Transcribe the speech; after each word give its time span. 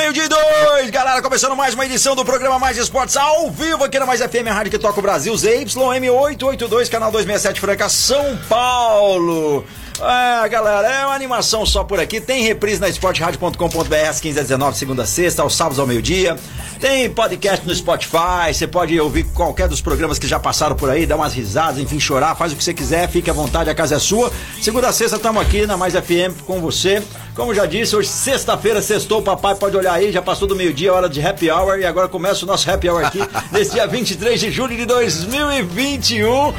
Meio 0.00 0.14
dia 0.14 0.24
e 0.24 0.28
dois, 0.28 0.88
galera, 0.88 1.20
começando 1.20 1.54
mais 1.54 1.74
uma 1.74 1.84
edição 1.84 2.16
do 2.16 2.24
programa 2.24 2.58
Mais 2.58 2.78
Esportes 2.78 3.18
ao 3.18 3.50
vivo 3.50 3.84
aqui 3.84 3.98
na 3.98 4.06
Mais 4.06 4.18
FM, 4.18 4.48
a 4.48 4.52
rádio 4.54 4.72
que 4.72 4.78
toca 4.78 4.98
o 4.98 5.02
Brasil, 5.02 5.34
ZYM882, 5.34 6.88
canal 6.88 7.12
267 7.12 7.60
Franca, 7.60 7.86
São 7.90 8.38
Paulo. 8.48 9.62
É, 10.00 10.48
galera, 10.48 10.90
é 10.90 11.04
uma 11.04 11.14
animação 11.14 11.66
só 11.66 11.84
por 11.84 12.00
aqui. 12.00 12.18
Tem 12.18 12.42
reprise 12.42 12.80
na 12.80 12.88
esporteradio.com.br 12.88 13.94
às 14.08 14.18
15 14.18 14.38
h 14.38 14.42
19 14.42 14.78
segunda 14.78 15.02
a 15.02 15.06
sexta, 15.06 15.42
aos 15.42 15.54
sábados 15.54 15.78
ao 15.78 15.86
meio-dia. 15.86 16.38
Tem 16.80 17.10
podcast 17.10 17.66
no 17.66 17.74
Spotify, 17.74 18.54
você 18.54 18.66
pode 18.66 18.98
ouvir 18.98 19.24
qualquer 19.34 19.68
dos 19.68 19.82
programas 19.82 20.18
que 20.18 20.26
já 20.26 20.40
passaram 20.40 20.74
por 20.74 20.88
aí, 20.88 21.04
dar 21.04 21.16
umas 21.16 21.34
risadas, 21.34 21.78
enfim, 21.78 22.00
chorar, 22.00 22.34
faz 22.34 22.54
o 22.54 22.56
que 22.56 22.64
você 22.64 22.72
quiser, 22.72 23.06
fique 23.10 23.28
à 23.28 23.34
vontade, 23.34 23.68
a 23.68 23.74
casa 23.74 23.96
é 23.96 23.98
sua. 23.98 24.32
Segunda 24.62 24.88
a 24.88 24.92
sexta 24.92 25.16
estamos 25.16 25.42
aqui 25.42 25.66
na 25.66 25.76
Mais 25.76 25.92
FM 25.92 26.40
com 26.46 26.58
você. 26.58 27.02
Como 27.34 27.54
já 27.54 27.64
disse, 27.66 27.94
hoje 27.94 28.08
sexta-feira, 28.08 28.82
sextou, 28.82 29.22
papai 29.22 29.54
pode 29.54 29.76
olhar 29.76 29.94
aí, 29.94 30.12
já 30.12 30.20
passou 30.20 30.46
do 30.48 30.56
meio-dia, 30.56 30.92
hora 30.92 31.08
de 31.08 31.24
happy 31.24 31.50
hour 31.50 31.78
e 31.78 31.86
agora 31.86 32.08
começa 32.08 32.44
o 32.44 32.46
nosso 32.46 32.70
happy 32.70 32.88
hour 32.88 33.04
aqui, 33.04 33.20
nesse 33.52 33.72
dia 33.72 33.86
23 33.86 34.38
de 34.38 34.50
julho 34.50 34.76
de 34.76 34.84
2021. 34.84 36.28
Ó. 36.28 36.52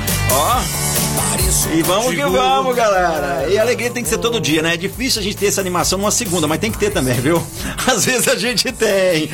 E 1.73 1.83
vamos 1.83 2.15
que 2.15 2.23
vamos, 2.23 2.75
galera. 2.75 3.47
E 3.49 3.57
a 3.57 3.61
alegria 3.61 3.91
tem 3.91 4.01
que 4.01 4.09
ser 4.09 4.17
todo 4.17 4.39
dia, 4.39 4.61
né? 4.61 4.73
É 4.73 4.77
difícil 4.77 5.19
a 5.19 5.23
gente 5.23 5.35
ter 5.35 5.47
essa 5.47 5.59
animação 5.59 5.99
numa 5.99 6.11
segunda, 6.11 6.47
mas 6.47 6.59
tem 6.59 6.71
que 6.71 6.77
ter 6.77 6.91
também, 6.91 7.19
viu? 7.19 7.45
Às 7.85 8.05
vezes 8.05 8.27
a 8.27 8.35
gente 8.35 8.71
tem. 8.71 9.29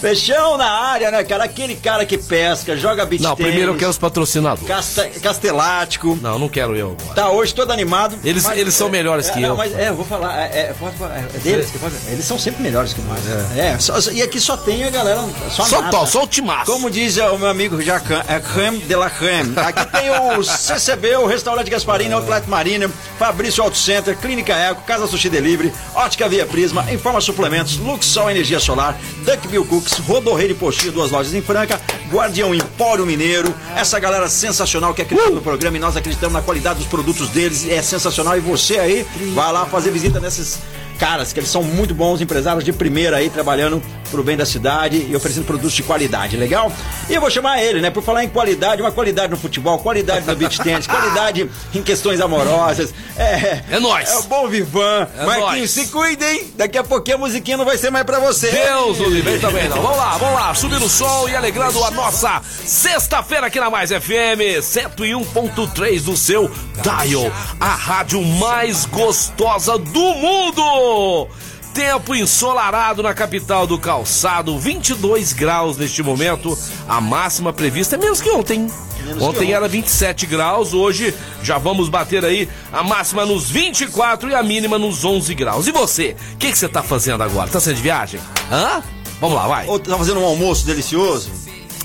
Peixão 0.00 0.56
na 0.58 0.70
área, 0.70 1.10
né, 1.10 1.24
cara? 1.24 1.44
Aquele 1.44 1.74
cara 1.76 2.04
que 2.04 2.18
pesca, 2.18 2.76
joga 2.76 3.04
beat 3.06 3.22
Não, 3.22 3.34
tênis, 3.34 3.50
primeiro 3.50 3.72
eu 3.72 3.76
quero 3.78 3.90
os 3.90 3.98
patrocinadores. 3.98 4.66
casta- 4.68 5.08
castelático. 5.22 6.18
Não, 6.20 6.38
não 6.38 6.48
quero 6.48 6.76
eu 6.76 6.96
agora. 7.00 7.14
Tá 7.14 7.30
hoje 7.30 7.54
todo 7.54 7.70
animado. 7.72 8.16
Eles- 8.24 8.44
eles 8.50 8.74
são 8.74 8.88
melhores 8.88 9.28
é, 9.28 9.32
que 9.32 9.40
não, 9.40 9.48
eu. 9.50 9.56
Mas 9.56 9.74
é, 9.76 9.88
eu 9.88 9.94
vou 9.94 10.04
falar, 10.04 10.38
é, 10.38 10.70
é, 10.70 10.74
falar, 10.74 11.16
é 11.18 11.38
deles 11.38 11.70
que 11.70 11.78
pode, 11.78 11.94
eles 12.08 12.24
são 12.24 12.38
sempre 12.38 12.62
melhores 12.62 12.92
que 12.92 13.00
nós. 13.02 13.18
É, 13.56 13.78
só- 13.78 13.98
e 14.12 14.22
aqui 14.22 14.40
só 14.40 14.56
tem 14.56 14.84
a 14.84 14.90
galera, 14.90 15.24
só, 15.50 15.64
Só 15.64 15.80
nata. 15.82 15.98
to, 15.98 16.06
só 16.06 16.22
o 16.24 16.26
timaço. 16.26 16.70
Como 16.70 16.90
diz 16.90 17.16
é, 17.16 17.28
o 17.30 17.38
meu 17.38 17.48
amigo 17.48 17.80
Jacan, 17.80 18.22
é 18.28 18.38
creme 18.40 18.78
de 18.78 18.94
la 18.94 19.10
creme. 19.10 19.54
Aqui 19.56 19.86
tem 19.92 20.10
o 20.10 20.42
CCB, 20.44 21.16
o 21.16 21.26
Restaurante 21.26 21.70
Gasparini, 21.70 22.12
Outlet 22.12 22.48
Marina, 22.48 22.90
Fabrício 23.18 23.62
Auto 23.62 23.76
Center, 23.76 24.16
Clínica 24.16 24.52
Eco, 24.54 24.82
Casa 24.82 25.06
Sushi 25.06 25.28
Delivery, 25.28 25.72
Ótica 25.94 26.28
Via 26.28 26.44
Prisma, 26.46 26.84
Informa 26.92 27.20
Suplementos, 27.20 27.78
Luxol 27.78 28.30
Energia 28.30 28.60
Solar, 28.60 28.96
Duckbill 29.24 29.64
Cooks, 29.86 29.98
Rodorreio 29.98 30.48
de 30.48 30.54
Postinho, 30.54 30.92
duas 30.92 31.10
lojas 31.10 31.32
em 31.32 31.40
Franca, 31.40 31.80
Guardião 32.10 32.54
Empório 32.54 33.06
Mineiro, 33.06 33.54
essa 33.76 33.98
galera 34.00 34.28
sensacional 34.28 34.92
que 34.92 35.02
acredita 35.02 35.30
no 35.30 35.40
programa 35.40 35.76
e 35.76 35.80
nós 35.80 35.96
acreditamos 35.96 36.32
na 36.32 36.42
qualidade 36.42 36.80
dos 36.80 36.88
produtos 36.88 37.28
deles, 37.30 37.66
é 37.68 37.80
sensacional. 37.80 38.36
E 38.36 38.40
você 38.40 38.78
aí, 38.78 39.06
vai 39.34 39.52
lá 39.52 39.64
fazer 39.66 39.90
visita 39.92 40.18
nesses 40.18 40.58
caras, 40.96 41.32
que 41.32 41.40
eles 41.40 41.50
são 41.50 41.62
muito 41.62 41.94
bons 41.94 42.20
empresários 42.20 42.64
de 42.64 42.72
primeira 42.72 43.16
aí, 43.18 43.30
trabalhando 43.30 43.82
pro 44.10 44.22
bem 44.22 44.36
da 44.36 44.46
cidade 44.46 45.06
e 45.08 45.16
oferecendo 45.16 45.44
produtos 45.44 45.72
de 45.72 45.82
qualidade, 45.82 46.36
legal? 46.36 46.72
E 47.08 47.14
eu 47.14 47.20
vou 47.20 47.30
chamar 47.30 47.62
ele, 47.62 47.80
né? 47.80 47.90
Por 47.90 48.02
falar 48.02 48.24
em 48.24 48.28
qualidade, 48.28 48.80
uma 48.82 48.92
qualidade 48.92 49.30
no 49.30 49.36
futebol, 49.36 49.78
qualidade 49.78 50.26
no 50.26 50.36
beach 50.36 50.60
tennis, 50.60 50.86
qualidade 50.88 51.48
em 51.74 51.82
questões 51.82 52.20
amorosas. 52.20 52.94
É, 53.16 53.62
É 53.70 53.80
nóis. 53.80 54.08
É 54.10 54.16
o 54.18 54.22
bom 54.24 54.48
Vivan. 54.48 55.08
É 55.18 55.24
Marquinhos, 55.24 55.70
se 55.70 55.88
cuidem. 55.88 56.52
Daqui 56.56 56.78
a 56.78 56.84
pouquinho 56.84 57.16
a 57.16 57.20
musiquinha 57.20 57.56
não 57.56 57.64
vai 57.64 57.76
ser 57.76 57.90
mais 57.90 58.04
pra 58.04 58.18
você. 58.18 58.50
Deus 58.50 59.00
o 59.00 59.04
livre 59.08 59.38
também 59.38 59.68
não. 59.68 59.82
Vamos 59.82 59.98
lá, 59.98 60.16
vamos 60.16 60.34
lá, 60.34 60.54
subindo 60.54 60.84
o 60.84 60.88
som 60.88 61.28
e 61.28 61.36
alegrando 61.36 61.82
a 61.84 61.90
nossa 61.90 62.40
sexta-feira 62.42 63.46
aqui 63.46 63.60
na 63.60 63.70
Mais 63.70 63.90
FM 63.90 64.60
101.3 64.60 66.02
do 66.02 66.16
seu 66.16 66.50
Dial, 66.82 67.32
a 67.58 67.74
rádio 67.74 68.22
mais 68.22 68.84
gostosa 68.86 69.78
do 69.78 70.00
mundo. 70.14 70.85
Tempo 71.74 72.14
ensolarado 72.14 73.02
na 73.02 73.12
capital 73.12 73.66
do 73.66 73.78
calçado, 73.78 74.58
22 74.58 75.34
graus 75.34 75.76
neste 75.76 76.02
momento. 76.02 76.56
A 76.88 77.00
máxima 77.02 77.52
prevista 77.52 77.96
é 77.96 77.98
menos 77.98 78.20
que 78.22 78.30
ontem. 78.30 78.60
Menos 78.60 79.18
que 79.18 79.24
Ontem 79.24 79.38
ontem. 79.44 79.52
era 79.52 79.68
27 79.68 80.24
graus, 80.24 80.72
hoje 80.72 81.14
já 81.42 81.58
vamos 81.58 81.90
bater 81.90 82.24
aí 82.24 82.48
a 82.72 82.82
máxima 82.82 83.26
nos 83.26 83.50
24 83.50 84.30
e 84.30 84.34
a 84.34 84.42
mínima 84.42 84.78
nos 84.78 85.04
11 85.04 85.34
graus. 85.34 85.66
E 85.66 85.70
você? 85.72 86.16
O 86.32 86.36
que 86.38 86.50
que 86.50 86.56
você 86.58 86.66
tá 86.66 86.82
fazendo 86.82 87.22
agora? 87.22 87.50
Tá 87.50 87.60
saindo 87.60 87.76
de 87.76 87.82
viagem? 87.82 88.20
Hã? 88.50 88.82
Vamos 89.20 89.36
lá, 89.36 89.46
vai. 89.46 89.66
Ou 89.66 89.78
tá 89.78 89.98
fazendo 89.98 90.20
um 90.20 90.24
almoço 90.24 90.64
delicioso? 90.64 91.30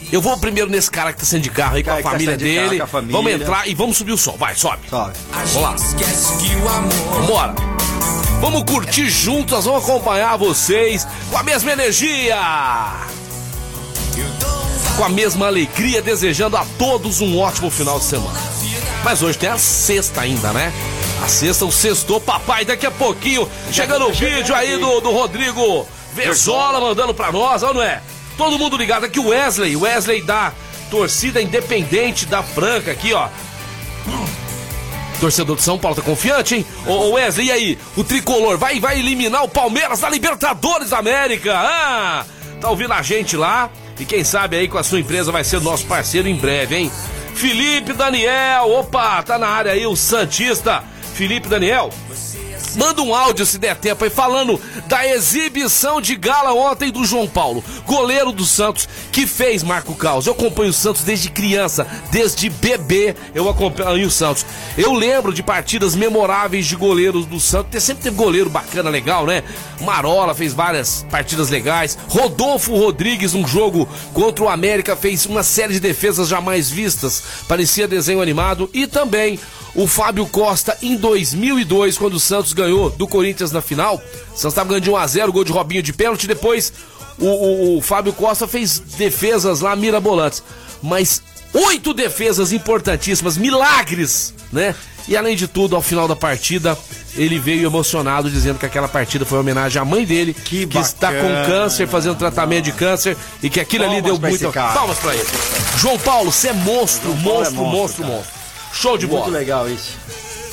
Eu 0.09 0.21
vou 0.21 0.37
primeiro 0.37 0.69
nesse 0.69 0.89
cara 0.89 1.11
que 1.11 1.19
tá 1.19 1.25
saindo 1.25 1.43
de 1.43 1.49
carro 1.49 1.75
aí 1.75 1.83
com 1.83 1.89
a 1.89 1.93
Cara 1.93 1.97
que 2.01 2.03
tá 2.03 2.11
família 2.11 2.35
saindo 2.39 2.47
de 2.49 2.55
carro 2.55 2.69
dele. 2.69 2.77
com 2.79 2.83
a 2.83 2.87
família. 2.87 3.17
Vamos 3.17 3.31
entrar 3.33 3.67
e 3.67 3.73
vamos 3.75 3.97
subir 3.97 4.13
o 4.13 4.17
som. 4.17 4.37
Vai, 4.37 4.55
sobe. 4.55 4.89
Sobe. 4.89 5.13
Vamos 5.53 5.55
lá. 5.61 5.75
Vambora. 7.19 7.55
Vamos 8.41 8.63
curtir 8.63 9.07
juntos, 9.07 9.51
nós 9.51 9.65
vamos 9.65 9.83
acompanhar 9.83 10.35
vocês 10.35 11.07
com 11.29 11.37
a 11.37 11.43
mesma 11.43 11.73
energia. 11.73 12.35
Com 14.97 15.03
a 15.05 15.09
mesma 15.09 15.45
alegria, 15.45 16.01
desejando 16.01 16.57
a 16.57 16.65
todos 16.75 17.21
um 17.21 17.37
ótimo 17.37 17.69
final 17.69 17.99
de 17.99 18.05
semana. 18.05 18.39
Mas 19.03 19.21
hoje 19.21 19.37
tem 19.37 19.47
a 19.47 19.59
sexta 19.59 20.21
ainda, 20.21 20.51
né? 20.53 20.73
A 21.23 21.27
sexta, 21.27 21.65
o 21.65 21.71
sextou, 21.71 22.19
papai, 22.19 22.65
daqui 22.65 22.87
a 22.87 22.91
pouquinho. 22.91 23.47
Chegando 23.71 24.07
o 24.07 24.11
vídeo 24.11 24.55
aí 24.55 24.75
do, 24.75 24.99
do 25.01 25.11
Rodrigo 25.11 25.87
Verzola 26.15 26.81
mandando 26.81 27.13
pra 27.13 27.31
nós, 27.31 27.61
ou 27.61 27.75
não 27.75 27.83
é? 27.83 28.01
Todo 28.37 28.57
mundo 28.57 28.75
ligado 28.75 29.03
aqui, 29.03 29.19
o 29.19 29.27
Wesley, 29.27 29.75
Wesley 29.75 30.23
da 30.23 30.51
torcida 30.89 31.39
independente 31.39 32.25
da 32.25 32.41
Franca 32.41 32.91
aqui, 32.91 33.13
ó. 33.13 33.29
Torcedor 35.21 35.55
de 35.55 35.61
São 35.61 35.77
Paulo 35.77 35.95
tá 35.95 36.01
confiante, 36.01 36.55
hein? 36.55 36.65
Ô, 36.87 37.11
Wesley, 37.11 37.47
e 37.47 37.51
aí? 37.51 37.79
O 37.95 38.03
tricolor 38.03 38.57
vai, 38.57 38.79
vai 38.79 38.99
eliminar 38.99 39.43
o 39.43 39.47
Palmeiras 39.47 39.99
da 39.99 40.09
Libertadores 40.09 40.89
da 40.89 40.97
América? 40.97 41.53
Ah! 41.55 42.25
Tá 42.59 42.71
ouvindo 42.71 42.91
a 42.91 43.03
gente 43.03 43.37
lá? 43.37 43.69
E 43.99 44.03
quem 44.03 44.23
sabe 44.23 44.57
aí 44.57 44.67
com 44.67 44.79
a 44.79 44.83
sua 44.83 44.99
empresa 44.99 45.31
vai 45.31 45.43
ser 45.43 45.61
nosso 45.61 45.85
parceiro 45.85 46.27
em 46.27 46.35
breve, 46.35 46.75
hein? 46.75 46.91
Felipe 47.35 47.93
Daniel, 47.93 48.71
opa, 48.71 49.21
tá 49.21 49.37
na 49.37 49.47
área 49.47 49.73
aí 49.73 49.85
o 49.85 49.95
Santista. 49.95 50.83
Felipe 51.13 51.47
Daniel, 51.47 51.91
Manda 52.75 53.01
um 53.01 53.13
áudio 53.13 53.45
se 53.45 53.57
der 53.57 53.75
tempo 53.75 54.03
aí 54.03 54.09
falando 54.09 54.59
da 54.87 55.05
exibição 55.07 56.01
de 56.01 56.15
gala 56.15 56.53
ontem 56.53 56.91
do 56.91 57.05
João 57.05 57.27
Paulo, 57.27 57.63
goleiro 57.85 58.31
do 58.31 58.45
Santos, 58.45 58.87
que 59.11 59.27
fez 59.27 59.63
Marco 59.63 59.95
Caos. 59.95 60.27
Eu 60.27 60.33
acompanho 60.33 60.69
o 60.69 60.73
Santos 60.73 61.03
desde 61.03 61.29
criança, 61.29 61.87
desde 62.11 62.49
bebê 62.49 63.15
eu 63.33 63.49
acompanho 63.49 64.07
o 64.07 64.11
Santos. 64.11 64.45
Eu 64.77 64.93
lembro 64.93 65.33
de 65.33 65.43
partidas 65.43 65.95
memoráveis 65.95 66.65
de 66.65 66.75
goleiros 66.75 67.25
do 67.25 67.39
Santos. 67.39 67.81
Sempre 67.83 68.03
teve 68.03 68.15
goleiro 68.15 68.49
bacana, 68.49 68.89
legal, 68.89 69.25
né? 69.25 69.43
Marola 69.81 70.33
fez 70.33 70.53
várias 70.53 71.05
partidas 71.09 71.49
legais. 71.49 71.97
Rodolfo 72.07 72.75
Rodrigues, 72.75 73.33
num 73.33 73.47
jogo 73.47 73.87
contra 74.13 74.43
o 74.43 74.49
América, 74.49 74.95
fez 74.95 75.25
uma 75.25 75.43
série 75.43 75.73
de 75.73 75.79
defesas 75.79 76.27
jamais 76.27 76.69
vistas. 76.69 77.23
Parecia 77.47 77.87
desenho 77.87 78.21
animado. 78.21 78.69
E 78.73 78.85
também 78.87 79.39
o 79.75 79.87
Fábio 79.87 80.25
Costa 80.25 80.77
em 80.81 80.95
2002, 80.95 81.97
quando 81.97 82.15
o 82.15 82.19
Santos 82.19 82.53
ganhou 82.53 82.89
do 82.89 83.07
Corinthians 83.07 83.51
na 83.51 83.61
final. 83.61 83.95
O 83.95 84.29
Santos 84.37 84.45
estava 84.53 84.69
ganhando 84.69 84.83
de 84.83 84.91
1x0, 84.91 85.31
gol 85.31 85.43
de 85.43 85.51
Robinho 85.51 85.81
de 85.83 85.93
pênalti. 85.93 86.27
Depois 86.27 86.73
o, 87.19 87.25
o- 87.25 87.77
o 87.77 87.81
Fábio 87.81 88.11
Costa 88.13 88.47
fez 88.47 88.79
defesas 88.79 89.61
lá 89.61 89.75
mirabolantes. 89.75 90.43
Mas 90.83 91.21
oito 91.53 91.93
defesas 91.93 92.51
importantíssimas, 92.51 93.37
milagres, 93.37 94.33
né? 94.51 94.75
E 95.07 95.17
além 95.17 95.35
de 95.35 95.47
tudo, 95.47 95.75
ao 95.75 95.81
final 95.81 96.07
da 96.07 96.15
partida, 96.15 96.77
ele 97.15 97.39
veio 97.39 97.65
emocionado 97.67 98.29
dizendo 98.29 98.59
que 98.59 98.65
aquela 98.67 98.87
partida 98.87 99.25
foi 99.25 99.37
uma 99.37 99.41
homenagem 99.41 99.81
à 99.81 99.85
mãe 99.85 100.05
dele, 100.05 100.33
Que 100.33 100.77
está 100.77 101.11
com 101.11 101.45
câncer, 101.47 101.87
fazendo 101.87 102.15
tratamento 102.15 102.65
de 102.65 102.71
câncer, 102.71 103.17
e 103.41 103.49
que 103.49 103.59
aquilo 103.59 103.83
ali 103.85 103.95
Palmas 104.01 104.05
deu 104.11 104.19
pra 104.19 104.29
muito. 104.29 104.41
Palmas 104.73 104.99
pra 104.99 105.13
ele. 105.15 105.25
João 105.77 105.97
Paulo, 105.97 106.31
você 106.31 106.49
é 106.49 106.53
monstro, 106.53 107.09
Paulo 107.15 107.19
é 107.45 107.49
monstro, 107.49 107.55
monstro, 107.55 107.65
monstro, 107.71 108.05
monstro. 108.05 108.40
Show 108.73 108.97
de 108.97 109.07
Muito 109.07 109.25
bola. 109.25 109.37
legal 109.37 109.69
isso. 109.69 109.97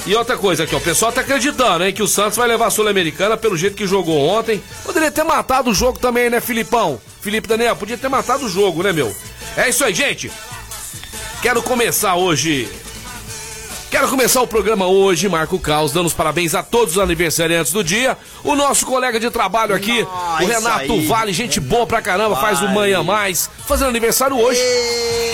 E 0.06 0.14
outra 0.14 0.36
coisa 0.38 0.64
aqui, 0.64 0.74
ó, 0.74 0.78
o 0.78 0.80
pessoal 0.80 1.12
tá 1.12 1.20
acreditando, 1.20 1.84
hein, 1.84 1.92
que 1.92 2.02
o 2.02 2.08
Santos 2.08 2.38
vai 2.38 2.48
levar 2.48 2.66
a 2.66 2.70
Sul-Americana 2.70 3.36
pelo 3.36 3.56
jeito 3.56 3.76
que 3.76 3.86
jogou 3.86 4.26
ontem. 4.26 4.62
Poderia 4.84 5.10
ter 5.10 5.24
matado 5.24 5.70
o 5.70 5.74
jogo 5.74 5.98
também, 5.98 6.30
né, 6.30 6.40
Filipão? 6.40 7.00
Felipe 7.20 7.46
Daniel, 7.48 7.76
podia 7.76 7.98
ter 7.98 8.08
matado 8.08 8.46
o 8.46 8.48
jogo, 8.48 8.82
né, 8.82 8.92
meu? 8.92 9.14
É 9.56 9.68
isso 9.68 9.84
aí, 9.84 9.92
gente. 9.92 10.30
Quero 11.42 11.62
começar 11.62 12.16
hoje 12.16 12.68
Quero 13.90 14.06
começar 14.08 14.42
o 14.42 14.46
programa 14.46 14.86
hoje, 14.86 15.28
Marco 15.30 15.58
Caos, 15.58 15.92
dando 15.92 16.06
os 16.06 16.12
parabéns 16.12 16.54
a 16.54 16.62
todos 16.62 16.96
os 16.96 17.02
aniversariantes 17.02 17.72
do 17.72 17.82
dia. 17.82 18.18
O 18.44 18.54
nosso 18.54 18.84
colega 18.84 19.18
de 19.18 19.30
trabalho 19.30 19.74
aqui, 19.74 20.02
Nossa, 20.02 20.42
o 20.44 20.46
Renato 20.46 20.92
aí. 20.92 21.06
Vale, 21.06 21.32
gente 21.32 21.58
boa 21.58 21.86
pra 21.86 22.02
caramba, 22.02 22.36
faz 22.36 22.60
o. 22.60 22.68
Manhã 22.68 23.02
Mais, 23.02 23.48
fazendo 23.66 23.88
aniversário 23.88 24.36
hoje. 24.38 24.60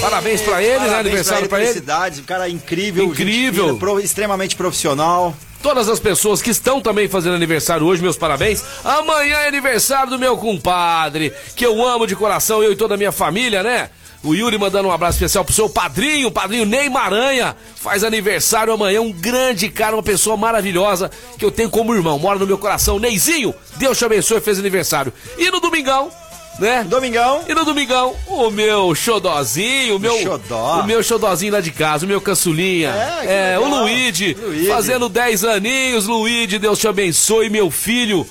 Parabéns 0.00 0.40
pra 0.40 0.62
ele, 0.62 0.70
né? 0.72 0.78
Parabéns 0.78 1.00
Aniversário 1.00 1.48
pra 1.48 1.58
ele. 1.58 1.66
Felicidades, 1.66 2.18
um 2.20 2.22
cara 2.22 2.48
incrível. 2.48 3.04
Incrível. 3.06 3.68
gente 3.70 3.78
pro- 3.80 3.98
extremamente 4.00 4.54
profissional. 4.54 5.34
Todas 5.60 5.88
as 5.88 5.98
pessoas 5.98 6.40
que 6.40 6.50
estão 6.50 6.80
também 6.80 7.08
fazendo 7.08 7.34
aniversário 7.34 7.84
hoje, 7.86 8.00
meus 8.02 8.16
parabéns. 8.16 8.62
Amanhã 8.84 9.36
é 9.38 9.48
aniversário 9.48 10.10
do 10.10 10.18
meu 10.18 10.36
compadre, 10.36 11.32
que 11.56 11.66
eu 11.66 11.84
amo 11.84 12.06
de 12.06 12.14
coração, 12.14 12.62
eu 12.62 12.70
e 12.72 12.76
toda 12.76 12.94
a 12.94 12.96
minha 12.98 13.12
família, 13.12 13.62
né? 13.64 13.90
O 14.24 14.34
Yuri 14.34 14.56
mandando 14.56 14.88
um 14.88 14.92
abraço 14.92 15.16
especial 15.18 15.44
pro 15.44 15.52
seu 15.54 15.68
padrinho, 15.68 16.28
o 16.28 16.32
padrinho 16.32 16.64
Ney 16.64 16.88
Maranha. 16.88 17.54
Faz 17.76 18.02
aniversário 18.02 18.72
amanhã, 18.72 19.02
um 19.02 19.12
grande 19.12 19.68
cara, 19.68 19.94
uma 19.94 20.02
pessoa 20.02 20.34
maravilhosa 20.36 21.10
que 21.38 21.44
eu 21.44 21.50
tenho 21.50 21.68
como 21.68 21.94
irmão, 21.94 22.18
mora 22.18 22.38
no 22.38 22.46
meu 22.46 22.56
coração. 22.56 22.98
Neizinho, 22.98 23.54
Deus 23.76 23.98
te 23.98 24.04
abençoe, 24.04 24.40
fez 24.40 24.58
aniversário. 24.58 25.12
E 25.36 25.50
no 25.50 25.60
domingão, 25.60 26.10
né? 26.58 26.84
Domingão. 26.88 27.42
E 27.46 27.54
no 27.54 27.66
domingão, 27.66 28.16
o 28.26 28.50
meu 28.50 28.94
xodózinho, 28.94 29.96
o 29.96 30.00
meu, 30.00 30.16
Xodó. 30.22 30.80
o 30.80 30.86
meu 30.86 31.02
xodózinho 31.02 31.52
lá 31.52 31.60
de 31.60 31.70
casa, 31.70 32.06
o 32.06 32.08
meu 32.08 32.20
caçulinha. 32.20 32.90
É, 32.90 33.52
É, 33.54 33.58
o 33.58 33.68
Luigi. 33.68 34.34
fazendo 34.68 35.08
10 35.10 35.44
aninhos, 35.44 36.06
Luigi, 36.06 36.58
Deus 36.58 36.78
te 36.78 36.88
abençoe, 36.88 37.50
meu 37.50 37.70
filho. 37.70 38.26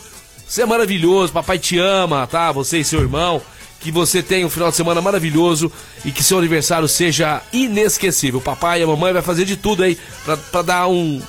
Você 0.48 0.64
é 0.64 0.66
maravilhoso, 0.66 1.32
papai 1.34 1.60
te 1.60 1.78
ama, 1.78 2.26
tá? 2.28 2.52
Você 2.52 2.80
e 2.80 2.84
seu 2.84 3.00
irmão. 3.02 3.42
Que 3.84 3.92
você 3.92 4.24
tenha 4.24 4.48
um 4.48 4.50
final 4.50 4.70
de 4.70 4.78
semana 4.78 5.02
maravilhoso 5.02 5.70
e 6.06 6.12
que 6.12 6.24
seu 6.24 6.38
aniversário 6.38 6.88
seja 6.88 7.42
inesquecível. 7.52 8.40
O 8.40 8.42
papai 8.42 8.80
e 8.80 8.84
a 8.84 8.88
mamãe 8.88 9.12
vai 9.12 9.22
fazer 9.22 9.44
de 9.44 9.58
tudo 9.58 9.84
aí 9.84 9.98
pra, 10.24 10.38
pra 10.38 10.62
dar 10.62 10.88
um, 10.88 11.22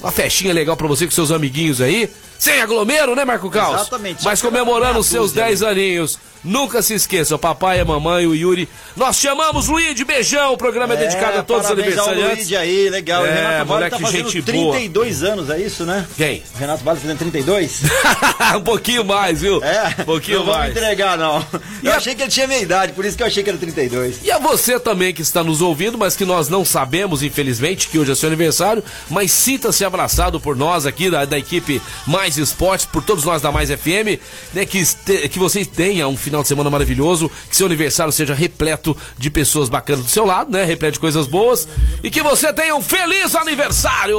uma 0.00 0.12
festinha 0.12 0.52
legal 0.52 0.76
pra 0.76 0.86
você 0.86 1.06
com 1.06 1.10
seus 1.10 1.30
amiguinhos 1.30 1.80
aí. 1.80 2.10
Sem 2.38 2.60
aglomero, 2.60 3.16
né, 3.16 3.24
Marco 3.24 3.48
Caos? 3.48 3.80
Exatamente. 3.80 4.22
Mas 4.22 4.42
comemorando 4.42 4.98
os 4.98 5.06
seus 5.06 5.30
dúzia, 5.30 5.46
10 5.46 5.62
aninhos. 5.62 6.18
Nunca 6.44 6.82
se 6.82 6.92
esqueça, 6.94 7.34
o 7.34 7.38
papai, 7.38 7.80
a 7.80 7.84
mamãe, 7.84 8.26
o 8.26 8.34
Yuri. 8.34 8.68
Nós 8.96 9.16
chamamos 9.16 9.66
Luigi, 9.68 10.04
beijão. 10.04 10.52
O 10.52 10.56
programa 10.58 10.94
é, 10.94 10.96
dedicado 10.98 11.38
a 11.38 11.42
todos 11.42 11.64
os 11.64 11.70
ao 11.70 11.78
aniversariantes. 11.78 12.36
Luigi 12.36 12.56
aí, 12.56 12.90
legal. 12.90 13.24
É, 13.24 13.30
o 13.30 13.34
Renato 13.34 13.64
Vale 13.66 13.90
tá 13.90 13.98
fazendo 13.98 14.30
gente 14.30 14.52
boa. 14.52 14.72
32 14.76 15.22
anos, 15.22 15.48
é 15.50 15.58
isso, 15.60 15.84
né? 15.84 16.06
Quem? 16.16 16.42
O 16.54 16.58
Renato 16.58 16.84
Vale 16.84 17.00
fazendo 17.00 17.18
32? 17.18 17.82
um 18.56 18.60
pouquinho 18.60 19.04
mais, 19.04 19.40
viu? 19.40 19.62
É, 19.64 19.94
Um 20.00 20.04
pouquinho 20.04 20.40
não 20.40 20.46
mais. 20.46 20.70
entregar, 20.70 21.16
não. 21.16 21.44
E 21.82 21.86
Eu 21.86 21.92
a- 21.92 21.96
achei 21.96 22.14
que 22.14 22.22
ele 22.22 22.30
tinha 22.30 22.46
minha 22.46 22.60
idade, 22.60 22.92
por 22.92 23.04
isso 23.04 23.16
que 23.16 23.22
eu 23.22 23.26
achei 23.26 23.42
que 23.42 23.48
era 23.48 23.58
32. 23.58 24.16
E 24.22 24.30
a 24.30 24.38
você 24.38 24.78
também 24.78 25.14
que 25.14 25.22
está 25.22 25.42
nos 25.42 25.62
ouvindo, 25.62 25.96
mas 25.96 26.14
que 26.14 26.24
nós 26.24 26.48
não 26.48 26.64
sabemos, 26.64 27.22
infelizmente, 27.22 27.88
que 27.88 27.98
hoje 27.98 28.12
é 28.12 28.14
seu 28.14 28.26
aniversário, 28.28 28.84
mas 29.08 29.32
sinta-se 29.32 29.84
abraçado 29.84 30.38
por 30.40 30.56
nós 30.56 30.84
aqui 30.86 31.08
da, 31.10 31.24
da 31.24 31.38
equipe 31.38 31.80
Mais 32.06 32.36
Esportes, 32.36 32.84
por 32.86 33.02
todos 33.02 33.24
nós 33.24 33.40
da 33.40 33.50
Mais 33.50 33.70
FM, 33.70 34.20
né, 34.52 34.64
que, 34.66 34.78
este- 34.78 35.28
que 35.28 35.38
você 35.38 35.64
tenha 35.64 36.06
um 36.08 36.16
final 36.16 36.33
de 36.42 36.48
semana 36.48 36.70
maravilhoso, 36.70 37.30
que 37.48 37.56
seu 37.56 37.66
aniversário 37.66 38.12
seja 38.12 38.34
repleto 38.34 38.96
de 39.18 39.30
pessoas 39.30 39.68
bacanas 39.68 40.04
do 40.04 40.10
seu 40.10 40.24
lado, 40.24 40.50
né, 40.50 40.64
repleto 40.64 40.94
de 40.94 41.00
coisas 41.00 41.26
boas, 41.26 41.68
e 42.02 42.10
que 42.10 42.22
você 42.22 42.52
tenha 42.52 42.74
um 42.74 42.82
feliz 42.82 43.34
aniversário! 43.34 44.18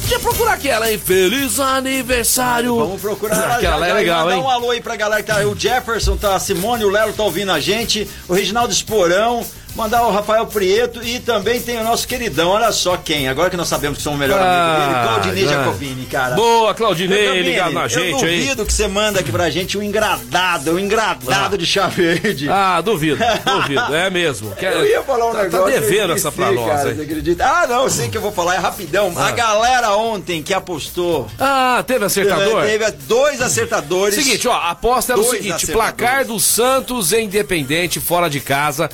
Podia 0.00 0.20
procurar 0.20 0.52
aquela, 0.54 0.90
hein? 0.90 0.98
Feliz 0.98 1.60
aniversário! 1.60 2.76
Vamos 2.76 3.00
procurar 3.00 3.56
Aquela 3.56 3.76
lá 3.76 3.88
é 3.88 3.92
legal, 3.92 4.24
mandar 4.24 4.36
hein? 4.36 4.42
um 4.42 4.48
alô 4.48 4.70
aí 4.70 4.80
pra 4.80 4.96
galera 4.96 5.22
que 5.22 5.30
tá. 5.30 5.38
O 5.46 5.58
Jefferson, 5.58 6.16
tá, 6.16 6.34
a 6.34 6.40
Simone, 6.40 6.84
o 6.84 6.90
Lelo 6.90 7.12
tá 7.12 7.22
ouvindo 7.22 7.52
a 7.52 7.60
gente, 7.60 8.08
o 8.26 8.32
Reginaldo 8.32 8.72
Esporão, 8.72 9.44
mandar 9.78 10.02
o 10.02 10.10
Rafael 10.10 10.44
Prieto 10.46 11.02
e 11.02 11.20
também 11.20 11.60
tem 11.60 11.78
o 11.78 11.84
nosso 11.84 12.06
queridão, 12.06 12.48
olha 12.50 12.72
só 12.72 12.96
quem, 12.96 13.28
agora 13.28 13.48
que 13.48 13.56
nós 13.56 13.68
sabemos 13.68 13.98
que 13.98 14.02
somos 14.04 14.18
o 14.18 14.20
melhor 14.20 14.38
amigo 14.40 14.92
dele, 14.92 15.06
Claudinei 15.06 15.44
Ah, 15.44 15.48
Jacobini, 15.64 16.06
cara. 16.06 16.34
Boa, 16.34 16.74
Claudinei, 16.74 17.42
ligado 17.42 17.72
na 17.72 17.82
eu 17.84 17.88
gente 17.88 18.24
aí. 18.24 18.40
duvido 18.40 18.66
que 18.66 18.72
você 18.72 18.88
manda 18.88 19.20
aqui 19.20 19.30
pra 19.30 19.48
gente 19.50 19.78
um 19.78 19.82
engradado, 19.82 20.72
um 20.72 20.78
engradado 20.78 21.54
Ah. 21.54 21.58
de 21.58 21.64
chá 21.64 21.86
verde. 21.86 22.48
Ah, 22.50 22.80
duvido, 22.80 23.18
duvido, 23.44 23.94
é 23.94 24.10
mesmo. 24.10 24.50
Quer- 24.56 24.72
Eu 24.78 24.86
ia 24.86 25.02
falar 25.02 25.26
um 25.28 25.32
tá, 25.32 25.42
negócio. 25.44 25.64
Tá 25.72 25.80
devendo 25.80 26.10
eu 26.10 26.16
essa 26.16 26.32
pra 26.32 26.50
nós, 26.52 26.66
cara, 26.66 26.94
você 26.94 27.02
acredita? 27.02 27.44
Ah, 27.46 27.66
não, 27.68 27.84
eu 27.84 27.90
sei 27.90 28.08
que 28.08 28.16
eu 28.16 28.20
vou 28.22 28.32
falar, 28.32 28.56
é 28.56 28.58
rapidão. 28.58 29.12
Ah. 29.16 29.28
A 29.28 29.30
galera 29.30 29.94
ontem 29.96 30.42
que 30.42 30.52
apostou. 30.52 31.28
Ah, 31.38 31.82
teve 31.86 32.04
acertador? 32.04 32.64
Teve 32.64 32.90
dois 33.06 33.40
acertadores. 33.40 34.14
Seguinte, 34.16 34.48
ó, 34.48 34.52
a 34.54 34.70
aposta 34.70 35.12
era 35.12 35.20
o 35.20 35.24
seguinte: 35.24 35.66
placar 35.68 36.24
do 36.24 36.38
Santos 36.40 37.12
em 37.12 37.26
Independente, 37.26 38.00
fora 38.00 38.28
de 38.28 38.40
casa. 38.40 38.90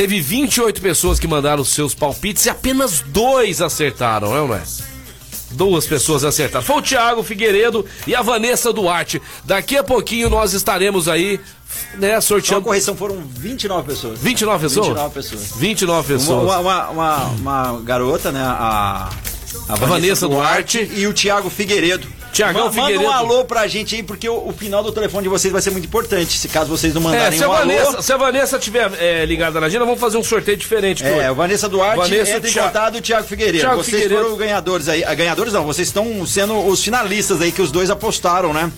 Teve 0.00 0.18
28 0.18 0.80
pessoas 0.80 1.18
que 1.20 1.28
mandaram 1.28 1.60
os 1.60 1.68
seus 1.74 1.94
palpites 1.94 2.46
e 2.46 2.48
apenas 2.48 3.02
dois 3.08 3.60
acertaram, 3.60 4.30
não 4.30 4.36
é, 4.44 4.48
não 4.48 4.54
é? 4.54 4.62
Duas 5.50 5.86
pessoas 5.86 6.24
acertaram. 6.24 6.64
Foi 6.64 6.76
o 6.76 6.80
Thiago 6.80 7.22
Figueiredo 7.22 7.84
e 8.06 8.14
a 8.14 8.22
Vanessa 8.22 8.72
Duarte. 8.72 9.20
Daqui 9.44 9.76
a 9.76 9.84
pouquinho 9.84 10.30
nós 10.30 10.54
estaremos 10.54 11.06
aí, 11.06 11.38
né, 11.98 12.12
Só 12.12 12.16
a 12.16 12.20
sorteando. 12.22 12.62
correção 12.64 12.96
foram 12.96 13.22
29 13.30 13.88
pessoas. 13.88 14.18
29 14.20 14.62
pessoas? 14.68 14.86
29 14.86 15.14
pessoas. 15.14 15.52
29 15.58 16.12
Uma, 16.14 16.18
pessoas. 16.18 16.42
uma, 16.44 16.58
uma, 16.60 16.88
uma- 16.88 17.24
uma 17.68 17.80
garota, 17.82 18.32
né? 18.32 18.40
A, 18.42 19.10
a 19.68 19.74
Vanessa 19.74 20.26
Duarte. 20.26 20.90
e 20.94 21.06
o 21.06 21.12
Thiago 21.12 21.50
Figueiredo. 21.50 22.08
Tiagão 22.32 22.70
Figueiredo. 22.72 23.02
Manda 23.04 23.14
um 23.14 23.18
alô 23.18 23.44
pra 23.44 23.66
gente 23.66 23.94
aí, 23.96 24.02
porque 24.02 24.28
o, 24.28 24.48
o 24.48 24.52
final 24.52 24.82
do 24.82 24.92
telefone 24.92 25.24
de 25.24 25.28
vocês 25.28 25.52
vai 25.52 25.60
ser 25.60 25.70
muito 25.70 25.84
importante. 25.86 26.38
Se 26.38 26.48
caso 26.48 26.70
vocês 26.70 26.94
não 26.94 27.00
É, 27.00 27.04
mandarem 27.04 27.38
se 27.38 27.44
a, 27.44 27.48
um 27.48 27.52
alô. 27.52 27.66
Vanessa, 27.66 28.02
se 28.02 28.12
a 28.12 28.16
Vanessa 28.16 28.58
tiver 28.58 28.90
é, 28.98 29.24
ligada 29.26 29.60
na 29.60 29.66
agenda, 29.66 29.84
vamos 29.84 30.00
fazer 30.00 30.16
um 30.16 30.22
sorteio 30.22 30.56
diferente. 30.56 31.04
É, 31.04 31.30
o 31.30 31.34
Vanessa 31.34 31.68
Duarte 31.68 31.96
Vanessa, 31.98 32.36
entra 32.36 32.48
em 32.48 32.52
Thiago- 32.52 32.68
contato 32.68 32.96
o 32.98 33.00
Thiago 33.00 33.26
Figueiredo. 33.26 33.58
Thiago 33.60 33.76
vocês 33.82 34.02
Figueiredo. 34.02 34.22
foram 34.22 34.36
ganhadores 34.36 34.88
aí. 34.88 35.04
Ah, 35.04 35.14
Ganhadores 35.14 35.52
não, 35.52 35.64
vocês 35.64 35.88
estão 35.88 36.24
sendo 36.26 36.58
os 36.66 36.82
finalistas 36.82 37.40
aí 37.40 37.50
que 37.52 37.60
os 37.62 37.70
dois 37.72 37.90
apostaram, 37.90 38.52
né? 38.54 38.70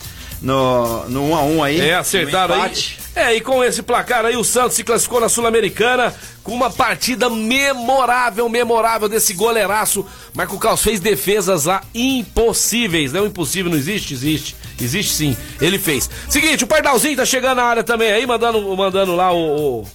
No, 0.42 1.08
no 1.08 1.24
1 1.30 1.36
a 1.36 1.42
1 1.44 1.62
aí. 1.64 1.80
É, 1.80 1.94
acertaram 1.94 2.60
aí. 2.60 2.72
É, 3.14 3.34
e 3.36 3.40
com 3.40 3.62
esse 3.62 3.80
placar 3.82 4.24
aí, 4.24 4.36
o 4.36 4.42
Santos 4.42 4.74
se 4.74 4.82
classificou 4.82 5.20
na 5.20 5.28
Sul-Americana 5.28 6.12
com 6.42 6.52
uma 6.52 6.68
partida 6.70 7.30
memorável, 7.30 8.48
memorável 8.48 9.08
desse 9.08 9.34
goleiraço. 9.34 10.04
Marco 10.34 10.58
Caos 10.58 10.82
fez 10.82 10.98
defesas 10.98 11.66
lá 11.66 11.82
impossíveis, 11.94 13.12
né? 13.12 13.20
O 13.20 13.26
impossível 13.26 13.70
não 13.70 13.78
existe? 13.78 14.14
Existe. 14.14 14.56
Existe 14.80 15.12
sim. 15.14 15.36
Ele 15.60 15.78
fez. 15.78 16.10
Seguinte, 16.28 16.64
o 16.64 16.66
Pardalzinho 16.66 17.16
tá 17.16 17.24
chegando 17.24 17.56
na 17.58 17.64
área 17.64 17.84
também 17.84 18.10
aí, 18.10 18.26
mandando, 18.26 18.60
mandando 18.76 19.14
lá 19.14 19.32
o, 19.32 19.82
o- 19.82 19.86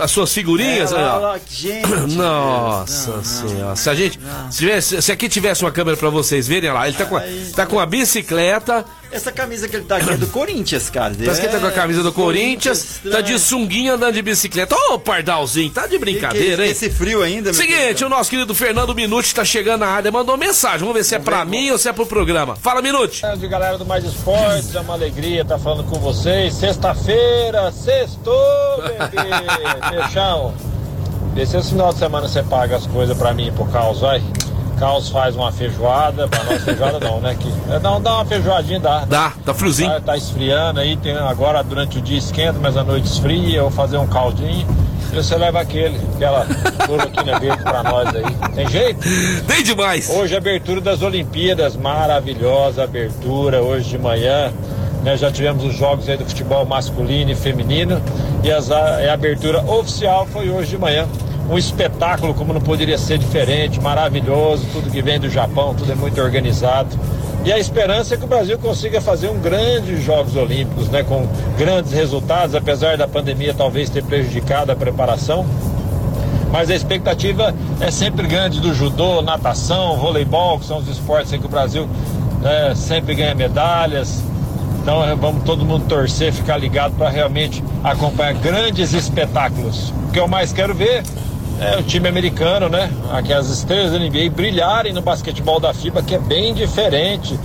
as 0.00 0.10
suas 0.10 0.32
figurinhas. 0.32 0.90
É, 0.90 0.96
aí, 0.96 1.02
lá, 1.02 1.16
lá, 1.18 1.40
gente, 1.48 1.86
Nossa 2.16 3.10
não, 3.10 3.16
não. 3.18 3.24
senhora. 3.24 3.76
Se 3.76 3.90
a 3.90 3.94
gente. 3.94 4.18
Se, 4.50 4.58
tivesse- 4.58 5.02
se 5.02 5.12
aqui 5.12 5.28
tivesse 5.28 5.62
uma 5.62 5.70
câmera 5.70 5.96
pra 5.96 6.08
vocês 6.10 6.48
verem 6.48 6.70
olha 6.70 6.78
lá, 6.80 6.88
ele 6.88 6.96
tá 6.96 7.04
com, 7.04 7.16
Ai. 7.16 7.46
tá 7.54 7.66
com 7.66 7.78
a 7.78 7.86
bicicleta. 7.86 8.84
Essa 9.10 9.32
camisa 9.32 9.66
que 9.66 9.76
ele 9.76 9.84
tá 9.86 9.96
aqui 9.96 10.10
é 10.10 10.16
do 10.16 10.26
Corinthians, 10.28 10.90
cara. 10.90 11.14
Parece 11.18 11.40
que 11.40 11.46
ele 11.46 11.52
tá 11.54 11.60
com 11.60 11.66
a 11.66 11.72
camisa 11.72 12.02
do 12.02 12.12
Corinthians, 12.12 13.00
tá 13.10 13.20
de 13.22 13.38
sunguinha 13.38 13.94
andando 13.94 14.12
de 14.14 14.22
bicicleta. 14.22 14.76
Ô, 14.90 14.98
Pardalzinho, 14.98 15.70
tá 15.70 15.86
de 15.86 15.98
brincadeira, 15.98 16.64
hein? 16.64 16.70
Esse 16.72 16.90
frio 16.90 17.22
ainda, 17.22 17.44
meu 17.44 17.54
Seguinte, 17.54 17.78
querido. 17.78 18.06
o 18.06 18.08
nosso 18.10 18.28
querido 18.28 18.54
Fernando 18.54 18.94
Minuti 18.94 19.34
tá 19.34 19.44
chegando 19.44 19.80
na 19.80 19.88
área, 19.88 20.12
mandou 20.12 20.36
mensagem. 20.36 20.80
Vamos 20.80 20.94
ver 20.94 21.04
se 21.04 21.14
é 21.14 21.18
pra 21.18 21.44
mim 21.44 21.70
ou 21.70 21.78
se 21.78 21.88
é 21.88 21.92
pro 21.92 22.04
programa. 22.06 22.54
Fala, 22.56 22.82
Minuti. 22.82 23.22
de 23.38 23.48
galera 23.48 23.78
do 23.78 23.86
Mais 23.86 24.04
Esportes, 24.04 24.74
é 24.74 24.80
uma 24.80 24.92
alegria 24.94 25.42
estar 25.42 25.58
falando 25.58 25.84
com 25.88 25.98
vocês. 25.98 26.54
Sexta-feira, 26.54 27.72
sextou, 27.72 28.82
bebê! 28.82 29.98
Peixão, 30.02 30.54
vê 31.34 31.46
se 31.46 31.56
esse 31.56 31.70
final 31.70 31.92
de 31.92 31.98
semana 31.98 32.28
você 32.28 32.42
paga 32.42 32.76
as 32.76 32.86
coisas 32.86 33.16
pra 33.16 33.32
mim 33.32 33.50
pro 33.52 33.64
Caos, 33.66 34.00
vai. 34.00 34.22
Caos 34.78 35.08
faz 35.08 35.34
uma 35.34 35.50
feijoada, 35.50 36.28
pra 36.28 36.44
nós 36.44 36.62
feijoada 36.62 37.00
não, 37.00 37.20
né? 37.20 37.36
Que, 37.38 37.48
é, 37.72 37.78
dá, 37.78 37.96
uma 37.96 38.24
feijoadinha, 38.24 38.78
dá. 38.80 39.04
Dá, 39.04 39.32
tá 39.44 39.52
friozinho. 39.52 39.90
Tá, 39.90 40.00
tá 40.00 40.16
esfriando 40.16 40.80
aí, 40.80 40.96
tem, 40.96 41.16
agora 41.16 41.62
durante 41.64 41.98
o 41.98 42.00
dia 42.00 42.18
esquenta, 42.18 42.58
mas 42.60 42.76
à 42.76 42.84
noite 42.84 43.06
esfria, 43.06 43.58
eu 43.58 43.62
vou 43.64 43.70
fazer 43.72 43.96
um 43.98 44.06
caldinho. 44.06 44.66
E 45.12 45.16
você 45.16 45.36
leva 45.36 45.60
aquele, 45.60 45.98
aquela 46.14 46.46
cloroquina 46.84 47.38
verde 47.40 47.62
pra 47.62 47.82
nós 47.82 48.08
aí. 48.14 48.24
Tem 48.54 48.68
jeito? 48.68 49.00
Bem 49.46 49.62
demais. 49.62 50.10
Hoje 50.10 50.36
abertura 50.36 50.80
das 50.80 51.02
Olimpíadas, 51.02 51.74
maravilhosa 51.76 52.84
abertura, 52.84 53.62
hoje 53.62 53.88
de 53.90 53.98
manhã. 53.98 54.52
né, 55.02 55.16
já 55.16 55.30
tivemos 55.32 55.64
os 55.64 55.74
jogos 55.76 56.08
aí 56.08 56.16
do 56.18 56.24
futebol 56.26 56.64
masculino 56.66 57.30
e 57.30 57.34
feminino. 57.34 58.00
E 58.44 58.50
as- 58.52 58.70
a, 58.70 58.98
a 59.10 59.14
abertura 59.14 59.60
oficial 59.62 60.26
foi 60.26 60.50
hoje 60.50 60.70
de 60.70 60.78
manhã. 60.78 61.06
Um 61.48 61.56
espetáculo 61.56 62.34
como 62.34 62.52
não 62.52 62.60
poderia 62.60 62.98
ser 62.98 63.18
diferente, 63.18 63.80
maravilhoso, 63.80 64.66
tudo 64.72 64.90
que 64.90 65.00
vem 65.00 65.18
do 65.18 65.30
Japão, 65.30 65.74
tudo 65.74 65.90
é 65.90 65.94
muito 65.94 66.20
organizado. 66.20 66.88
E 67.44 67.52
a 67.52 67.58
esperança 67.58 68.14
é 68.14 68.16
que 68.18 68.24
o 68.24 68.28
Brasil 68.28 68.58
consiga 68.58 69.00
fazer 69.00 69.28
um 69.28 69.38
grande 69.40 70.00
Jogos 70.02 70.36
Olímpicos, 70.36 70.88
né, 70.88 71.02
com 71.02 71.26
grandes 71.56 71.92
resultados, 71.92 72.54
apesar 72.54 72.98
da 72.98 73.08
pandemia 73.08 73.54
talvez 73.54 73.88
ter 73.88 74.04
prejudicado 74.04 74.72
a 74.72 74.76
preparação 74.76 75.46
mas 76.50 76.70
a 76.70 76.74
expectativa 76.74 77.54
é 77.80 77.90
sempre 77.90 78.26
grande 78.26 78.60
do 78.60 78.72
judô, 78.74 79.20
natação, 79.20 79.98
voleibol, 79.98 80.58
que 80.58 80.66
são 80.66 80.78
os 80.78 80.88
esportes 80.88 81.32
em 81.32 81.38
que 81.38 81.46
o 81.46 81.48
Brasil 81.48 81.86
né, 82.40 82.72
sempre 82.74 83.14
ganha 83.14 83.34
medalhas. 83.34 84.22
Então 84.80 85.04
eh, 85.04 85.14
vamos 85.14 85.44
todo 85.44 85.64
mundo 85.64 85.84
torcer, 85.86 86.32
ficar 86.32 86.56
ligado 86.56 86.94
para 86.96 87.10
realmente 87.10 87.62
acompanhar 87.84 88.32
grandes 88.34 88.94
espetáculos. 88.94 89.92
O 90.08 90.10
que 90.10 90.18
eu 90.18 90.26
mais 90.26 90.52
quero 90.52 90.74
ver 90.74 91.02
é, 91.60 91.78
o 91.78 91.82
time 91.82 92.08
americano, 92.08 92.68
né? 92.68 92.90
Aquelas 93.12 93.50
estrelas 93.50 93.92
da 93.92 93.98
NBA 93.98 94.30
brilharem 94.30 94.92
no 94.92 95.02
basquetebol 95.02 95.58
da 95.58 95.74
FIBA, 95.74 96.02
que 96.02 96.14
é 96.14 96.18
bem 96.18 96.54
diferente, 96.54 97.38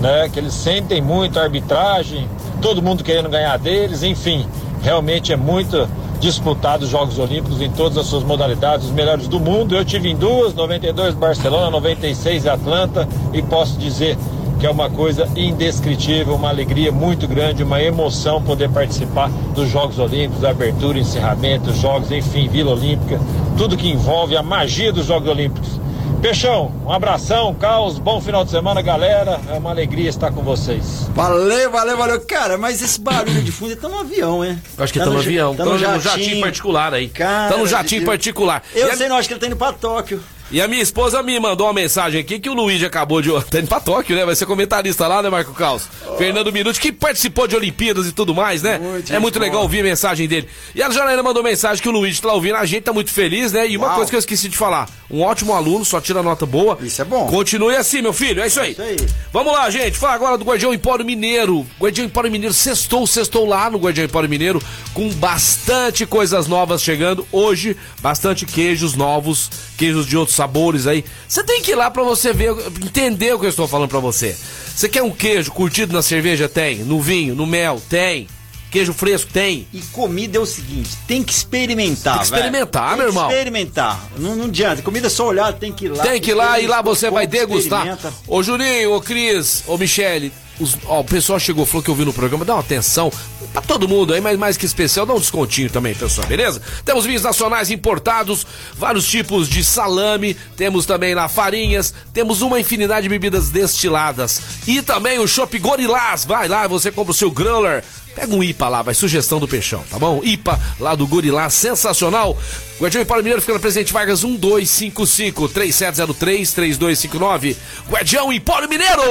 né? 0.00 0.28
Que 0.28 0.38
eles 0.38 0.54
sentem 0.54 1.00
muito 1.00 1.38
a 1.38 1.42
arbitragem, 1.42 2.28
todo 2.60 2.82
mundo 2.82 3.04
querendo 3.04 3.28
ganhar 3.28 3.56
deles, 3.58 4.02
enfim. 4.02 4.46
Realmente 4.82 5.32
é 5.32 5.36
muito 5.36 5.88
disputado 6.20 6.84
os 6.84 6.90
Jogos 6.90 7.18
Olímpicos 7.18 7.60
em 7.60 7.70
todas 7.70 7.96
as 7.96 8.06
suas 8.06 8.22
modalidades, 8.22 8.86
os 8.86 8.92
melhores 8.92 9.26
do 9.26 9.40
mundo. 9.40 9.74
Eu 9.74 9.84
tive 9.84 10.10
em 10.10 10.16
duas, 10.16 10.54
92 10.54 11.14
Barcelona, 11.14 11.70
96 11.70 12.46
Atlanta, 12.46 13.08
e 13.32 13.42
posso 13.42 13.78
dizer 13.78 14.18
que 14.60 14.66
é 14.66 14.70
uma 14.70 14.90
coisa 14.90 15.26
indescritível, 15.34 16.34
uma 16.34 16.50
alegria 16.50 16.92
muito 16.92 17.26
grande, 17.26 17.64
uma 17.64 17.82
emoção 17.82 18.42
poder 18.42 18.68
participar 18.68 19.30
dos 19.54 19.70
Jogos 19.70 19.98
Olímpicos, 19.98 20.44
abertura, 20.44 20.98
encerramento, 20.98 21.72
jogos, 21.72 22.12
enfim, 22.12 22.46
Vila 22.46 22.72
Olímpica, 22.72 23.18
tudo 23.56 23.74
que 23.74 23.88
envolve 23.88 24.36
a 24.36 24.42
magia 24.42 24.92
dos 24.92 25.06
Jogos 25.06 25.30
Olímpicos. 25.30 25.80
Peixão, 26.20 26.70
um 26.84 26.92
abração, 26.92 27.54
Caos, 27.54 27.98
bom 27.98 28.20
final 28.20 28.44
de 28.44 28.50
semana, 28.50 28.82
galera. 28.82 29.40
É 29.48 29.54
uma 29.54 29.70
alegria 29.70 30.10
estar 30.10 30.30
com 30.30 30.42
vocês. 30.42 31.08
Valeu, 31.14 31.70
valeu, 31.70 31.96
valeu. 31.96 32.20
Cara, 32.20 32.58
mas 32.58 32.82
esse 32.82 33.00
barulho 33.00 33.40
de 33.40 33.50
fundo 33.50 33.72
é 33.72 33.76
tão 33.76 33.88
no 33.88 34.00
avião, 34.00 34.44
hein? 34.44 34.60
Acho 34.76 34.92
que 34.92 34.98
tá, 34.98 35.06
tá 35.06 35.10
no, 35.10 35.16
no 35.16 35.22
avião, 35.22 35.54
tá 35.54 35.64
no, 35.64 35.78
jatinho. 35.78 35.96
no 35.96 36.02
jatinho 36.02 36.40
particular 36.42 36.92
aí. 36.92 37.08
Cara, 37.08 37.54
tá 37.54 37.56
no 37.58 37.66
jatinho 37.66 38.04
particular. 38.04 38.62
Eu 38.74 38.94
sei, 38.94 39.08
não, 39.08 39.16
acho 39.16 39.28
que 39.28 39.32
ele 39.32 39.40
tá 39.40 39.46
indo 39.46 39.56
pra 39.56 39.72
Tóquio. 39.72 40.22
E 40.52 40.60
a 40.60 40.66
minha 40.66 40.82
esposa 40.82 41.22
me 41.22 41.38
mandou 41.38 41.66
uma 41.66 41.72
mensagem 41.72 42.20
aqui 42.20 42.40
que 42.40 42.50
o 42.50 42.54
Luiz 42.54 42.82
acabou 42.82 43.22
de. 43.22 43.30
Tá 43.50 43.58
indo 43.58 43.68
pra 43.68 43.80
Tóquio, 43.80 44.16
né? 44.16 44.24
Vai 44.24 44.34
ser 44.34 44.46
comentarista 44.46 45.06
lá, 45.06 45.22
né, 45.22 45.30
Marco 45.30 45.52
Caos? 45.54 45.88
Oh. 46.06 46.16
Fernando 46.16 46.52
Minuti, 46.52 46.80
que 46.80 46.92
participou 46.92 47.46
de 47.46 47.56
Olimpíadas 47.56 48.06
e 48.06 48.12
tudo 48.12 48.34
mais, 48.34 48.62
né? 48.62 48.78
Muito 48.78 49.12
é 49.12 49.18
muito 49.18 49.38
bom. 49.38 49.44
legal 49.44 49.62
ouvir 49.62 49.80
a 49.80 49.84
mensagem 49.84 50.26
dele. 50.28 50.48
E 50.74 50.82
a 50.82 50.90
Janaína 50.90 51.22
mandou 51.22 51.42
mensagem 51.42 51.82
que 51.82 51.88
o 51.88 51.92
Luiz 51.92 52.18
tá 52.20 52.32
ouvindo, 52.32 52.56
a 52.56 52.66
gente 52.66 52.82
tá 52.82 52.92
muito 52.92 53.10
feliz, 53.10 53.52
né? 53.52 53.68
E 53.68 53.76
uma 53.76 53.86
Uau. 53.86 53.96
coisa 53.96 54.10
que 54.10 54.16
eu 54.16 54.20
esqueci 54.20 54.48
de 54.48 54.56
falar: 54.56 54.88
um 55.10 55.22
ótimo 55.22 55.52
aluno, 55.52 55.84
só 55.84 56.00
tira 56.00 56.22
nota 56.22 56.46
boa. 56.46 56.78
Isso 56.80 57.02
é 57.02 57.04
bom. 57.04 57.26
Continue 57.26 57.74
assim, 57.74 58.00
meu 58.00 58.12
filho, 58.12 58.42
é 58.42 58.46
isso 58.46 58.60
aí. 58.60 58.68
É 58.68 58.72
isso 58.72 58.82
aí. 58.82 58.96
Vamos 59.32 59.52
lá, 59.52 59.68
gente. 59.70 59.98
Fala 59.98 60.14
agora 60.14 60.38
do 60.38 60.44
Guardião 60.44 60.72
Empório 60.72 61.04
Mineiro. 61.04 61.66
Guardião 61.80 62.04
Empório 62.04 62.30
Mineiro 62.30 62.54
sextou, 62.54 63.06
sextou 63.06 63.44
lá 63.44 63.68
no 63.68 63.78
Guardião 63.78 64.04
Empório 64.04 64.28
Mineiro, 64.28 64.62
com 64.94 65.08
bastante 65.10 66.06
coisas 66.06 66.46
novas 66.46 66.82
chegando. 66.82 67.26
Hoje, 67.32 67.76
bastante 68.00 68.46
queijos 68.46 68.94
novos, 68.94 69.50
queijos 69.76 70.06
de 70.06 70.16
outros 70.16 70.36
sabores 70.36 70.86
aí. 70.86 71.04
Você 71.26 71.42
tem 71.42 71.60
que 71.60 71.72
ir 71.72 71.76
lá 71.76 71.90
para 71.90 72.02
você 72.02 72.32
ver, 72.32 72.54
entender 72.84 73.34
o 73.34 73.38
que 73.38 73.46
eu 73.46 73.50
estou 73.50 73.66
falando 73.66 73.88
para 73.88 73.98
você. 73.98 74.36
Você 74.74 74.88
quer 74.88 75.02
um 75.02 75.10
queijo 75.10 75.50
curtido 75.50 75.92
na 75.92 76.02
cerveja? 76.02 76.48
Tem. 76.48 76.76
No 76.78 77.00
vinho, 77.00 77.34
no 77.34 77.46
mel? 77.46 77.82
Tem. 77.88 78.28
Queijo 78.70 78.92
fresco? 78.92 79.32
Tem. 79.32 79.66
E 79.72 79.80
comida 79.80 80.38
é 80.38 80.40
o 80.40 80.46
seguinte: 80.46 80.90
tem 81.06 81.22
que 81.22 81.32
experimentar. 81.32 82.14
Tem 82.14 82.20
que 82.20 82.34
experimentar, 82.34 82.96
meu 82.96 83.08
irmão. 83.08 83.28
Experimentar. 83.28 84.08
Não, 84.16 84.36
não 84.36 84.44
adianta. 84.46 84.82
Comida 84.82 85.08
é 85.08 85.10
só 85.10 85.26
olhar, 85.26 85.52
tem 85.52 85.72
que 85.72 85.86
ir 85.86 85.88
lá. 85.90 86.02
Tem 86.02 86.20
que 86.20 86.30
ir 86.30 86.34
lá 86.34 86.60
e 86.60 86.66
lá 86.66 86.80
você 86.80 87.10
vai 87.10 87.26
degustar. 87.26 87.98
Ô 88.26 88.42
Juninho, 88.42 88.94
ô 88.94 89.00
Cris, 89.00 89.64
ô 89.66 89.76
Michele, 89.76 90.32
os, 90.60 90.76
ó, 90.86 91.00
o 91.00 91.04
pessoal 91.04 91.40
chegou, 91.40 91.64
falou 91.66 91.82
que 91.82 91.90
ouviu 91.90 92.06
no 92.06 92.12
programa, 92.12 92.44
dá 92.44 92.54
uma 92.54 92.60
atenção 92.60 93.10
pra 93.52 93.62
todo 93.62 93.88
mundo 93.88 94.14
aí, 94.14 94.20
mas 94.20 94.38
mais 94.38 94.56
que 94.56 94.66
especial, 94.66 95.04
dá 95.04 95.14
um 95.14 95.18
descontinho 95.18 95.70
também, 95.70 95.94
pessoal, 95.94 96.26
beleza? 96.26 96.60
Temos 96.84 97.04
vinhos 97.04 97.22
nacionais 97.22 97.70
importados, 97.70 98.46
vários 98.76 99.08
tipos 99.08 99.48
de 99.48 99.64
salame, 99.64 100.34
temos 100.56 100.86
também 100.86 101.14
lá 101.14 101.28
farinhas, 101.28 101.92
temos 102.12 102.42
uma 102.42 102.60
infinidade 102.60 103.04
de 103.04 103.08
bebidas 103.08 103.50
destiladas 103.50 104.40
e 104.66 104.82
também 104.82 105.18
o 105.18 105.26
Shop 105.26 105.58
Gorilás, 105.58 106.24
vai 106.24 106.46
lá, 106.46 106.68
você 106.68 106.92
compra 106.92 107.10
o 107.10 107.14
seu 107.14 107.30
growler, 107.30 107.82
Pega 108.20 108.36
um 108.36 108.42
IPA 108.42 108.68
lá, 108.68 108.82
vai 108.82 108.92
sugestão 108.92 109.40
do 109.40 109.48
Peixão, 109.48 109.82
tá 109.88 109.98
bom? 109.98 110.20
IPA 110.22 110.60
lá 110.78 110.94
do 110.94 111.06
Gorilá, 111.06 111.48
sensacional. 111.48 112.36
Guardião 112.78 113.00
Empório 113.00 113.24
Mineiro 113.24 113.40
fica 113.40 113.54
na 113.54 113.58
Presidente 113.58 113.94
Vargas 113.94 114.22
1255 114.22 115.48
3703 115.48 116.52
3259. 116.52 117.56
Guardião 117.88 118.30
Empório 118.30 118.68
Mineiro! 118.68 119.02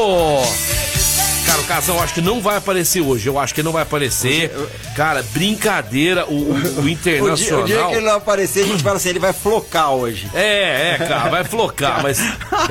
Cara, 1.50 1.62
o 1.62 1.66
Casão 1.66 2.00
acho 2.00 2.14
que 2.14 2.22
não 2.22 2.40
vai 2.40 2.58
aparecer 2.58 3.02
hoje. 3.02 3.28
Eu 3.28 3.40
acho 3.40 3.56
que 3.56 3.64
não 3.64 3.72
vai 3.72 3.82
aparecer. 3.82 4.52
Cara, 4.96 5.24
brincadeira, 5.34 6.28
o, 6.28 6.34
o, 6.34 6.82
o 6.84 6.90
Internacional. 6.90 7.64
O 7.64 7.66
dia, 7.66 7.80
o 7.80 7.82
dia, 7.82 7.88
que 7.88 7.96
ele 7.96 8.06
não 8.06 8.18
aparecer, 8.18 8.66
a 8.66 8.68
gente 8.68 8.84
fala 8.84 8.98
assim, 8.98 9.10
ele 9.10 9.18
vai 9.18 9.34
flocar 9.34 9.92
hoje. 9.94 10.30
É, 10.36 10.92
é, 10.92 10.98
cara, 11.00 11.30
vai 11.30 11.44
flocar, 11.44 12.04
mas. 12.04 12.20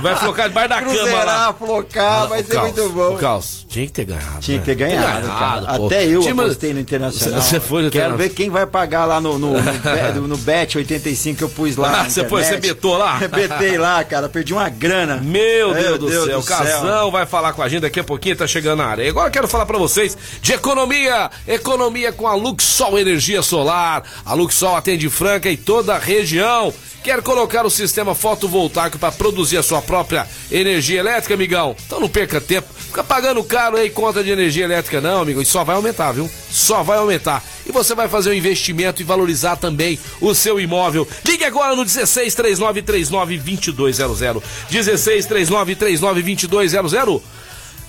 Vai 0.01 0.15
flocar 0.15 0.49
debaixo 0.49 0.69
da 0.69 0.83
cama 0.83 1.25
lá. 1.25 1.53
flocar, 1.53 2.23
ah, 2.23 2.27
vai 2.27 2.45
ser 2.45 2.53
Caos, 2.53 2.63
muito 2.63 2.89
bom. 2.91 3.15
O 3.15 3.19
Caos, 3.19 3.67
tinha 3.69 3.85
que 3.85 3.93
ter 3.93 4.05
ganhado. 4.05 4.39
Tinha 4.41 4.59
né? 4.59 4.63
que 4.63 4.71
ter 4.71 4.75
ganhado, 4.77 5.27
ganhado 5.27 5.67
cara. 5.67 5.87
Até 5.87 6.07
eu 6.07 6.21
Tinha, 6.21 6.33
apostei 6.35 6.73
no 6.73 6.79
Internacional. 6.79 7.43
Você 7.43 7.59
foi 7.59 7.83
no 7.83 7.91
Quero 7.91 8.17
ver 8.17 8.29
quem 8.29 8.49
vai 8.49 8.67
pagar 8.67 9.07
lá 9.07 9.21
no, 9.21 9.41
no, 9.41 9.55
no, 9.55 10.23
no 10.29 10.37
Bet 10.37 10.79
85 10.79 11.37
que 11.37 11.43
eu 11.43 11.49
pus 11.49 11.77
lá. 11.77 12.03
Ah, 12.03 12.05
você, 12.05 12.25
foi, 12.25 12.45
você 12.45 12.59
betou 12.59 12.97
lá? 12.97 13.19
Betei 13.29 13.77
lá, 13.77 14.05
cara, 14.05 14.29
perdi 14.29 14.53
uma 14.53 14.69
grana. 14.69 15.17
Meu, 15.17 15.75
Meu 15.75 15.99
Deus, 15.99 15.99
do 15.99 16.27
céu. 16.27 16.39
O 16.39 16.45
Casão 16.45 17.11
vai 17.11 17.27
falar 17.27 17.53
com 17.55 17.63
a 17.63 17.69
gente 17.69 17.81
daqui 17.81 17.99
a 17.99 18.05
pouquinho, 18.05 18.37
tá 18.37 18.47
chegando 18.47 18.68
na 18.77 18.87
área. 18.87 19.05
E 19.05 19.09
agora 19.09 19.31
quero 19.31 19.49
falar 19.49 19.67
para 19.67 19.79
vocês 19.79 20.17
de 20.41 20.53
economia. 20.53 21.31
Economia 21.47 22.13
com 22.13 22.27
a 22.27 22.35
Luxol 22.35 22.99
Energia 22.99 23.43
Solar. 23.43 24.03
A 24.25 24.35
Luxol 24.35 24.77
atende 24.77 25.09
Franca 25.09 25.51
e 25.51 25.57
toda 25.57 25.95
a 25.95 25.99
região. 25.99 26.73
Quer 27.03 27.23
colocar 27.23 27.65
o 27.65 27.71
sistema 27.71 28.15
fotovoltaico 28.15 28.99
para 28.99 29.13
produzir 29.13 29.57
a 29.57 29.63
sua 29.63 29.81
própria 29.81 30.27
energia 30.51 30.99
elétrica, 30.99 31.35
amigão? 31.35 31.75
Então 31.87 32.01
não 32.01 32.09
perca 32.09 32.41
tempo. 32.41 32.69
Fica 32.75 33.05
pagando 33.05 33.43
caro 33.45 33.77
aí 33.77 33.89
conta 33.89 34.23
de 34.23 34.31
energia 34.31 34.65
elétrica, 34.65 35.01
não, 35.01 35.23
amigo. 35.23 35.41
E 35.41 35.45
só 35.47 35.63
vai 35.63 35.77
aumentar, 35.77 36.13
viu? 36.13 36.29
Só 36.51 36.83
vai 36.83 36.99
aumentar. 36.99 37.43
E 37.65 37.73
você 37.73 37.95
vai 37.95 38.09
fazer 38.09 38.31
um 38.31 38.35
investimento 38.35 39.01
e 39.01 39.05
valorizar 39.05 39.57
também 39.57 39.99
o 40.21 40.35
seu 40.35 40.59
imóvel. 40.59 41.07
Ligue 41.25 41.45
agora 41.45 41.77
no 41.77 41.85
16 41.85 42.35
39 42.35 42.83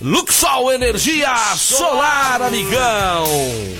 16 0.00 0.08
39 0.08 0.08
39 0.08 0.08
2200. 0.08 0.30
Luxol 0.40 0.72
Energia 0.72 1.28
Solar, 1.56 2.40
amigão. 2.40 3.26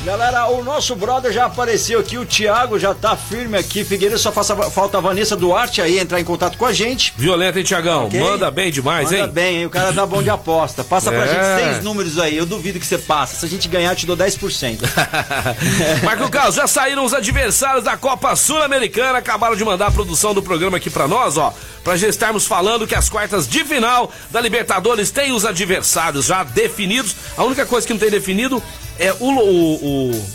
Galera, 0.04 0.48
o 0.48 0.62
nosso 0.62 0.94
brother 0.94 1.32
já 1.32 1.46
apareceu 1.46 1.98
aqui, 1.98 2.18
o 2.18 2.26
Thiago 2.26 2.78
já 2.78 2.92
tá 2.92 3.16
firme 3.16 3.56
aqui. 3.56 3.84
Figueiredo 3.84 4.18
só 4.18 4.30
faça, 4.30 4.54
falta 4.70 4.98
a 4.98 5.00
Vanessa 5.00 5.34
Duarte 5.34 5.80
aí 5.80 5.98
entrar 5.98 6.20
em 6.20 6.24
contato 6.24 6.58
com 6.58 6.66
a 6.66 6.74
gente. 6.74 7.14
Violenta, 7.16 7.58
hein, 7.58 7.64
Tiagão? 7.64 8.06
Okay? 8.06 8.20
Manda 8.20 8.50
bem 8.50 8.70
demais, 8.70 9.04
Manda 9.04 9.16
hein? 9.16 9.22
Manda 9.22 9.32
bem, 9.32 9.56
hein? 9.56 9.66
O 9.66 9.70
cara 9.70 9.94
tá 9.94 10.04
bom 10.04 10.22
de 10.22 10.28
aposta. 10.28 10.84
Passa 10.84 11.10
é. 11.10 11.16
pra 11.16 11.26
gente 11.26 11.64
seis 11.64 11.84
números 11.84 12.18
aí, 12.18 12.36
eu 12.36 12.44
duvido 12.44 12.78
que 12.78 12.86
você 12.86 12.98
passe. 12.98 13.36
Se 13.36 13.46
a 13.46 13.48
gente 13.48 13.66
ganhar, 13.66 13.92
eu 13.92 13.96
te 13.96 14.04
dou 14.04 14.16
10%. 14.16 14.80
Marco 16.04 16.28
Carlos, 16.28 16.54
já 16.54 16.66
saíram 16.66 17.02
os 17.02 17.14
adversários 17.14 17.84
da 17.84 17.96
Copa 17.96 18.36
Sul-Americana, 18.36 19.18
acabaram 19.18 19.56
de 19.56 19.64
mandar 19.64 19.86
a 19.86 19.90
produção 19.90 20.34
do 20.34 20.42
programa 20.42 20.76
aqui 20.76 20.90
pra 20.90 21.08
nós, 21.08 21.38
ó. 21.38 21.54
Pra 21.82 21.96
já 21.96 22.08
estarmos 22.08 22.46
falando 22.46 22.86
que 22.86 22.94
as 22.94 23.08
quartas 23.08 23.48
de 23.48 23.64
final 23.64 24.12
da 24.30 24.38
Libertadores 24.38 25.10
têm 25.10 25.32
os 25.32 25.46
adversários 25.46 26.09
já 26.16 26.42
definidos. 26.42 27.14
A 27.36 27.44
única 27.44 27.66
coisa 27.66 27.86
que 27.86 27.92
não 27.92 28.00
tem 28.00 28.10
definido 28.10 28.62
é 28.98 29.12
o, 29.12 29.24
o, 29.24 30.10
o, 30.10 30.26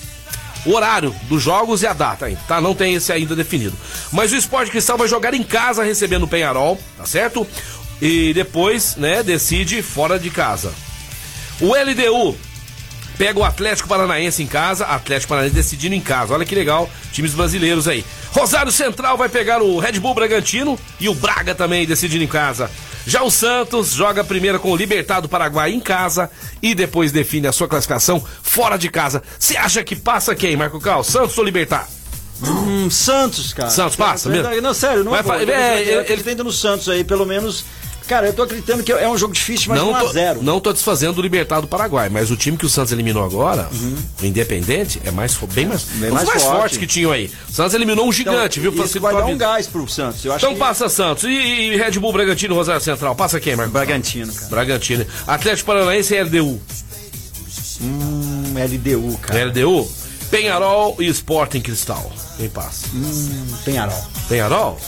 o 0.65 0.73
horário 0.73 1.15
dos 1.23 1.41
jogos 1.41 1.83
e 1.83 1.87
a 1.87 1.93
data 1.93 2.25
ainda, 2.25 2.41
tá? 2.47 2.59
Não 2.59 2.73
tem 2.73 2.95
esse 2.95 3.11
ainda 3.11 3.35
definido. 3.35 3.75
Mas 4.11 4.31
o 4.31 4.35
Esporte 4.35 4.71
Cristal 4.71 4.97
vai 4.97 5.07
jogar 5.07 5.33
em 5.33 5.43
casa 5.43 5.83
recebendo 5.83 6.23
o 6.23 6.27
Penharol, 6.27 6.79
tá 6.97 7.05
certo? 7.05 7.47
E 8.01 8.33
depois, 8.33 8.95
né, 8.95 9.23
decide 9.23 9.81
fora 9.81 10.19
de 10.19 10.29
casa. 10.29 10.73
O 11.61 11.73
LDU 11.73 12.35
pega 13.17 13.39
o 13.39 13.43
Atlético 13.43 13.87
Paranaense 13.87 14.43
em 14.43 14.47
casa, 14.47 14.85
Atlético 14.85 15.29
Paranaense 15.29 15.55
decidindo 15.55 15.95
em 15.95 16.01
casa. 16.01 16.33
Olha 16.33 16.45
que 16.45 16.55
legal, 16.55 16.89
times 17.11 17.33
brasileiros 17.33 17.87
aí. 17.87 18.05
Rosário 18.31 18.71
Central 18.71 19.17
vai 19.17 19.29
pegar 19.29 19.61
o 19.61 19.79
Red 19.79 19.99
Bull 19.99 20.13
Bragantino 20.13 20.77
e 20.99 21.07
o 21.07 21.15
Braga 21.15 21.55
também 21.55 21.85
decidindo 21.85 22.23
em 22.23 22.27
casa. 22.27 22.69
Já 23.05 23.23
o 23.23 23.29
Santos 23.29 23.91
joga 23.91 24.23
primeiro 24.23 24.59
com 24.59 24.71
o 24.71 24.75
Libertad 24.75 25.21
do 25.21 25.29
Paraguai 25.29 25.71
em 25.71 25.79
casa 25.79 26.29
e 26.61 26.73
depois 26.73 27.11
define 27.11 27.47
a 27.47 27.51
sua 27.51 27.67
classificação 27.67 28.23
fora 28.41 28.77
de 28.77 28.89
casa. 28.89 29.21
Você 29.37 29.55
acha 29.55 29.83
que 29.83 29.95
passa 29.95 30.33
quem, 30.35 30.55
Marco 30.55 30.79
Cal? 30.79 31.03
Santos 31.03 31.37
ou 31.37 31.43
Libertad? 31.43 31.85
Hum, 32.41 32.89
Santos, 32.89 33.53
cara. 33.53 33.69
Santos 33.69 33.95
passa 33.95 34.29
mesmo? 34.29 34.61
Não, 34.61 34.73
sério, 34.73 35.03
não 35.03 35.11
Vai, 35.11 35.23
vou, 35.23 35.35
é, 35.35 35.81
ele, 35.81 35.91
ele, 36.11 36.29
ele, 36.29 36.43
no 36.43 36.51
Santos 36.51 36.89
aí, 36.89 37.03
pelo 37.03 37.25
menos 37.25 37.63
Cara, 38.07 38.27
eu 38.27 38.33
tô 38.33 38.43
acreditando 38.43 38.83
que 38.83 38.91
é 38.91 39.09
um 39.09 39.17
jogo 39.17 39.33
difícil, 39.33 39.69
mas 39.69 39.79
não 39.79 39.91
1x0. 39.93 40.41
Não 40.41 40.59
tô 40.59 40.71
desfazendo 40.71 41.17
o 41.17 41.21
Libertad 41.21 41.61
do 41.61 41.67
Paraguai, 41.67 42.07
mas 42.09 42.29
o 42.29 42.35
time 42.35 42.55
que 42.55 42.65
o 42.65 42.69
Santos 42.69 42.91
eliminou 42.91 43.23
agora, 43.23 43.67
uhum. 43.71 43.95
o 44.21 44.25
Independente, 44.25 45.01
é 45.03 45.11
mais, 45.11 45.35
bem 45.53 45.65
mais, 45.65 45.83
bem 45.83 46.11
mais, 46.11 46.27
mais 46.27 46.43
forte. 46.43 46.77
que 46.77 46.85
tinham 46.85 47.11
aí. 47.11 47.31
O 47.49 47.51
Santos 47.51 47.73
eliminou 47.73 48.05
um 48.05 48.09
então, 48.09 48.33
gigante, 48.33 48.59
então, 48.59 48.71
viu? 48.71 48.85
Isso 48.85 48.99
vai 48.99 49.13
dar 49.13 49.25
um 49.25 49.37
gás 49.37 49.67
pro 49.67 49.87
Santos. 49.87 50.23
Eu 50.23 50.33
acho 50.33 50.45
então 50.45 50.53
que... 50.53 50.59
passa 50.59 50.87
Santos. 50.87 51.23
E, 51.23 51.27
e, 51.27 51.77
Red 51.77 51.99
Bull, 51.99 52.13
Bragantino, 52.13 52.53
Rosário 52.53 52.81
Central. 52.81 53.15
Passa 53.15 53.39
quem, 53.39 53.55
Marcos? 53.55 53.73
Bragantino, 53.73 54.31
cara. 54.33 54.47
Bragantino. 54.49 55.05
Atlético 55.25 55.67
Paranaense 55.67 56.13
e 56.13 56.21
LDU. 56.21 56.61
Hum, 57.81 58.53
LDU, 58.55 59.17
cara. 59.17 59.45
LDU? 59.45 59.89
Penharol 60.29 60.95
e 60.99 61.07
Sporting 61.07 61.61
Cristal. 61.61 62.11
Quem 62.37 62.49
passa? 62.49 62.87
Hum, 62.93 63.47
Penharol. 63.63 64.05
Penharol? 64.27 64.79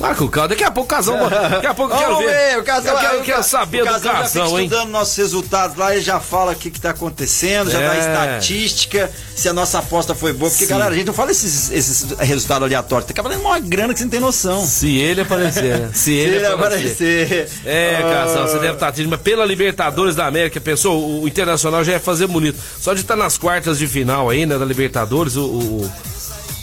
Marca 0.00 0.24
o 0.24 0.28
carro. 0.28 0.48
Daqui 0.48 0.64
a 0.64 0.70
pouco 0.70 0.92
o 0.92 0.96
casão. 0.96 1.16
Daqui 1.28 1.66
a 1.66 1.74
pouco 1.74 1.94
eu 1.94 1.98
quero 1.98 2.18
ver. 2.18 2.58
o 2.58 2.64
Casão, 2.64 2.92
eu 2.94 2.98
quero, 3.00 3.20
o 3.20 3.22
quero 3.22 3.36
Ca- 3.38 3.42
saber 3.42 3.82
o 3.82 3.84
do 3.86 3.92
Casão 3.92 4.02
já 4.02 4.10
fica 4.10 4.22
casão, 4.40 4.58
hein? 4.58 4.66
estudando 4.66 4.90
nossos 4.90 5.16
resultados 5.16 5.76
lá, 5.76 5.92
ele 5.94 6.02
já 6.04 6.18
fala 6.20 6.52
o 6.52 6.56
que, 6.56 6.70
que 6.70 6.80
tá 6.80 6.90
acontecendo, 6.90 7.70
já 7.70 7.78
dá 7.78 7.94
É. 7.94 7.98
estatística, 8.00 9.10
se 9.36 9.48
a 9.48 9.52
nossa 9.52 9.78
aposta 9.78 10.14
foi 10.14 10.32
boa. 10.32 10.50
Porque, 10.50 10.66
galera, 10.66 10.90
a 10.92 10.94
gente 10.96 11.06
não 11.06 11.14
fala 11.14 11.30
esses, 11.30 11.70
esses 11.70 12.10
resultados 12.18 12.64
aleatórios, 12.66 13.10
tá 13.10 13.22
valendo 13.22 13.40
uma 13.42 13.58
grana 13.60 13.92
que 13.92 13.98
você 13.98 14.04
não 14.04 14.10
tem 14.10 14.20
noção. 14.20 14.64
Se 14.66 14.96
ele 14.98 15.20
aparecer, 15.20 15.78
né? 15.78 15.90
Se 15.92 16.02
Se 16.04 16.12
ele, 16.12 16.36
ele 16.36 16.46
aparecer. 16.46 17.24
aparecer. 17.24 17.48
É, 17.64 18.02
Casal, 18.02 18.48
você 18.48 18.56
Ah, 18.56 18.60
deve 18.60 18.74
estar 18.74 18.92
triste, 18.92 19.08
mas 19.08 19.20
pela 19.20 19.44
Libertadores 19.44 20.14
da 20.16 20.26
América, 20.26 20.60
pensou, 20.60 20.98
o, 20.98 21.22
o 21.22 21.28
Internacional 21.28 21.84
já 21.84 21.92
ia 21.92 22.00
fazer 22.00 22.26
bonito. 22.26 22.58
Só 22.80 22.94
de 22.94 23.00
estar 23.00 23.16
nas 23.16 23.38
quartas 23.38 23.78
de 23.78 23.86
final 23.86 24.28
aí, 24.30 24.44
né, 24.46 24.58
da 24.58 24.64
Libertadores, 24.64 25.36
o, 25.36 25.44
o, 25.44 25.92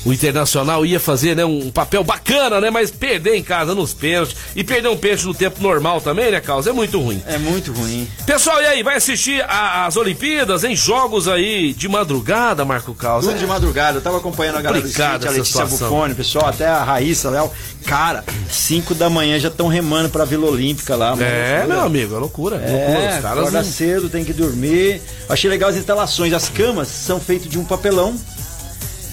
o 0.06 0.12
Internacional 0.14 0.86
ia 0.86 1.00
fazer, 1.00 1.36
né, 1.36 1.46
um 1.46 1.70
papel 1.70 2.04
bacana, 2.04 2.60
né, 2.60 2.70
mas 2.70 2.90
perder 2.90 3.36
em 3.36 3.44
casa 3.44 3.76
nos 3.76 3.94
pênaltis 3.94 4.36
e 4.56 4.64
perder 4.64 4.88
um 4.90 4.98
pênalti 4.98 5.26
no 5.26 5.34
tempo 5.34 5.62
normal 5.62 6.02
também, 6.02 6.32
né, 6.32 6.40
Carlos, 6.40 6.66
é 6.68 6.72
muito 6.72 7.00
ruim. 7.00 7.22
É 7.28 7.38
muito 7.38 7.72
ruim. 7.72 8.08
Pessoal, 8.26 8.62
e 8.62 8.66
aí, 8.66 8.84
vai 8.84 8.96
assistir 8.96 9.42
a- 9.44 9.86
as 9.86 9.96
Olimpíadas 9.98 10.64
em 10.64 10.76
jogos 10.76 11.28
aí 11.28 11.74
de 11.74 11.88
madrugada, 11.88 12.66
Marco 12.66 12.94
Carlos? 12.94 13.26
Tudo 13.28 13.38
de 13.38 13.46
madrugada, 13.48 13.98
eu 13.98 14.02
tava 14.02 14.18
acompanhando 14.18 14.58
a 14.58 14.62
galera 14.62 14.82
do 14.82 14.88
skate, 14.90 15.28
a 15.28 15.32
Letícia 15.32 15.66
situação. 15.66 15.90
Buffoni, 15.90 16.14
o 16.14 16.16
pessoal, 16.16 16.48
até 16.48 16.68
a 16.68 16.84
Raíssa, 16.84 17.30
Léo. 17.30 17.52
Cara, 17.86 18.24
5 18.50 18.94
da 18.96 19.10
manhã 19.10 19.40
já 19.40 19.48
estão 19.50 19.68
remando 19.68 20.10
pra 20.10 20.26
Vila 20.26 20.48
Olímpica 20.50 20.96
lá. 20.96 21.14
uma 21.14 21.24
É, 21.24 21.66
meu 21.68 21.82
amigo, 21.82 22.16
é 22.16 22.20
loucura. 22.20 22.56
é 22.58 22.60
loucura. 22.60 23.00
É, 23.04 23.16
Os 23.18 23.22
caras 23.22 23.38
acorda 23.40 23.62
não- 23.64 23.70
cedo, 23.72 24.10
tem 24.10 24.24
que 24.24 24.34
dormir. 24.34 25.02
Achei 25.30 25.50
legal 25.50 25.70
as 25.70 25.76
instalações. 25.76 26.34
As 26.34 26.48
camas 26.50 26.88
são 26.88 27.20
feitas 27.20 27.50
de 27.50 27.58
um 27.60 27.64
papelão 27.66 28.16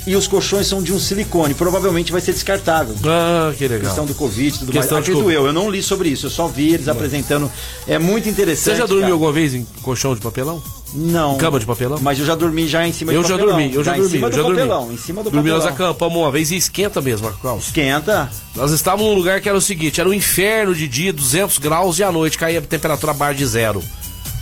e 0.08 0.16
os 0.16 0.26
colchões 0.26 0.66
são 0.66 0.82
de 0.82 0.92
um 0.92 0.98
silicone. 0.98 1.54
Provavelmente 1.54 2.10
vai 2.10 2.20
ser 2.20 2.32
descartável. 2.32 2.94
Ah, 3.04 3.52
que 3.56 3.66
legal. 3.68 3.86
Questão 3.86 4.06
do 4.06 4.14
Covid 4.14 4.48
e 4.48 4.58
tudo 4.58 4.72
Questão 4.72 4.94
mais. 4.96 5.04
de 5.04 5.10
Acredito 5.12 5.30
eu, 5.30 5.46
eu 5.46 5.52
não 5.52 5.70
li 5.70 5.82
sobre 5.82 6.08
isso, 6.08 6.26
eu 6.26 6.30
só 6.30 6.48
vi 6.48 6.74
eles 6.74 6.88
apresentando. 6.88 7.50
É 7.86 7.98
muito 7.98 8.28
interessante. 8.28 8.74
Você 8.74 8.80
já 8.80 8.86
dormiu 8.86 9.02
cara. 9.02 9.12
alguma 9.14 9.32
vez 9.32 9.54
em 9.54 9.64
colchão 9.82 10.14
de 10.14 10.20
papelão? 10.20 10.62
Não. 10.94 11.36
Cama 11.36 11.60
de 11.60 11.66
papelão? 11.66 11.98
Mas 12.00 12.18
eu 12.18 12.24
já 12.24 12.34
dormi 12.34 12.66
já 12.66 12.86
em 12.88 12.92
cima 12.92 13.12
Eu 13.12 13.22
já 13.22 13.30
papelão. 13.36 13.56
dormi, 13.58 13.74
eu 13.74 13.84
já, 13.84 13.92
em 13.92 14.00
dormi, 14.00 14.10
cima 14.10 14.26
eu 14.26 14.30
do 14.30 14.36
já 14.36 14.42
dormi. 14.42 14.56
papelão, 14.56 14.92
em 14.92 14.96
cima 14.96 15.22
do 15.22 15.30
dormi, 15.30 15.50
nós 15.50 15.64
papelão. 15.64 15.90
acampamos 15.90 16.16
uma 16.18 16.30
vez 16.30 16.50
e 16.50 16.56
esquenta 16.56 17.00
mesmo, 17.02 17.30
Carlos. 17.42 17.66
Esquenta. 17.66 18.30
Nós 18.56 18.72
estávamos 18.72 19.06
num 19.06 19.14
lugar 19.14 19.40
que 19.42 19.48
era 19.50 19.58
o 19.58 19.60
seguinte, 19.60 20.00
era 20.00 20.08
um 20.08 20.14
inferno 20.14 20.74
de 20.74 20.88
dia, 20.88 21.12
200 21.12 21.58
graus 21.58 21.98
e 21.98 22.02
à 22.02 22.10
noite 22.10 22.38
caía 22.38 22.58
a 22.60 22.62
temperatura 22.62 23.12
abaixo 23.12 23.36
de 23.38 23.44
zero. 23.46 23.82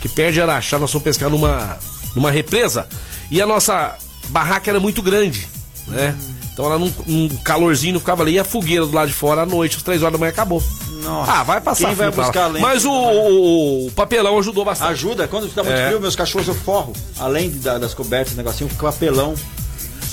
Que 0.01 0.07
perde 0.07 0.39
Araxá, 0.41 0.79
nós 0.79 0.89
fomos 0.89 1.03
pescar 1.03 1.29
numa, 1.29 1.77
numa 2.15 2.31
represa 2.31 2.87
e 3.29 3.41
a 3.41 3.45
nossa 3.45 3.97
barraca 4.29 4.69
era 4.69 4.79
muito 4.79 5.01
grande, 5.01 5.47
né? 5.87 6.15
Então 6.53 6.65
era 6.65 6.79
num, 6.79 6.91
num 7.05 7.29
calorzinho, 7.43 7.99
ficava 7.99 8.23
ali. 8.23 8.33
E 8.33 8.39
a 8.39 8.43
fogueira 8.43 8.85
do 8.85 8.91
lado 8.95 9.07
de 9.07 9.13
fora, 9.13 9.41
à 9.41 9.45
noite, 9.45 9.77
às 9.77 9.83
três 9.83 10.01
horas 10.01 10.13
da 10.13 10.17
manhã, 10.17 10.31
acabou. 10.31 10.61
Nossa. 11.03 11.31
Ah, 11.31 11.43
vai 11.43 11.61
passar 11.61 11.87
Quem 11.87 11.95
vai 11.95 12.09
buscar? 12.11 12.49
Mas 12.53 12.83
o, 12.83 12.91
o- 12.91 13.85
o 13.87 13.91
papelão 13.91 14.37
ajudou 14.39 14.65
bastante. 14.65 14.91
Ajuda, 14.91 15.27
quando 15.27 15.45
está 15.47 15.63
muito 15.63 15.75
É. 15.77 15.87
frio, 15.87 15.99
meus 16.01 16.15
cachorros 16.15 16.47
eu 16.47 16.55
forro. 16.55 16.93
Além 17.19 17.49
de- 17.51 17.59
da- 17.59 17.77
das 17.77 17.93
cobertas, 17.93 18.35
negocinho, 18.35 18.69
papelão. 18.75 19.35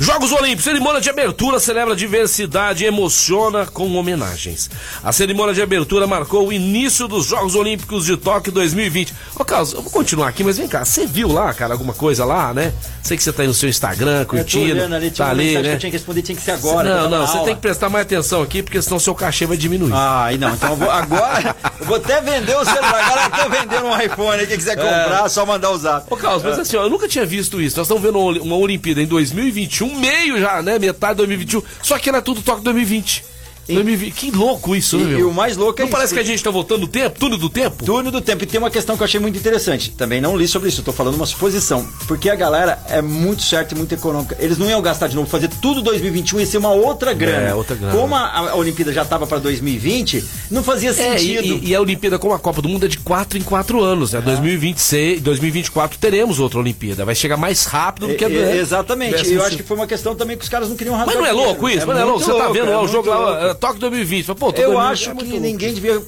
Jogos 0.01 0.33
Olímpicos, 0.33 0.65
cerimônia 0.65 1.01
de 1.01 1.09
abertura 1.09 1.61
celebra 1.61 1.95
diversidade 1.95 2.83
e 2.83 2.87
emociona 2.87 3.65
com 3.65 3.95
homenagens. 3.95 4.69
A 5.03 5.13
cerimônia 5.13 5.55
de 5.55 5.63
abertura 5.63 6.05
marcou 6.05 6.49
o 6.49 6.53
início 6.53 7.07
dos 7.07 7.27
Jogos 7.27 7.55
Olímpicos 7.55 8.05
de 8.05 8.17
Tóquio 8.17 8.51
2020. 8.51 9.15
Ô, 9.37 9.45
Carlos, 9.45 9.73
eu 9.73 9.83
vou 9.83 9.93
continuar 9.93 10.29
aqui, 10.29 10.43
mas 10.43 10.59
vem 10.59 10.67
cá, 10.67 10.85
você 10.85 11.07
viu 11.07 11.31
lá, 11.31 11.55
cara, 11.55 11.75
alguma 11.75 11.95
coisa 11.95 12.25
lá, 12.25 12.53
né? 12.53 12.73
Sei 13.05 13.17
que 13.17 13.23
você 13.23 13.33
tá 13.33 13.43
aí 13.43 13.49
no 13.49 13.55
seu 13.55 13.69
Instagram, 13.69 14.21
Eu 14.21 14.25
tô 14.25 14.31
curtindo, 14.37 14.83
ali, 14.83 15.11
tá 15.11 15.31
ali, 15.31 15.55
que 15.55 15.63
né? 15.63 15.75
eu 15.75 15.79
tinha 15.79 15.91
que 15.91 15.97
responder, 15.97 16.23
tinha 16.23 16.37
que 16.37 16.43
ser 16.43 16.53
agora. 16.53 16.91
que 16.91 16.97
eu 16.97 17.03
não, 17.03 17.11
não, 17.11 17.27
você 17.27 17.33
aula. 17.35 17.45
tem 17.45 17.55
que 17.55 17.61
prestar 17.61 17.89
mais 17.89 18.05
atenção 18.05 18.43
aqui, 18.43 18.63
porque 18.63 18.83
senão 18.83 18.99
seu 18.99 19.15
cachê 19.15 19.47
vai 19.47 19.57
diminuir. 19.57 19.93
Ah, 19.95 20.31
e 20.33 20.39
não, 20.39 20.55
então 20.55 20.71
eu 20.71 20.77
vou, 20.77 20.91
agora 20.91 21.55
eu 21.79 21.87
vou 21.87 21.97
até 21.97 22.21
vender 22.21 22.57
o 22.57 22.65
celular. 22.65 22.95
A 22.95 23.09
galera 23.09 23.31
que 23.31 23.37
tá 23.37 23.49
vendendo 23.49 23.87
um 23.87 24.01
iPhone 24.01 24.47
quem 24.47 24.57
quiser 24.57 24.77
comprar, 24.77 25.27
é 25.27 25.29
só 25.29 25.47
mandar 25.47 25.71
o 25.71 25.79
zap. 25.79 26.13
Ô, 26.13 26.17
Carlos, 26.17 26.43
mas 26.43 26.59
assim, 26.59 26.77
ó, 26.77 26.83
eu 26.85 26.91
nunca 26.91 27.07
tinha 27.07 27.25
visto 27.25 27.61
isso. 27.61 27.77
Nós 27.77 27.87
estamos 27.87 28.03
vendo 28.03 28.19
uma 28.19 28.57
Olimpíada 28.57 29.01
em 29.03 29.07
2021, 29.07 29.84
meio 29.87 30.39
já, 30.39 30.63
né? 30.63 30.79
Metade 30.79 31.15
de 31.15 31.19
2021. 31.19 31.63
Só 31.83 31.99
que 31.99 32.09
era 32.09 32.23
tudo 32.23 32.43
Tóquio 32.43 32.65
2020. 32.65 33.34
2020. 33.73 34.13
Que 34.15 34.31
louco 34.31 34.75
isso, 34.77 34.97
né, 34.99 35.03
E, 35.05 35.07
meu? 35.07 35.19
e 35.21 35.25
o 35.25 35.33
mais 35.33 35.57
louco 35.57 35.81
é 35.81 35.85
Não 35.85 35.91
parece 35.91 36.07
isso. 36.07 36.15
que 36.15 36.21
a 36.21 36.25
gente 36.25 36.43
tá 36.43 36.51
voltando 36.51 36.83
no 36.83 36.89
tempo? 36.89 37.19
Túnel 37.19 37.39
do 37.39 37.49
tempo? 37.49 37.85
Túnel 37.85 38.11
do 38.13 38.21
tempo. 38.21 38.45
E 38.45 38.47
tem 38.47 38.59
uma 38.59 38.71
questão 38.71 38.97
que 38.97 39.03
eu 39.03 39.07
achei 39.07 39.21
muito 39.21 39.39
interessante. 39.39 39.91
Também 39.93 40.21
não 40.21 40.37
li 40.37 40.47
sobre 40.49 40.69
isso, 40.69 40.81
eu 40.81 40.85
tô 40.85 40.93
falando 40.93 41.15
uma 41.15 41.27
suposição. 41.27 41.87
Porque 42.07 42.29
a 42.29 42.35
galera 42.35 42.79
é 42.89 43.01
muito 43.01 43.43
certa 43.43 43.75
e 43.75 43.77
muito 43.79 43.95
econômica. 43.95 44.37
Eles 44.39 44.59
não 44.59 44.69
iam 44.69 44.83
gastar 44.83 45.09
de 45.09 45.17
novo, 45.17 45.29
fazer 45.29 45.49
tudo 45.63 45.81
2021 45.83 46.41
ia 46.41 46.47
ser 46.47 46.59
uma 46.59 46.71
outra 46.73 47.13
grana. 47.13 47.49
É, 47.49 47.55
outra 47.55 47.75
grana. 47.77 47.93
Como 47.95 48.15
a, 48.15 48.51
a 48.51 48.55
Olimpíada 48.57 48.93
já 48.93 49.05
tava 49.05 49.27
pra 49.27 49.39
2020, 49.39 50.25
não 50.51 50.63
fazia 50.63 50.91
É, 50.91 50.93
sentido. 50.93 51.45
e, 51.45 51.65
e- 51.67 51.69
e 51.71 51.75
a 51.75 51.81
Olimpíada, 51.81 52.19
como 52.19 52.35
a 52.35 52.39
Copa 52.39 52.61
do 52.61 52.69
Mundo, 52.69 52.85
é 52.87 52.89
de 52.89 52.99
4 52.99 53.39
em 53.39 53.43
4 53.43 53.83
anos, 53.83 54.13
né? 54.13 54.21
2026, 54.21 55.21
2024 55.21 55.99
teremos 55.99 56.39
outra 56.39 56.59
Olimpíada. 56.59 57.05
Vai 57.05 57.15
chegar 57.15 57.37
mais 57.37 57.65
rápido 57.65 58.09
do 58.09 58.15
que 58.15 58.25
a 58.25 58.29
É, 58.29 58.35
é, 58.35 58.57
exatamente. 58.57 59.27
E 59.29 59.35
eu 59.35 59.45
acho 59.45 59.57
que 59.57 59.63
foi 59.63 59.77
uma 59.77 59.87
questão 59.87 60.15
também 60.15 60.37
que 60.37 60.43
os 60.43 60.49
caras 60.49 60.69
não 60.69 60.77
queriam 60.77 60.97
rasgar 60.97 61.15
Mas 61.15 61.23
não 61.25 61.29
é 61.29 61.33
louco 61.33 61.69
isso? 61.69 61.87
Mas 61.87 61.97
não 61.97 62.03
é 62.03 62.05
louco? 62.05 62.21
Você 62.25 62.33
tá 62.33 62.49
vendo 62.49 62.71
é 62.71 62.79
o 62.79 62.89
jogo 62.89 63.09
lá, 63.09 63.54
Tóquio 63.55 63.81
2020. 63.81 64.27
Fala, 64.27 64.39
Pô, 64.39 64.47
Eu 64.49 64.73
2020, 64.73 64.91
acho 64.93 65.17
que 65.17 65.41
ninguém 65.41 65.75
devia 65.75 66.03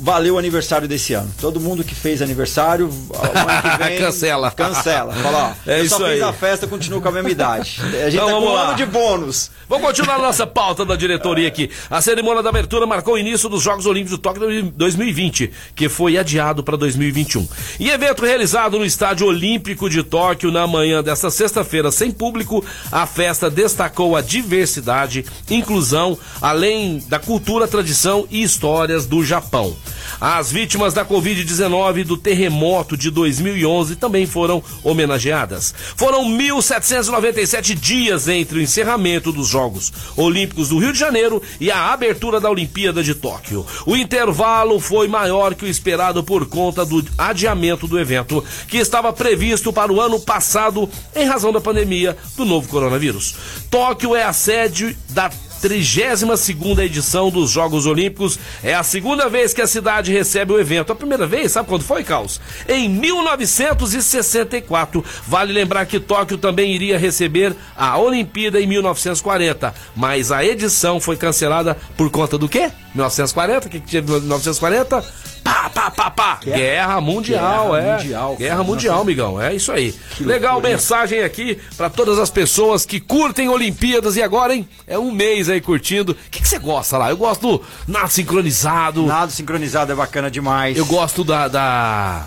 valer 0.00 0.30
o 0.32 0.38
aniversário 0.38 0.88
desse 0.88 1.12
ano. 1.12 1.30
Todo 1.40 1.60
mundo 1.60 1.84
que 1.84 1.94
fez 1.94 2.22
aniversário, 2.22 2.88
vem, 3.78 3.98
Cancela. 3.98 4.50
Cancela. 4.50 5.12
Fala, 5.14 5.56
ó, 5.66 5.70
É 5.70 5.80
eu 5.80 5.84
isso 5.84 5.96
só 5.98 6.04
fiz 6.04 6.14
aí. 6.14 6.22
a 6.22 6.32
festa, 6.32 6.66
continuo 6.66 7.00
com 7.00 7.08
a 7.08 7.12
mesma 7.12 7.30
idade. 7.30 7.80
A 8.00 8.10
gente 8.10 8.14
Então 8.14 8.26
tá 8.26 8.32
vamos 8.34 8.48
um 8.50 8.52
lá. 8.54 8.68
ano 8.68 8.76
de 8.76 8.86
bônus. 8.86 9.50
Vamos 9.68 9.86
continuar 9.86 10.16
a 10.16 10.22
nossa 10.22 10.46
pauta 10.46 10.84
da 10.84 10.96
diretoria 10.96 11.46
aqui. 11.46 11.70
A 11.88 12.00
cerimônia 12.00 12.42
da 12.42 12.48
abertura 12.48 12.86
marcou 12.86 13.14
o 13.14 13.18
início 13.18 13.48
dos 13.48 13.62
Jogos 13.62 13.86
Olímpicos 13.86 14.18
do 14.18 14.22
Tóquio 14.22 14.72
2020, 14.74 15.50
que 15.76 15.88
foi 15.88 16.16
adiado 16.18 16.64
para 16.64 16.76
2021. 16.76 17.46
Em 17.78 17.88
evento 17.88 18.24
realizado 18.24 18.78
no 18.78 18.84
Estádio 18.84 19.26
Olímpico 19.28 19.88
de 19.88 20.02
Tóquio 20.02 20.50
na 20.50 20.66
manhã 20.66 21.02
desta 21.02 21.30
sexta-feira, 21.30 21.92
sem 21.92 22.10
público, 22.10 22.64
a 22.90 23.06
festa 23.06 23.48
destacou 23.48 24.16
a 24.16 24.20
diversidade, 24.20 25.24
inclusão, 25.48 26.18
além 26.40 26.98
da 27.08 27.18
cultura, 27.20 27.68
tradição 27.68 28.26
e 28.30 28.42
histórias 28.42 29.06
do 29.06 29.24
Japão. 29.24 29.76
As 30.20 30.50
vítimas 30.50 30.92
da 30.92 31.04
Covid-19 31.04 31.98
e 31.98 32.04
do 32.04 32.16
terremoto 32.16 32.96
de 32.96 33.10
2011 33.10 33.96
também 33.96 34.26
foram 34.26 34.62
homenageadas. 34.82 35.74
Foram 35.96 36.24
1.797 36.24 37.74
dias 37.74 38.28
entre 38.28 38.58
o 38.58 38.62
encerramento 38.62 39.32
dos 39.32 39.48
Jogos 39.48 39.92
Olímpicos 40.16 40.68
do 40.68 40.78
Rio 40.78 40.92
de 40.92 40.98
Janeiro 40.98 41.42
e 41.60 41.70
a 41.70 41.92
abertura 41.92 42.40
da 42.40 42.50
Olimpíada 42.50 43.02
de 43.02 43.14
Tóquio. 43.14 43.66
O 43.86 43.96
intervalo 43.96 44.78
foi 44.80 45.08
maior 45.08 45.54
que 45.54 45.64
o 45.64 45.68
esperado 45.68 46.22
por 46.22 46.46
conta 46.46 46.84
do 46.84 47.04
adiamento 47.16 47.86
do 47.86 47.98
evento, 47.98 48.44
que 48.68 48.78
estava 48.78 49.12
previsto 49.12 49.72
para 49.72 49.92
o 49.92 50.00
ano 50.00 50.20
passado 50.20 50.88
em 51.14 51.26
razão 51.26 51.52
da 51.52 51.60
pandemia 51.60 52.16
do 52.36 52.44
novo 52.44 52.68
coronavírus. 52.68 53.34
Tóquio 53.70 54.14
é 54.14 54.22
a 54.22 54.32
sede 54.32 54.96
da 55.08 55.30
32 55.60 56.78
edição 56.78 57.28
dos 57.30 57.50
Jogos 57.50 57.86
Olímpicos. 57.86 58.38
É 58.62 58.74
a 58.74 58.82
segunda 58.82 59.28
vez 59.28 59.52
que 59.52 59.60
a 59.60 59.66
cidade 59.66 60.10
recebe 60.12 60.52
o 60.52 60.60
evento. 60.60 60.92
A 60.92 60.96
primeira 60.96 61.26
vez, 61.26 61.52
sabe 61.52 61.68
quando 61.68 61.82
foi, 61.82 62.02
Caos? 62.02 62.40
Em 62.68 62.88
1964. 62.88 65.04
Vale 65.26 65.52
lembrar 65.52 65.84
que 65.86 66.00
Tóquio 66.00 66.38
também 66.38 66.72
iria 66.72 66.98
receber 66.98 67.54
a 67.76 67.98
Olimpíada 67.98 68.58
em 68.60 68.66
1940. 68.66 69.74
Mas 69.94 70.32
a 70.32 70.44
edição 70.44 71.00
foi 71.00 71.16
cancelada 71.16 71.76
por 71.96 72.10
conta 72.10 72.36
do 72.38 72.48
quê? 72.48 72.70
1940? 72.94 73.66
O 73.66 73.70
que, 73.70 73.80
que 73.80 73.86
tinha 73.86 74.02
em 74.02 74.06
1940? 74.06 75.29
Pá, 75.42 75.70
pá, 75.70 75.90
pá, 75.90 76.10
pá. 76.10 76.40
Guerra, 76.44 77.00
Mundial, 77.00 77.70
Guerra 77.72 77.78
é. 77.88 77.96
Mundial, 77.96 78.36
Guerra 78.36 78.56
cara. 78.56 78.64
Mundial, 78.64 79.00
amigão. 79.00 79.40
É 79.40 79.54
isso 79.54 79.72
aí. 79.72 79.94
Legal 80.20 80.60
mensagem 80.60 81.22
aqui 81.22 81.58
pra 81.76 81.88
todas 81.90 82.18
as 82.18 82.30
pessoas 82.30 82.84
que 82.84 83.00
curtem 83.00 83.48
Olimpíadas 83.48 84.16
e 84.16 84.22
agora, 84.22 84.54
hein? 84.54 84.68
É 84.86 84.98
um 84.98 85.10
mês 85.10 85.48
aí 85.48 85.60
curtindo. 85.60 86.12
O 86.12 86.30
que 86.30 86.40
que 86.42 86.48
você 86.48 86.58
gosta 86.58 86.98
lá? 86.98 87.10
Eu 87.10 87.16
gosto 87.16 87.40
do 87.58 87.64
nado 87.88 88.10
sincronizado. 88.10 89.04
Nado 89.06 89.32
sincronizado 89.32 89.92
é 89.92 89.94
bacana 89.94 90.30
demais. 90.30 90.76
Eu 90.76 90.86
gosto 90.86 91.24
da. 91.24 91.48
da... 91.48 92.26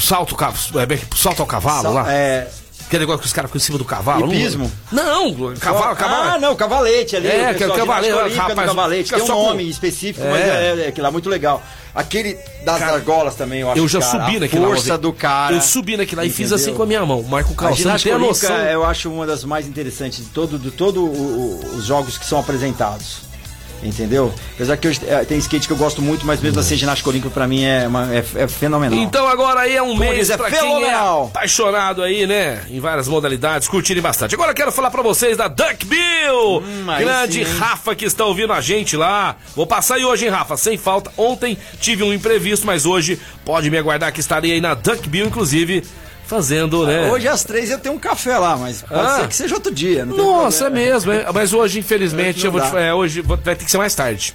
Salto, 0.00 0.36
é, 0.44 1.16
salto 1.16 1.40
ao 1.40 1.46
cavalo 1.46 1.82
Sa- 1.82 1.90
lá. 1.90 2.12
É, 2.12 2.48
Aquele 2.86 3.00
negócio 3.00 3.20
que 3.20 3.26
os 3.26 3.32
caras 3.32 3.50
ficam 3.50 3.58
em 3.58 3.62
cima 3.64 3.78
do 3.78 3.84
cavalo. 3.84 4.32
Hipismo? 4.32 4.70
Não, 4.92 5.34
cavalo, 5.58 5.96
cavalo. 5.96 6.30
Ah, 6.34 6.38
não, 6.38 6.54
cavalete 6.54 7.16
ali. 7.16 7.26
É, 7.26 7.52
pessoal, 7.52 7.54
que 7.56 7.62
é 7.64 7.66
o 7.66 7.86
cavalete, 7.86 8.36
rapaz, 8.36 8.68
cavalete. 8.68 9.10
Tem 9.12 9.22
um 9.22 9.26
com- 9.26 9.32
nome 9.32 9.68
específico, 9.68 10.24
É. 10.24 10.30
mas 10.30 10.40
é, 10.40 10.84
é, 10.84 10.88
aquilo 10.88 11.04
lá 11.04 11.10
muito 11.10 11.28
legal. 11.28 11.60
Aquele 11.92 12.38
das 12.64 12.78
Cara, 12.78 12.92
argolas 12.94 13.34
também, 13.34 13.60
eu 13.62 13.70
acho 13.70 13.80
Eu 13.80 13.88
já 13.88 13.98
cara, 14.00 14.12
subi 14.24 14.36
a 14.36 14.40
naquilo 14.40 14.62
lá. 14.62 14.68
força 14.68 14.98
do 14.98 15.12
cara. 15.12 15.54
Eu 15.54 15.60
subi 15.62 15.96
naquilo 15.96 16.20
lá 16.20 16.26
e 16.26 16.30
fiz 16.30 16.52
assim 16.52 16.74
com 16.74 16.82
a 16.82 16.86
minha 16.86 17.04
mão. 17.04 17.22
Marco 17.24 17.52
A 17.54 17.56
Carlos, 17.56 17.78
você 17.80 17.88
não 17.88 17.98
tem 17.98 18.12
a 18.12 18.18
noção. 18.18 18.54
eu 18.56 18.84
acho 18.84 19.10
uma 19.10 19.26
das 19.26 19.42
mais 19.44 19.66
interessantes 19.66 20.18
de 20.18 20.26
todo, 20.30 20.58
de 20.58 20.70
todo 20.70 21.04
o- 21.04 21.08
o- 21.08 21.76
os 21.76 21.84
jogos 21.86 22.16
que 22.18 22.24
são 22.26 22.38
apresentados. 22.38 23.25
Entendeu? 23.82 24.32
Apesar 24.54 24.76
que 24.78 24.88
hoje 24.88 25.00
é, 25.06 25.24
tem 25.24 25.38
skate 25.38 25.66
que 25.66 25.72
eu 25.72 25.76
gosto 25.76 26.00
muito, 26.00 26.26
mas 26.26 26.40
mesmo 26.40 26.58
assim, 26.58 26.76
ginástica 26.76 27.10
olímpica 27.10 27.30
pra 27.32 27.46
mim 27.46 27.62
é, 27.62 27.86
uma- 27.86 28.12
é, 28.12 28.24
é 28.36 28.48
fenomenal. 28.48 28.98
Então 28.98 29.28
agora 29.28 29.60
aí 29.60 29.76
é 29.76 29.82
um 29.82 29.94
mês 29.96 30.30
é 30.30 30.36
pra 30.36 30.50
quem 30.50 30.58
é 30.58 30.62
fenomenal. 30.62 31.26
apaixonado 31.26 32.02
aí, 32.02 32.26
né? 32.26 32.64
Em 32.70 32.80
várias 32.80 33.06
modalidades, 33.06 33.68
curtirem 33.68 34.02
bastante. 34.02 34.34
Agora 34.34 34.50
eu 34.50 34.54
quero 34.54 34.72
falar 34.72 34.90
pra 34.90 35.02
vocês 35.02 35.36
da 35.36 35.46
Duck 35.46 35.84
Bill! 35.84 36.58
Hum, 36.58 36.86
Grande 36.98 37.44
sim? 37.44 37.58
Rafa 37.58 37.94
que 37.94 38.04
está 38.06 38.24
ouvindo 38.24 38.52
a 38.52 38.60
gente 38.60 38.96
lá. 38.96 39.36
Vou 39.54 39.66
passar 39.66 39.96
aí 39.96 40.04
hoje, 40.04 40.24
hein, 40.24 40.30
Rafa? 40.30 40.56
Sem 40.56 40.76
falta. 40.78 41.12
Ontem 41.16 41.56
tive 41.78 42.02
um 42.02 42.12
imprevisto, 42.12 42.66
mas 42.66 42.86
hoje 42.86 43.20
pode 43.44 43.70
me 43.70 43.76
aguardar 43.78 44.12
que 44.12 44.20
estarei 44.20 44.52
aí 44.52 44.60
na 44.60 44.74
Duck 44.74 45.08
Bill, 45.08 45.26
inclusive, 45.26 45.84
fazendo, 46.26 46.86
né? 46.86 47.10
Hoje 47.10 47.28
às 47.28 47.44
três 47.44 47.70
eu 47.70 47.78
tenho 47.78 47.94
um 47.94 47.98
café 47.98 48.36
lá, 48.38 48.56
mas 48.56 48.82
pode 48.82 49.00
Ah. 49.00 49.20
ser 49.20 49.28
que 49.28 49.36
seja 49.36 49.54
outro 49.54 49.72
dia. 49.72 50.04
Nossa, 50.04 50.66
é 50.66 50.70
mesmo. 50.70 51.12
é. 51.12 51.26
Mas 51.32 51.52
hoje, 51.52 51.78
infelizmente, 51.78 52.44
eu 52.44 52.52
vou 52.52 52.60
te- 52.60 52.76
é, 52.76 52.92
hoje 52.92 53.20
vai 53.22 53.36
ter 53.38 53.64
que 53.64 53.70
ser 53.70 53.78
mais 53.78 53.94
tarde. 53.94 54.34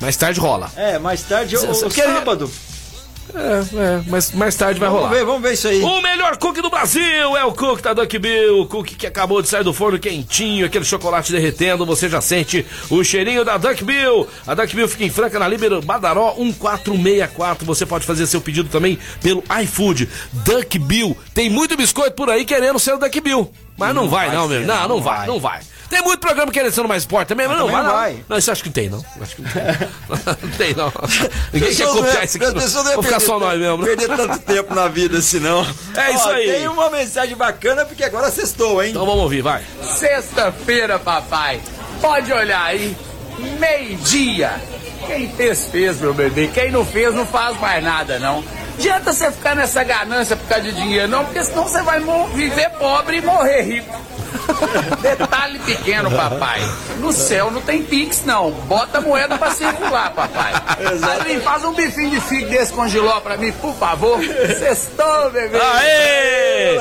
Mais 0.00 0.16
tarde 0.16 0.38
rola. 0.40 0.70
É, 0.76 0.98
mais 0.98 1.22
tarde, 1.22 1.56
o, 1.56 1.60
Cê- 1.60 1.74
cê 1.74 1.84
o 1.86 1.88
quer- 1.90 2.04
sábado. 2.06 2.50
É, 3.34 3.76
é, 3.76 4.02
mas 4.06 4.32
mais 4.32 4.54
tarde 4.54 4.78
vai 4.80 4.88
Vamos 4.88 5.04
rolar. 5.04 5.14
ver, 5.14 5.24
vamos 5.24 5.42
ver 5.42 5.52
isso 5.54 5.68
aí. 5.68 5.82
O 5.82 6.00
melhor 6.00 6.36
cookie 6.36 6.62
do 6.62 6.70
Brasil 6.70 7.36
é 7.36 7.44
o 7.44 7.52
cookie 7.52 7.82
da 7.82 7.92
Duck 7.92 8.18
Bill. 8.18 8.60
O 8.62 8.66
cookie 8.66 8.94
que 8.94 9.06
acabou 9.06 9.42
de 9.42 9.48
sair 9.48 9.64
do 9.64 9.72
forno 9.72 9.98
quentinho, 9.98 10.64
aquele 10.66 10.84
chocolate 10.84 11.32
derretendo. 11.32 11.84
Você 11.86 12.08
já 12.08 12.20
sente 12.20 12.64
o 12.90 13.02
cheirinho 13.04 13.44
da 13.44 13.56
Duck 13.58 13.82
Bill. 13.84 14.26
A 14.46 14.54
Duck 14.54 14.74
Bill 14.74 14.88
fica 14.88 15.04
em 15.04 15.10
Franca, 15.10 15.38
na 15.38 15.48
Líbero 15.48 15.82
Badaró 15.82 16.34
1464. 16.38 17.66
Você 17.66 17.84
pode 17.84 18.06
fazer 18.06 18.26
seu 18.26 18.40
pedido 18.40 18.68
também 18.68 18.98
pelo 19.22 19.42
iFood. 19.62 20.08
Duck 20.32 20.78
Bill. 20.78 21.16
Tem 21.34 21.50
muito 21.50 21.76
biscoito 21.76 22.12
por 22.12 22.30
aí 22.30 22.44
querendo 22.44 22.78
ser 22.78 22.94
o 22.94 22.98
Duck 22.98 23.20
Bill. 23.20 23.50
Mas 23.76 23.94
não, 23.94 24.02
Não 24.04 24.08
vai, 24.08 24.28
vai 24.28 24.36
não, 24.36 24.48
meu. 24.48 24.60
Não, 24.60 24.66
não, 24.66 24.80
não, 24.82 24.88
não 24.88 25.02
vai, 25.02 25.16
vai. 25.18 25.26
não 25.26 25.40
vai. 25.40 25.60
Tem 25.88 26.02
muito 26.02 26.18
programa 26.20 26.50
querendo 26.50 26.72
ser 26.72 26.82
no 26.82 26.88
mais 26.88 27.02
esporte 27.02 27.28
também, 27.28 27.46
mas, 27.46 27.56
não 27.58 27.68
não 27.68 27.82
não. 27.82 27.92
vai. 27.92 28.24
Não, 28.28 28.36
isso 28.38 28.50
acho 28.50 28.62
que 28.62 28.68
não 28.68 28.72
tem, 28.74 28.88
não. 28.88 29.04
Acho 29.20 29.36
que 29.36 29.42
não 29.42 29.50
tem. 29.50 29.62
não 30.42 30.50
tem, 30.58 30.74
não. 30.74 30.92
Ninguém 31.52 31.74
quer 31.74 31.84
não 31.86 31.94
copiar 31.96 32.14
ia- 32.16 32.24
isso 32.24 32.36
aqui. 32.36 32.52
pessoa 32.54 32.82
não 32.84 32.90
ia 32.90 32.94
Vou 32.96 33.04
ficar 33.04 33.16
perder 33.18 33.26
só 33.32 33.38
nós 33.38 33.58
mesmo. 33.60 33.78
né? 33.78 33.84
Perder 33.86 34.16
tanto 34.16 34.38
tempo 34.40 34.74
na 34.74 34.88
vida, 34.88 35.20
senão. 35.22 35.66
É 35.96 36.10
isso 36.12 36.28
Ó, 36.28 36.32
aí. 36.32 36.50
Tem 36.52 36.68
uma 36.68 36.90
mensagem 36.90 37.36
bacana, 37.36 37.84
porque 37.84 38.02
agora 38.04 38.30
sextou, 38.30 38.82
hein? 38.82 38.90
Então 38.90 39.06
vamos 39.06 39.22
ouvir, 39.22 39.42
vai. 39.42 39.62
Sexta-feira, 39.96 40.98
papai. 40.98 41.60
Pode 42.00 42.32
olhar 42.32 42.64
aí. 42.64 42.96
Meio-dia. 43.58 44.50
Quem 45.06 45.28
fez, 45.36 45.66
fez, 45.70 46.00
meu 46.00 46.12
bebê. 46.14 46.48
Quem 46.52 46.70
não 46.72 46.84
fez, 46.84 47.14
não 47.14 47.26
faz 47.26 47.58
mais 47.60 47.82
nada, 47.82 48.18
não. 48.18 48.42
Adianta 48.78 49.12
você 49.12 49.30
ficar 49.30 49.54
nessa 49.56 49.82
ganância 49.84 50.36
por 50.36 50.46
causa 50.48 50.64
de 50.64 50.72
dinheiro, 50.72 51.08
não, 51.08 51.24
porque 51.24 51.42
senão 51.44 51.62
você 51.66 51.80
vai 51.82 52.00
viver 52.34 52.70
pobre 52.70 53.18
e 53.18 53.22
morrer 53.22 53.62
rico. 53.62 53.94
Detalhe 55.02 55.58
pequeno, 55.60 56.10
papai. 56.10 56.60
No 57.00 57.12
céu 57.12 57.50
não 57.50 57.60
tem 57.60 57.82
pix, 57.82 58.22
não. 58.24 58.50
Bota 58.50 58.98
a 58.98 59.00
moeda 59.00 59.36
pra 59.38 59.50
circular, 59.50 60.10
papai. 60.12 60.52
Ali, 61.20 61.40
faz 61.40 61.64
um 61.64 61.72
bifinho 61.72 62.10
de 62.10 62.20
figo 62.20 62.48
desse 62.48 62.72
com 62.72 62.88
giló 62.88 63.20
pra 63.20 63.36
mim, 63.36 63.52
por 63.52 63.74
favor. 63.74 64.18
Sextou, 64.22 65.30
bebê. 65.30 65.58
Aê! 65.58 66.76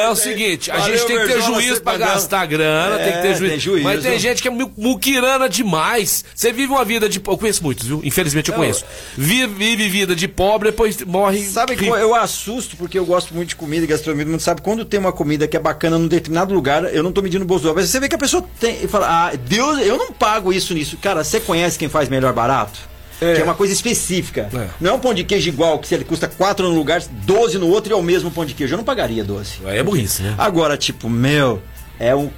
é 0.00 0.08
o 0.08 0.14
seguinte, 0.16 0.70
a 0.70 0.76
Valeu, 0.78 0.96
gente 0.96 1.06
tem 1.06 1.18
que 1.18 1.26
ter 1.26 1.42
juízo 1.42 1.80
pra 1.82 1.92
pagando. 1.92 2.08
gastar 2.14 2.46
grana, 2.46 2.96
tem 2.98 3.12
que 3.12 3.18
É, 3.18 3.22
ter 3.22 3.34
juízo. 3.34 3.50
tem 3.50 3.58
juízo. 3.60 3.84
Mas 3.84 4.02
tem 4.02 4.18
gente 4.18 4.42
que 4.42 4.48
é 4.48 4.50
mu- 4.50 4.72
muquirana 4.76 5.48
demais. 5.48 6.24
Você 6.34 6.52
vive 6.52 6.72
uma 6.72 6.84
vida 6.84 7.08
de. 7.08 7.18
Eu 7.26 7.36
conheço 7.38 7.62
muitos, 7.62 7.86
viu? 7.86 8.00
Infelizmente 8.04 8.50
eu 8.50 8.56
conheço. 8.56 8.84
Vive, 9.16 9.46
vive 9.54 9.88
vida 9.88 10.14
de 10.14 10.26
pobre, 10.28 10.70
depois 10.70 11.00
morre. 11.04 11.44
Sabe 11.44 11.76
que 11.76 11.86
eu 11.86 12.14
assusto 12.14 12.76
porque 12.76 12.98
eu 12.98 13.04
gosto 13.04 13.34
muito 13.34 13.50
de 13.50 13.56
comida 13.56 13.84
e 13.84 13.86
gastronomia. 13.86 14.26
Mundo 14.26 14.40
sabe 14.40 14.60
quando 14.62 14.84
tem 14.84 14.98
uma 15.00 15.12
comida 15.12 15.46
que 15.48 15.56
é 15.56 15.60
bacana 15.60 15.98
num 15.98 16.06
determinado 16.08 16.54
lugar, 16.54 16.69
eu 16.78 17.02
não 17.02 17.12
tô 17.12 17.20
medindo 17.22 17.44
o 17.44 17.46
bolso 17.46 17.62
do 17.64 17.68
outro. 17.68 17.82
Mas 17.82 17.90
você 17.90 17.98
vê 18.00 18.08
que 18.08 18.14
a 18.14 18.18
pessoa 18.18 18.44
tem 18.58 18.84
e 18.84 18.88
fala: 18.88 19.06
"Ah, 19.08 19.36
Deus, 19.36 19.78
eu 19.80 19.96
não 19.98 20.12
pago 20.12 20.52
isso 20.52 20.72
nisso". 20.74 20.96
Cara, 20.98 21.22
você 21.24 21.40
conhece 21.40 21.78
quem 21.78 21.88
faz 21.88 22.08
melhor 22.08 22.32
barato? 22.32 22.78
É. 23.20 23.34
Que 23.34 23.40
é 23.42 23.44
uma 23.44 23.54
coisa 23.54 23.72
específica. 23.72 24.48
É. 24.54 24.68
Não 24.80 24.92
é 24.92 24.94
um 24.94 24.98
pão 24.98 25.12
de 25.12 25.24
queijo 25.24 25.48
igual, 25.48 25.78
que 25.78 25.86
se 25.88 25.94
ele 25.94 26.04
custa 26.04 26.26
4 26.26 26.66
num 26.68 26.74
lugar, 26.74 27.02
12 27.26 27.58
no 27.58 27.68
outro 27.68 27.92
e 27.92 27.94
é 27.94 27.96
o 27.96 28.02
mesmo 28.02 28.30
pão 28.30 28.46
de 28.46 28.54
queijo. 28.54 28.72
Eu 28.74 28.78
não 28.78 28.84
pagaria 28.84 29.22
12. 29.22 29.58
Aí 29.66 29.76
é 29.78 29.82
burrice, 29.82 30.22
né? 30.22 30.34
Agora, 30.38 30.74
tipo, 30.76 31.08
meu, 31.10 31.60
é 31.98 32.14
um- 32.16 32.30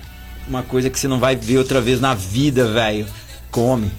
uma 0.48 0.64
coisa 0.64 0.90
que 0.90 0.98
você 0.98 1.06
não 1.06 1.20
vai 1.20 1.36
ver 1.36 1.58
outra 1.58 1.80
vez 1.80 2.00
na 2.00 2.14
vida, 2.14 2.66
velho. 2.66 3.06
Come. 3.50 3.92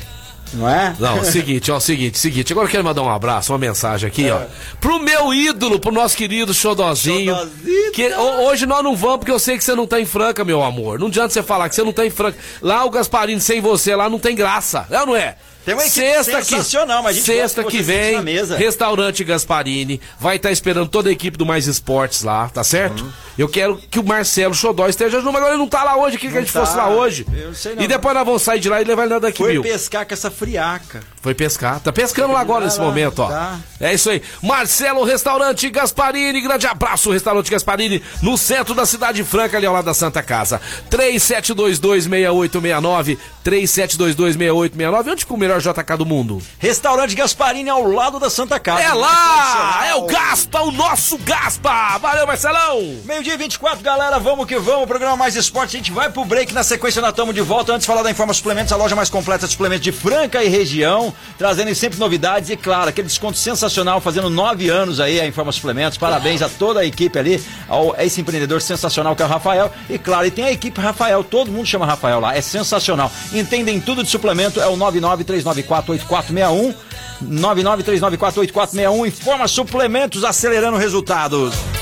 Não 0.53 0.69
é? 0.69 0.95
Não, 0.99 1.19
o 1.19 1.25
seguinte, 1.25 1.71
ó, 1.71 1.77
o 1.77 1.81
seguinte, 1.81 2.17
seguinte. 2.19 2.53
Agora 2.53 2.67
eu 2.67 2.71
quero 2.71 2.83
mandar 2.83 3.01
um 3.01 3.09
abraço, 3.09 3.51
uma 3.51 3.57
mensagem 3.59 4.07
aqui, 4.07 4.29
ó. 4.29 4.41
Pro 4.79 4.99
meu 4.99 5.33
ídolo, 5.33 5.79
pro 5.79 5.91
nosso 5.91 6.15
querido 6.15 6.53
Xodozinho. 6.53 7.33
Xodozito. 7.35 7.91
Que 7.93 8.07
ho- 8.13 8.45
hoje 8.47 8.65
nós 8.65 8.83
não 8.83 8.95
vamos, 8.95 9.17
porque 9.19 9.31
eu 9.31 9.39
sei 9.39 9.57
que 9.57 9.63
você 9.63 9.75
não 9.75 9.87
tá 9.87 9.99
em 9.99 10.05
Franca, 10.05 10.43
meu 10.45 10.63
amor. 10.63 10.99
Não 10.99 11.07
adianta 11.07 11.29
você 11.33 11.41
falar 11.43 11.69
que 11.69 11.75
você 11.75 11.83
não 11.83 11.91
tá 11.93 12.05
em 12.05 12.09
Franca. 12.09 12.37
Lá 12.61 12.85
o 12.85 12.89
Gasparini 12.89 13.41
sem 13.41 13.59
você 13.61 13.95
lá 13.95 14.09
não 14.09 14.19
tem 14.19 14.35
graça. 14.35 14.85
É 14.89 14.99
ou 15.01 15.07
não 15.07 15.15
é? 15.15 15.35
Tem 15.65 15.73
uma 15.73 15.85
equipe 15.85 16.05
Sexta 16.05 16.39
que, 16.39 16.45
sensacional, 16.45 17.01
mas 17.01 17.15
a 17.15 17.19
gente 17.19 17.27
gosta 17.27 17.61
sexta 17.61 17.63
que 17.63 17.81
vem, 17.81 18.15
na 18.15 18.21
mesa. 18.21 18.57
restaurante 18.57 19.23
Gasparini, 19.23 20.01
vai 20.19 20.35
estar 20.35 20.51
esperando 20.51 20.89
toda 20.89 21.09
a 21.09 21.11
equipe 21.11 21.37
do 21.37 21.45
Mais 21.45 21.67
Esportes 21.67 22.23
lá, 22.23 22.49
tá 22.49 22.63
certo? 22.63 23.03
Uhum. 23.03 23.11
Eu 23.37 23.47
quero 23.49 23.77
que 23.77 23.99
o 23.99 24.03
Marcelo 24.03 24.53
Xodó 24.53 24.87
esteja 24.87 25.17
junto, 25.19 25.31
mas 25.31 25.37
agora 25.37 25.53
ele 25.53 25.61
não 25.61 25.67
tá 25.67 25.83
lá 25.83 25.97
hoje, 25.97 26.17
queria 26.17 26.33
que 26.33 26.37
a 26.37 26.41
gente 26.41 26.53
tá. 26.53 26.59
fosse 26.59 26.77
lá 26.77 26.89
hoje. 26.89 27.25
Eu 27.35 27.53
sei 27.55 27.75
não. 27.75 27.83
E 27.83 27.87
depois 27.87 28.13
nós 28.13 28.25
vamos 28.25 28.41
sair 28.43 28.59
de 28.59 28.69
lá 28.69 28.79
e 28.81 28.85
levar 28.85 29.05
ele 29.05 29.19
daqui, 29.19 29.39
Foi 29.39 29.53
viu? 29.53 29.63
pescar 29.63 30.05
com 30.05 30.13
essa 30.13 30.29
friaca. 30.29 31.01
Foi 31.21 31.33
pescar. 31.33 31.79
Tá 31.79 31.91
pescando 31.91 32.33
lá 32.33 32.41
agora 32.41 32.65
nesse 32.65 32.79
lá, 32.79 32.85
momento, 32.85 33.19
ó. 33.19 33.29
tá. 33.29 33.57
É 33.79 33.93
isso 33.93 34.09
aí. 34.09 34.21
Marcelo 34.41 35.03
Restaurante 35.03 35.69
Gasparini. 35.69 36.41
Grande 36.41 36.67
abraço, 36.67 37.11
Restaurante 37.11 37.49
Gasparini, 37.49 38.03
no 38.21 38.37
centro 38.37 38.75
da 38.75 38.85
cidade 38.85 39.23
franca, 39.23 39.55
ali 39.57 39.65
ao 39.65 39.73
lado 39.73 39.85
da 39.85 39.93
Santa 39.93 40.21
Casa. 40.21 40.59
37226869. 40.91 43.17
37226869. 43.45 45.11
Onde 45.11 45.23
o 45.23 45.27
melhor 45.53 45.61
JK 45.61 45.97
do 45.97 46.05
mundo? 46.05 46.41
Restaurante 46.57 47.15
Gasparini 47.15 47.69
ao 47.69 47.85
lado 47.85 48.19
da 48.19 48.29
Santa 48.29 48.59
Casa. 48.59 48.81
É 48.81 48.93
lá! 48.93 49.87
É 49.87 49.95
o 49.95 50.05
Gaspa, 50.05 50.61
o 50.61 50.71
nosso 50.71 51.17
Gaspa! 51.19 51.97
Valeu, 51.99 52.25
Marcelão! 52.25 52.97
Meio-dia 53.05 53.33
e 53.33 53.37
24, 53.37 53.83
galera, 53.83 54.17
vamos 54.19 54.45
que 54.47 54.57
vamos. 54.57 54.87
Programa 54.87 55.15
Mais 55.15 55.35
Esporte, 55.35 55.75
a 55.75 55.79
gente 55.79 55.91
vai 55.91 56.09
pro 56.09 56.25
break. 56.25 56.53
Na 56.53 56.63
sequência, 56.63 57.01
nós 57.01 57.11
estamos 57.11 57.35
de 57.35 57.41
volta. 57.41 57.73
Antes 57.73 57.81
de 57.81 57.87
falar 57.87 58.01
da 58.01 58.09
Informa 58.09 58.33
Suplementos, 58.33 58.71
a 58.71 58.75
loja 58.75 58.95
mais 58.95 59.09
completa 59.09 59.45
de 59.45 59.51
suplementos 59.51 59.83
de 59.83 59.91
Franca 59.91 60.43
e 60.43 60.47
região, 60.47 61.13
trazendo 61.37 61.73
sempre 61.75 61.99
novidades 61.99 62.49
e, 62.49 62.57
claro, 62.57 62.89
aquele 62.89 63.07
desconto 63.07 63.37
sensacional, 63.37 64.01
fazendo 64.01 64.29
nove 64.29 64.69
anos 64.69 64.99
aí 64.99 65.19
a 65.19 65.27
Informa 65.27 65.51
Suplementos. 65.51 65.97
Parabéns 65.97 66.41
a 66.41 66.49
toda 66.49 66.79
a 66.79 66.85
equipe 66.85 67.17
ali, 67.19 67.43
ao 67.67 67.95
esse 67.99 68.21
empreendedor 68.21 68.61
sensacional 68.61 69.15
que 69.15 69.21
é 69.21 69.25
o 69.25 69.29
Rafael. 69.29 69.71
E, 69.89 69.97
claro, 69.99 70.25
e 70.25 70.31
tem 70.31 70.45
a 70.45 70.51
equipe 70.51 70.79
Rafael, 70.79 71.23
todo 71.23 71.51
mundo 71.51 71.65
chama 71.65 71.85
Rafael 71.85 72.19
lá, 72.19 72.35
é 72.35 72.41
sensacional. 72.41 73.11
Entendem 73.31 73.79
tudo 73.79 74.03
de 74.03 74.09
suplemento, 74.09 74.59
é 74.59 74.67
o 74.67 74.75
993948461. 75.43 76.73
993948461. 77.21 79.05
Informa 79.05 79.47
Suplementos, 79.47 80.23
acelerando 80.23 80.77
resultados. 80.77 81.72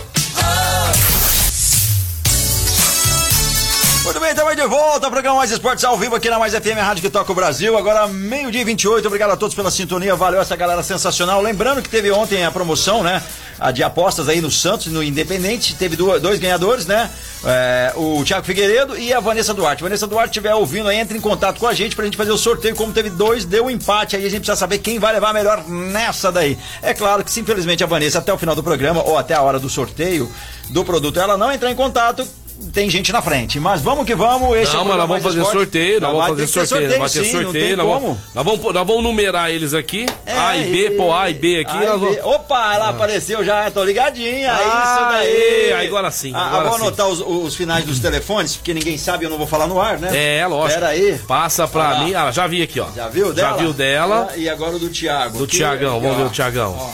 Estamos 4.42 4.56
de 4.56 4.68
volta. 4.68 5.12
Programa 5.12 5.38
Mais 5.38 5.52
Esportes 5.52 5.84
ao 5.84 5.96
vivo 5.96 6.16
aqui 6.16 6.28
na 6.28 6.40
Mais 6.40 6.52
FM, 6.52 6.78
Rádio 6.78 7.04
que 7.04 7.10
toca 7.12 7.32
o 7.32 7.36
Brasil. 7.36 7.78
Agora, 7.78 8.08
meio-dia 8.08 8.62
e 8.62 8.64
28. 8.64 9.06
Obrigado 9.06 9.30
a 9.30 9.38
todos 9.38 9.54
pela 9.54 9.70
sintonia. 9.70 10.16
Valeu 10.16 10.42
essa 10.42 10.56
galera 10.56 10.82
sensacional. 10.82 11.40
Lembrando 11.42 11.80
que 11.80 11.90
teve 11.90 12.12
ontem 12.12 12.44
a 12.44 12.50
promoção, 12.50 13.04
né? 13.04 13.22
A 13.60 13.72
de 13.72 13.84
apostas 13.84 14.28
aí 14.28 14.42
no 14.42 14.50
Santos 14.50 14.88
e 14.88 14.90
no 14.90 15.04
Independente. 15.04 15.76
Teve 15.76 15.96
dois 15.96 16.40
ganhadores, 16.40 16.88
né? 16.88 17.12
É, 17.46 17.94
o 17.96 18.24
Thiago 18.24 18.44
Figueiredo 18.44 18.98
e 18.98 19.14
a 19.14 19.20
Vanessa 19.20 19.54
Duarte. 19.54 19.84
Vanessa 19.84 20.08
Duarte 20.08 20.30
estiver 20.30 20.56
ouvindo 20.56 20.90
aí, 20.90 20.98
entre 20.98 21.16
em 21.16 21.22
contato 21.22 21.60
com 21.60 21.68
a 21.68 21.74
gente 21.74 21.96
pra 21.96 22.06
gente 22.06 22.18
fazer 22.18 22.32
o 22.32 22.38
sorteio. 22.38 22.76
Como 22.76 22.92
teve 22.92 23.12
dois, 23.12 23.46
deu 23.46 23.66
um 23.66 23.70
empate 23.70 24.16
aí. 24.16 24.26
A 24.26 24.30
gente 24.30 24.40
precisa 24.40 24.56
saber 24.56 24.80
quem 24.80 24.98
vai 24.98 25.14
levar 25.14 25.34
melhor 25.34 25.64
nessa 25.68 26.32
daí. 26.32 26.58
É 26.82 26.96
claro 26.96 27.24
que, 27.24 27.30
se 27.30 27.40
infelizmente, 27.42 27.84
a 27.84 27.88
Vanessa, 27.88 28.18
até 28.18 28.34
o 28.34 28.38
final 28.40 28.56
do 28.56 28.64
programa 28.64 29.04
ou 29.04 29.20
até 29.20 29.36
a 29.36 29.42
hora 29.42 29.60
do 29.60 29.70
sorteio 29.70 30.32
do 30.72 30.84
produto, 30.84 31.20
ela 31.20 31.38
não 31.38 31.52
entrar 31.52 31.70
em 31.70 31.76
contato. 31.76 32.28
Tem 32.74 32.90
gente 32.90 33.12
na 33.12 33.22
frente, 33.22 33.60
mas 33.60 33.82
vamos 33.82 34.06
que 34.06 34.16
vamos. 34.16 34.56
Esse 34.56 34.72
é 34.72 34.76
Não, 34.76 34.84
o 34.84 34.88
mas 34.88 34.98
nós 34.98 35.08
vamos 35.08 35.24
fazer 35.24 35.38
Esporte. 35.40 35.58
sorteio, 35.58 36.00
nós 36.02 36.12
vamos 36.12 36.28
fazer 36.28 36.48
sorteio, 36.48 37.00
vai 37.00 37.10
ter 37.10 37.24
sim, 37.26 37.34
não 37.34 37.42
sorteio, 37.44 37.78
nós 37.78 37.88
vamos, 37.88 38.18
nós, 38.36 38.46
vamos, 38.46 38.74
nós 38.74 38.88
vamos 38.88 39.04
numerar 39.04 39.50
eles 39.52 39.74
aqui, 39.74 40.06
A 40.28 40.56
e 40.56 40.72
B, 40.72 40.92
pô, 40.92 41.14
A 41.14 41.30
e 41.30 41.34
B 41.34 41.60
aqui, 41.60 41.76
A 41.78 41.84
e 41.84 41.86
nós 41.88 42.00
vamos... 42.00 42.18
Opa, 42.24 42.74
ela 42.76 42.90
apareceu 42.90 43.44
já, 43.44 43.70
tô 43.72 43.84
ligadinha. 43.84 44.48
É 44.48 44.50
Ah, 44.52 44.84
isso 44.86 45.12
daí. 45.12 45.70
é, 45.72 45.86
agora 45.88 46.12
sim, 46.12 46.32
Ah, 46.36 46.46
agora 46.48 46.70
vou 46.70 46.78
sim. 46.78 46.86
anotar 46.86 47.08
os, 47.08 47.20
os 47.20 47.56
finais 47.56 47.84
dos 47.84 48.00
telefones, 48.00 48.56
porque 48.56 48.74
ninguém 48.74 48.98
sabe, 48.98 49.26
eu 49.26 49.30
não 49.30 49.38
vou 49.38 49.48
falar 49.48 49.68
no 49.68 49.82
ar, 49.82 49.98
né? 50.00 50.38
É, 50.40 50.46
lógico. 50.48 50.80
Pera 50.80 50.92
aí. 50.92 51.20
Passa 51.28 51.68
pra 51.68 51.92
lá. 51.94 52.04
mim, 52.04 52.14
ah, 52.14 52.32
já 52.32 52.48
vi 52.48 52.62
aqui, 52.62 52.80
ó. 52.80 52.88
Já 52.96 53.10
viu 53.10 53.34
dela? 53.34 53.50
Já 53.50 53.56
viu 53.58 53.74
dela, 53.74 54.30
Ah, 54.32 54.38
E 54.38 54.48
agora 54.48 54.76
o 54.76 54.80
do 54.80 54.90
Thiago. 54.90 55.40
do 55.40 55.44
Aqui, 55.46 55.58
Tiagão, 55.58 55.98
aqui, 55.98 56.02
vamos 56.06 56.18
ver 56.18 56.26
o 56.26 56.30
Tiagão. 56.30 56.92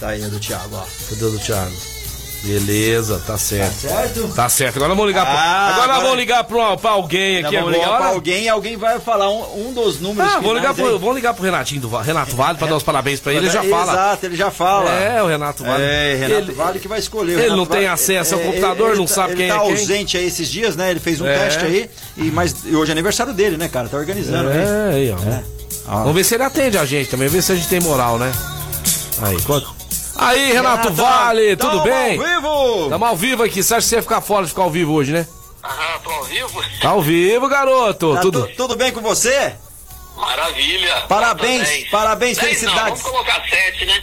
Tá 0.00 0.08
aí, 0.08 0.22
é 0.22 0.26
do 0.28 0.38
Thiago, 0.38 0.76
ó. 0.76 0.84
Cadê 1.08 1.24
o 1.24 1.30
do 1.30 1.38
Thiago? 1.38 1.72
Beleza, 2.42 3.20
tá 3.26 3.36
certo. 3.36 3.74
Certo? 3.80 4.28
Tá 4.34 4.48
certo. 4.48 4.76
Agora 4.76 4.90
vamos 4.94 5.06
ligar 5.08 5.26
pro, 5.26 5.34
Ah, 5.36 5.68
agora, 5.72 5.82
agora- 5.84 6.00
vamos 6.02 6.16
ligar 6.18 6.44
pro, 6.44 6.76
pra 6.78 6.90
alguém 6.90 7.38
aqui 7.44 7.56
vamos 7.56 7.74
agora. 7.74 7.76
ligar 7.76 7.96
pra 7.98 8.06
alguém 8.08 8.44
e 8.44 8.48
alguém 8.48 8.76
vai 8.76 9.00
falar 9.00 9.28
um, 9.28 9.68
um 9.68 9.72
dos 9.72 10.00
números 10.00 10.32
Ah, 10.32 10.38
vamos 10.38 10.56
ligar, 10.56 10.72
pro, 10.72 10.86
aí. 10.86 10.98
vamos 10.98 11.14
ligar 11.16 11.34
pro 11.34 11.42
Renatinho 11.44 11.80
do 11.80 11.88
Renato 11.98 12.36
Vale 12.36 12.56
pra 12.56 12.68
dar 12.68 12.76
os 12.76 12.82
parabéns 12.84 13.18
pra 13.18 13.32
ele. 13.32 13.46
Ele 13.46 13.52
já 13.52 13.62
fala. 13.64 13.92
Exato, 13.92 14.26
ele 14.26 14.36
já 14.36 14.50
fala. 14.52 14.90
É, 14.90 15.20
o 15.22 15.26
Renato 15.26 15.64
Vale. 15.64 15.82
É, 15.82 16.14
Renato 16.14 16.40
ele, 16.42 16.52
Vale 16.52 16.78
que 16.78 16.86
vai 16.88 16.98
escolher. 17.00 17.32
O 17.32 17.34
ele 17.34 17.42
Renato 17.42 17.56
não 17.58 17.66
tem 17.66 17.80
Vale- 17.80 17.88
acesso 17.88 18.34
ao 18.34 18.40
é, 18.40 18.44
computador, 18.44 18.88
ele 18.90 18.98
não 18.98 19.06
tá- 19.06 19.14
sabe 19.14 19.34
quem 19.34 19.44
ele 19.46 19.52
é 19.52 19.54
tá 19.56 19.60
quem. 19.62 19.70
ausente 19.72 20.16
aí 20.16 20.26
esses 20.26 20.48
dias, 20.48 20.76
né? 20.76 20.90
Ele 20.92 21.00
fez 21.00 21.20
um 21.20 21.26
É. 21.26 21.36
teste 21.38 21.64
aí, 21.64 21.90
e, 22.16 22.30
mas 22.30 22.54
hoje 22.72 22.90
é 22.90 22.92
aniversário 22.92 23.32
dele, 23.32 23.56
né, 23.56 23.68
cara? 23.68 23.88
Tá 23.88 23.96
organizando 23.96 24.48
aí. 24.50 24.58
É, 24.58 24.90
aí, 24.94 25.10
ó. 25.10 25.16
Ó. 25.92 25.98
Vamos 26.00 26.14
ver 26.14 26.24
se 26.24 26.34
ele 26.34 26.44
atende 26.44 26.78
a 26.78 26.84
gente 26.84 27.10
também, 27.10 27.28
ver 27.28 27.42
se 27.42 27.50
a 27.50 27.54
gente 27.56 27.66
tem 27.68 27.80
moral, 27.80 28.16
né? 28.18 28.30
Aí, 29.22 29.40
quanto? 29.42 29.74
Aí, 30.18 30.52
Renato 30.52 30.92
Vale, 30.92 31.56
tudo 31.56 31.70
tamo 31.70 31.82
bem? 31.84 32.18
Ao 32.18 32.24
vivo! 32.26 32.82
Estamos 32.84 33.08
ao 33.08 33.16
vivo 33.16 33.42
aqui. 33.44 33.62
Você 33.62 33.74
acha 33.74 33.82
que 33.84 33.88
você 33.90 33.96
ia 33.96 34.02
ficar 34.02 34.20
fora 34.20 34.42
de 34.44 34.50
ficar 34.50 34.62
ao 34.62 34.70
vivo 34.70 34.92
hoje, 34.92 35.12
né? 35.12 35.26
Ah, 35.62 35.98
tô 36.02 36.10
ao 36.10 36.24
vivo? 36.24 36.62
Tá 36.80 36.88
ao 36.90 37.00
vivo, 37.02 37.48
garoto. 37.48 38.14
Tá 38.14 38.20
tudo. 38.20 38.46
tu- 38.48 38.56
tudo 38.56 38.76
bem 38.76 38.92
com 38.92 39.00
você? 39.00 39.54
Maravilha. 40.16 41.04
Parabéns, 41.08 41.58
Nota 41.60 41.70
10. 41.72 41.90
parabéns, 41.90 42.38
10 42.38 42.58
felicidades. 42.58 43.02
Não, 43.04 43.12
vamos 43.12 43.26
colocar 43.26 43.48
7, 43.48 43.86
né? 43.86 44.02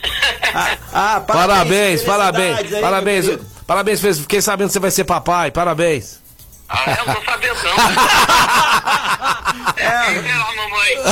Ah, 0.53 0.77
ah, 0.93 1.19
Parabéns, 1.27 2.01
parabéns, 2.03 2.55
felicidades 2.55 2.73
aí, 2.75 2.81
parabéns. 2.81 3.25
Parabéns, 3.67 3.99
fiquei 4.19 4.41
sabendo 4.41 4.67
que 4.67 4.73
você 4.73 4.79
vai 4.79 4.91
ser 4.91 5.03
papai, 5.03 5.51
parabéns. 5.51 6.21
ah, 6.69 6.95
eu 6.99 7.05
não 7.05 7.15
tô 7.15 7.25
sabendo 7.25 7.55
não. 7.63 7.75
é, 9.75 9.85
é 9.85 10.37
lá, 10.37 10.55
mamãe. 10.55 10.95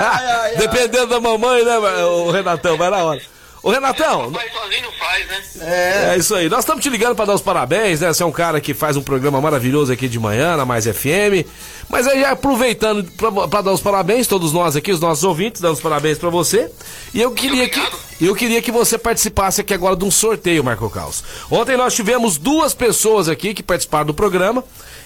Ai, 0.00 0.26
ai, 0.26 0.40
ai. 0.40 0.56
Dependendo 0.56 1.06
da 1.08 1.20
mamãe, 1.20 1.64
né, 1.64 1.76
o 1.78 2.30
Renatão, 2.32 2.76
vai 2.76 2.90
na 2.90 2.96
hora. 2.98 3.20
Ô, 3.62 3.70
Renatão, 3.70 4.32
Pai 4.32 4.50
sozinho 4.50 4.82
não 4.82 4.92
faz, 4.92 5.26
né? 5.28 6.14
é 6.14 6.18
isso 6.18 6.34
aí. 6.34 6.48
Nós 6.48 6.60
estamos 6.60 6.82
te 6.82 6.90
ligando 6.90 7.14
para 7.14 7.26
dar 7.26 7.34
os 7.34 7.40
parabéns, 7.40 8.00
né? 8.00 8.12
Você 8.12 8.22
é 8.22 8.26
um 8.26 8.32
cara 8.32 8.60
que 8.60 8.74
faz 8.74 8.96
um 8.96 9.02
programa 9.02 9.40
maravilhoso 9.40 9.92
aqui 9.92 10.08
de 10.08 10.18
manhã, 10.18 10.56
na 10.56 10.64
Mais 10.66 10.84
FM. 10.84 11.46
Mas 11.88 12.08
aí, 12.08 12.22
já 12.22 12.32
aproveitando 12.32 13.04
para 13.48 13.62
dar 13.62 13.72
os 13.72 13.80
parabéns, 13.80 14.26
todos 14.26 14.52
nós 14.52 14.74
aqui, 14.74 14.90
os 14.90 14.98
nossos 14.98 15.22
ouvintes, 15.22 15.60
dando 15.60 15.74
os 15.74 15.80
parabéns 15.80 16.18
para 16.18 16.28
você. 16.28 16.68
E 17.14 17.20
eu 17.20 17.30
queria 17.30 17.68
que. 17.68 17.80
Eu 18.20 18.34
queria 18.34 18.60
que 18.60 18.72
você 18.72 18.98
participasse 18.98 19.60
aqui 19.60 19.74
agora 19.74 19.94
de 19.94 20.04
um 20.04 20.10
sorteio, 20.10 20.64
Marco 20.64 20.88
Caos. 20.90 21.22
Ontem 21.50 21.76
nós 21.76 21.94
tivemos 21.94 22.38
duas 22.38 22.74
pessoas 22.74 23.28
aqui 23.28 23.54
que 23.54 23.62
participaram 23.62 24.06
do 24.06 24.14
programa. 24.14 24.64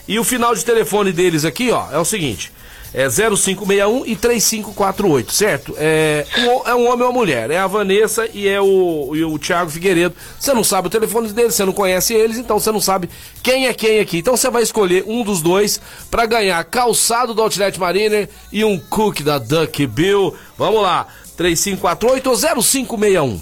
E 0.08 0.18
o 0.18 0.24
final 0.24 0.54
de 0.54 0.64
telefone 0.64 1.12
deles 1.12 1.44
aqui, 1.44 1.70
ó, 1.70 1.90
é 1.90 1.98
o 1.98 2.04
seguinte. 2.04 2.52
É 2.94 3.08
0561 3.08 4.06
e 4.06 4.16
3548, 4.16 5.32
certo? 5.32 5.74
É 5.76 6.24
um, 6.38 6.68
é 6.68 6.74
um 6.74 6.90
homem 6.90 7.02
ou 7.02 7.10
uma 7.10 7.12
mulher. 7.12 7.50
É 7.50 7.58
a 7.58 7.66
Vanessa 7.66 8.28
e 8.32 8.48
é 8.48 8.60
o, 8.60 9.12
e 9.14 9.24
o 9.24 9.38
Thiago 9.38 9.70
Figueiredo. 9.70 10.14
Você 10.38 10.54
não 10.54 10.64
sabe 10.64 10.88
o 10.88 10.90
telefone 10.90 11.28
deles, 11.32 11.54
você 11.54 11.64
não 11.64 11.72
conhece 11.72 12.14
eles, 12.14 12.38
então 12.38 12.58
você 12.58 12.72
não 12.72 12.80
sabe 12.80 13.10
quem 13.42 13.66
é 13.66 13.74
quem 13.74 14.00
aqui. 14.00 14.18
Então 14.18 14.36
você 14.36 14.48
vai 14.50 14.62
escolher 14.62 15.04
um 15.06 15.22
dos 15.22 15.42
dois 15.42 15.80
para 16.10 16.26
ganhar 16.26 16.62
calçado 16.64 17.34
do 17.34 17.42
Outlet 17.42 17.78
Mariner 17.78 18.28
e 18.52 18.64
um 18.64 18.78
cookie 18.78 19.22
da 19.22 19.38
Duck 19.38 19.86
Bill. 19.86 20.34
Vamos 20.56 20.82
lá, 20.82 21.06
3548 21.36 22.30
ou 22.30 22.36
0561? 22.36 23.40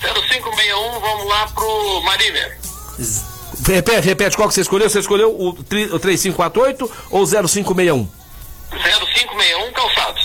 0561, 0.00 1.00
vamos 1.00 1.26
lá 1.26 1.46
pro 1.48 2.02
Mariner. 2.02 2.58
Repete, 3.66 4.06
repete, 4.06 4.36
qual 4.36 4.48
que 4.48 4.54
você 4.54 4.60
escolheu? 4.60 4.90
Você 4.90 4.98
escolheu 4.98 5.34
o, 5.40 5.52
tri- 5.54 5.86
o 5.92 5.98
3548 5.98 6.90
ou 7.10 7.26
0561? 7.26 8.08
0561, 8.70 9.72
calçado. 9.72 10.20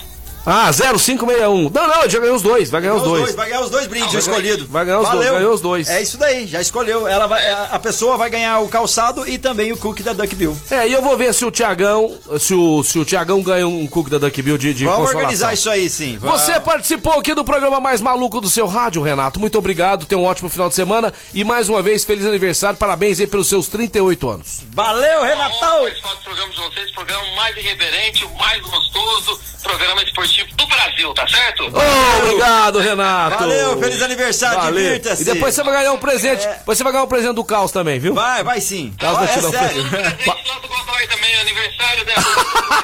Ah, 0.51 0.71
0561. 0.71 1.69
Não, 1.69 1.87
não, 1.87 2.01
ele 2.01 2.09
já 2.09 2.19
ganhou 2.19 2.35
os 2.35 2.41
dois, 2.41 2.69
vai 2.71 2.81
ganhar 2.81 2.95
os 2.95 3.03
dois. 3.03 3.35
Vai 3.35 3.49
ganhar 3.49 3.61
os 3.61 3.69
dois 3.69 3.85
brindes 3.87 4.11
Vai 4.11 4.21
ganhar- 4.21 4.29
escolhidos. 4.37 4.67
vai 4.67 4.85
ganhar 4.85 4.99
os 4.99 5.09
dois, 5.09 5.17
Valeu. 5.25 5.33
ganhou 5.39 5.53
os 5.53 5.61
dois. 5.61 5.89
É 5.89 6.01
isso 6.01 6.17
daí, 6.17 6.47
já 6.47 6.59
escolheu. 6.59 7.07
Ela 7.07 7.27
vai, 7.27 7.47
a 7.51 7.77
pessoa 7.77 8.17
vai 8.17 8.29
ganhar 8.31 8.59
o 8.59 8.67
calçado 8.67 9.27
e 9.27 9.37
também 9.37 9.71
o 9.71 9.77
cookie 9.77 10.01
da 10.01 10.11
Duck 10.13 10.33
Bill. 10.35 10.57
É, 10.71 10.87
e 10.87 10.93
eu 10.93 11.01
vou 11.03 11.15
ver 11.15 11.33
se 11.35 11.45
o 11.45 11.51
Tiagão, 11.51 12.17
se 12.39 12.53
o, 12.55 12.83
se 12.83 12.97
o 12.97 13.05
Tiagão 13.05 13.41
ganha 13.43 13.67
um 13.67 13.85
cookie 13.85 14.09
da 14.09 14.17
Duck 14.17 14.41
Bill 14.41 14.57
de, 14.57 14.73
de 14.73 14.85
Vamos 14.85 14.97
consolação. 15.01 15.19
organizar 15.21 15.53
isso 15.53 15.69
aí, 15.69 15.87
sim. 15.89 16.17
Você 16.17 16.59
participou 16.59 17.13
aqui 17.19 17.35
do 17.35 17.43
programa 17.45 17.79
mais 17.79 18.01
maluco 18.01 18.41
do 18.41 18.49
seu 18.49 18.65
rádio, 18.65 19.03
Renato. 19.03 19.39
Muito 19.39 19.57
obrigado, 19.59 20.05
tenha 20.07 20.19
um 20.19 20.25
ótimo 20.25 20.49
final 20.49 20.67
de 20.67 20.73
semana 20.75 21.13
e 21.33 21.43
mais 21.43 21.69
uma 21.69 21.81
vez, 21.83 22.03
feliz 22.03 22.25
aniversário, 22.25 22.77
parabéns 22.77 23.19
aí 23.19 23.27
pelos 23.27 23.47
seus 23.47 23.67
38 23.67 24.27
anos. 24.29 24.61
Valeu, 24.73 25.21
Renatão! 25.23 25.81
participar 25.83 26.13
do 26.15 26.23
programa 26.23 26.49
de 26.53 26.59
vocês, 26.61 26.91
programa 26.91 27.23
mais 27.35 27.55
irreverente, 27.57 28.25
o 28.25 28.35
mais 28.37 28.61
gostoso, 28.61 29.39
programa 29.61 30.01
esportivo 30.03 30.38
do 30.55 30.67
Brasil, 30.67 31.13
tá 31.13 31.27
certo? 31.27 31.63
Ô, 31.63 32.17
obrigado, 32.23 32.79
Renato. 32.79 33.37
Valeu, 33.39 33.79
feliz 33.79 34.01
aniversário, 34.01 34.59
Valeu. 34.59 34.83
divirta-se. 34.83 35.21
E 35.21 35.25
depois 35.25 35.53
você 35.55 35.63
vai 35.63 35.73
ganhar 35.73 35.93
um 35.93 35.97
presente, 35.97 36.47
depois 36.47 36.77
você 36.77 36.83
vai 36.83 36.93
ganhar 36.93 37.03
um 37.05 37.07
presente 37.07 37.35
do 37.35 37.43
Caos 37.43 37.71
também, 37.71 37.99
viu? 37.99 38.13
Vai, 38.13 38.43
vai 38.43 38.61
sim. 38.61 38.93
Tá, 38.97 39.11
Ó, 39.11 39.15
vou 39.15 39.23
é 39.23 39.27
te 39.27 39.39
dar 39.41 39.47
um 39.47 39.51
sério. 39.51 39.83
Um 39.83 39.89
presente 39.89 40.27
lá 40.27 40.59
do 40.59 40.67
Godoy 40.67 41.07
também, 41.07 41.35
aniversário 41.41 42.05
dela. 42.05 42.23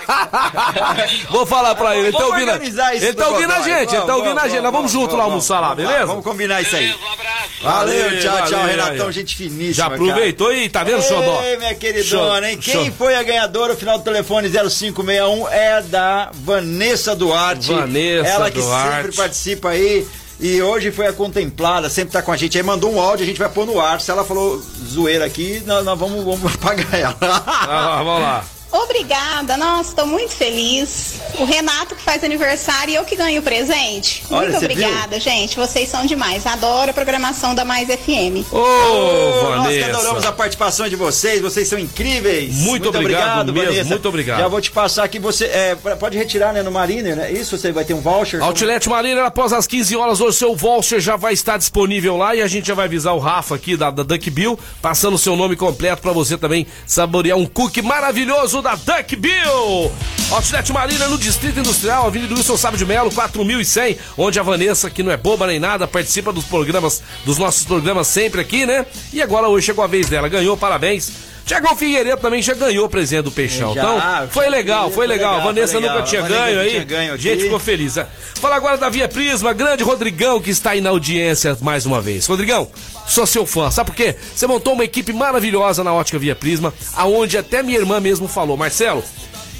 Vou 1.29 1.45
falar 1.45 1.75
pra 1.75 1.95
ele, 1.95 2.07
ele 2.07 2.11
tá 2.11 2.19
Vamos 2.19 2.33
ouvindo. 2.33 2.49
a- 2.49 2.53
organizar 2.53 2.95
isso 2.95 3.05
Ele 3.05 3.13
tá 3.13 3.25
do 3.25 3.31
ouvindo 3.33 3.51
a 3.53 3.61
gente, 3.61 3.95
ele 3.95 4.05
tá 4.05 4.15
ouvindo 4.15 4.39
a 4.39 4.47
gente. 4.47 4.61
Nós 4.61 4.71
vamos 4.71 4.91
junto 4.91 5.15
lá 5.15 5.23
almoçar 5.23 5.59
lá, 5.59 5.73
beleza? 5.75 6.05
Vamos 6.05 6.23
combinar 6.23 6.61
isso 6.61 6.75
aí. 6.75 6.93
Um 6.93 7.11
abraço. 7.13 7.45
Valeu, 7.61 8.19
tchau, 8.21 8.45
tchau, 8.47 8.65
Renatão, 8.65 9.11
gente 9.11 9.35
finíssima. 9.35 9.73
Já 9.73 9.85
aproveitou 9.87 10.53
e 10.53 10.69
tá 10.69 10.83
vendo, 10.83 11.01
Xodó? 11.01 11.41
Ei, 11.43 11.57
minha 11.57 11.73
queridona, 11.75 12.51
hein? 12.51 12.57
Quem 12.57 12.91
foi 12.91 13.15
a 13.15 13.23
ganhadora? 13.23 13.73
O 13.73 13.77
final 13.77 13.97
do 13.97 14.03
telefone 14.03 14.49
0561 14.49 15.47
é 15.49 15.81
da 15.81 16.29
Vanessa 16.33 17.15
Duarte. 17.15 17.35
Vanessa 17.74 18.28
Ela 18.30 18.52
que 18.52 18.60
Duarte. 18.60 18.95
sempre 18.95 19.15
participa 19.17 19.69
aí. 19.69 20.08
E 20.39 20.62
hoje 20.62 20.91
foi 20.91 21.08
a 21.08 21.13
contemplada, 21.13 21.89
sempre 21.89 22.12
tá 22.12 22.21
com 22.21 22.32
a 22.32 22.36
gente. 22.38 22.58
Aí 22.58 22.63
mandou 22.63 22.93
um 22.93 23.00
áudio, 23.00 23.24
a 23.24 23.28
gente 23.28 23.39
vai 23.39 23.48
pôr 23.50 23.65
no 23.65 23.80
ar. 23.80 24.02
Se 24.02 24.12
ela 24.12 24.26
falou 24.26 24.62
zoeira 24.86 25.24
aqui, 25.26 25.63
nós, 25.65 25.86
nós 25.86 25.98
vamos, 25.98 26.24
vamos 26.26 26.54
apagar 26.56 26.93
ela. 26.93 27.15
Ah, 27.21 28.02
vamos 28.04 28.21
lá. 28.21 28.45
Obrigada, 28.83 29.57
nossa, 29.57 29.89
estou 29.89 30.05
muito 30.05 30.33
feliz. 30.33 31.19
O 31.39 31.45
Renato 31.45 31.95
que 31.95 32.01
faz 32.01 32.23
aniversário 32.23 32.91
e 32.91 32.95
eu 32.95 33.05
que 33.05 33.15
ganho 33.15 33.39
o 33.39 33.43
presente. 33.43 34.23
Olha, 34.29 34.49
muito 34.49 34.57
obrigada, 34.57 35.19
gente. 35.19 35.55
Vocês 35.55 35.89
são 35.89 36.05
demais. 36.05 36.45
Adoro 36.45 36.91
a 36.91 36.93
programação 36.93 37.55
da 37.55 37.63
Mais 37.65 37.88
FM. 37.88 38.45
Ô, 38.51 39.55
Nós 39.57 39.67
que 39.69 39.83
adoramos 39.83 40.07
Vanessa. 40.07 40.29
a 40.29 40.31
participação 40.31 40.89
de 40.89 40.95
vocês, 40.95 41.41
vocês 41.41 41.67
são 41.67 41.79
incríveis. 41.79 42.55
Muito 42.55 42.89
obrigado 42.89 43.53
mesmo, 43.53 43.69
Vanessa. 43.69 43.89
muito 43.89 44.07
obrigado. 44.09 44.39
Já 44.39 44.47
vou 44.47 44.61
te 44.61 44.71
passar 44.71 45.03
aqui, 45.03 45.19
você 45.19 45.45
é, 45.45 45.75
pode 45.75 46.17
retirar 46.17 46.53
né, 46.53 46.61
no 46.61 46.71
Mariner, 46.71 47.15
né? 47.15 47.31
Isso, 47.31 47.57
você 47.57 47.71
vai 47.71 47.85
ter 47.85 47.93
um 47.93 48.01
voucher. 48.01 48.41
Outlet 48.43 48.88
Marina, 48.89 49.25
após 49.25 49.53
as 49.53 49.65
15 49.67 49.95
horas, 49.95 50.21
hoje 50.21 50.38
seu 50.38 50.55
voucher 50.55 50.99
já 50.99 51.15
vai 51.15 51.33
estar 51.33 51.57
disponível 51.57 52.17
lá 52.17 52.35
e 52.35 52.41
a 52.41 52.47
gente 52.47 52.67
já 52.67 52.73
vai 52.73 52.85
avisar 52.85 53.15
o 53.15 53.19
Rafa 53.19 53.55
aqui 53.55 53.77
da, 53.77 53.89
da 53.89 54.03
Duck 54.03 54.29
Bill, 54.29 54.59
passando 54.81 55.15
o 55.15 55.19
seu 55.19 55.35
nome 55.35 55.55
completo 55.55 56.01
pra 56.01 56.11
você 56.11 56.38
também 56.38 56.67
saborear 56.85 57.38
um 57.38 57.45
cookie 57.45 57.81
maravilhoso 57.81 58.61
da 58.65 58.73
Duck 58.73 59.15
Bill. 59.15 59.91
Outlet 60.32 60.71
Marina 60.71 61.08
no 61.08 61.19
Distrito 61.19 61.60
Industrial, 61.60 62.08
Avenida 62.08 62.34
Wilson 62.34 62.58
Sábio 62.58 62.80
de 62.80 62.86
Melo, 62.86 63.12
4100, 63.12 63.95
onde 64.17 64.39
a 64.39 64.43
Vanessa, 64.43 64.89
que 64.89 65.04
não 65.04 65.12
é 65.12 65.17
boba 65.17 65.45
nem 65.45 65.60
nada, 65.60 65.88
participa 65.88 66.34
dos 66.34 66.45
programas, 66.45 67.04
dos 67.23 67.38
nossos 67.38 67.63
programas 67.63 68.08
sempre 68.08 68.41
aqui, 68.41 68.65
né? 68.65 68.88
E 69.13 69.21
agora 69.21 69.47
hoje 69.47 69.67
chegou 69.67 69.84
a 69.84 69.88
vez 69.88 70.10
dela, 70.10 70.28
ganhou, 70.28 70.58
parabéns. 70.58 71.12
Tiagão 71.45 71.75
Figueiredo 71.75 72.19
também 72.19 72.41
já 72.41 72.55
ganhou 72.55 72.86
o 72.86 72.89
presente 72.89 73.23
do 73.23 73.31
Peixão. 73.31 73.73
Já, 73.75 73.81
então, 73.81 74.27
foi 74.29 74.49
legal, 74.49 74.89
foi 74.89 75.05
legal. 75.05 75.34
Legal, 75.36 75.47
Vanessa 75.47 75.77
legal. 75.77 75.95
nunca 75.97 76.08
tinha 76.08 76.21
ganho 76.23 76.60
aí. 76.60 76.69
tinha 76.71 76.84
ganho 76.84 77.13
aqui. 77.13 77.23
Gente, 77.23 77.43
ficou 77.43 77.60
feliz. 77.60 77.95
né? 77.97 78.08
Fala 78.41 78.55
agora 78.55 78.77
da 78.77 78.89
Via 78.89 79.08
Prisma, 79.08 79.53
grande 79.53 79.84
Rodrigão 79.84 80.41
que 80.41 80.49
está 80.49 80.71
aí 80.71 80.81
na 80.81 80.89
audiência 80.89 81.55
mais 81.62 81.86
uma 81.86 82.01
vez. 82.01 82.25
Rodrigão, 82.25 82.67
sou 83.05 83.27
seu 83.27 83.45
fã, 83.45 83.69
sabe 83.69 83.91
por 83.91 83.95
quê? 83.95 84.15
Você 84.36 84.47
montou 84.47 84.73
uma 84.73 84.84
equipe 84.84 85.13
maravilhosa 85.13 85.84
na 85.84 85.93
Ótica 85.93 86.17
Via 86.17 86.36
Prisma, 86.36 86.73
aonde 86.95 87.38
até 87.38 87.62
minha 87.62 87.77
irmã 87.77 87.99
mesmo 87.99 88.27
falou, 88.27 88.58
Marcelo. 88.58 89.03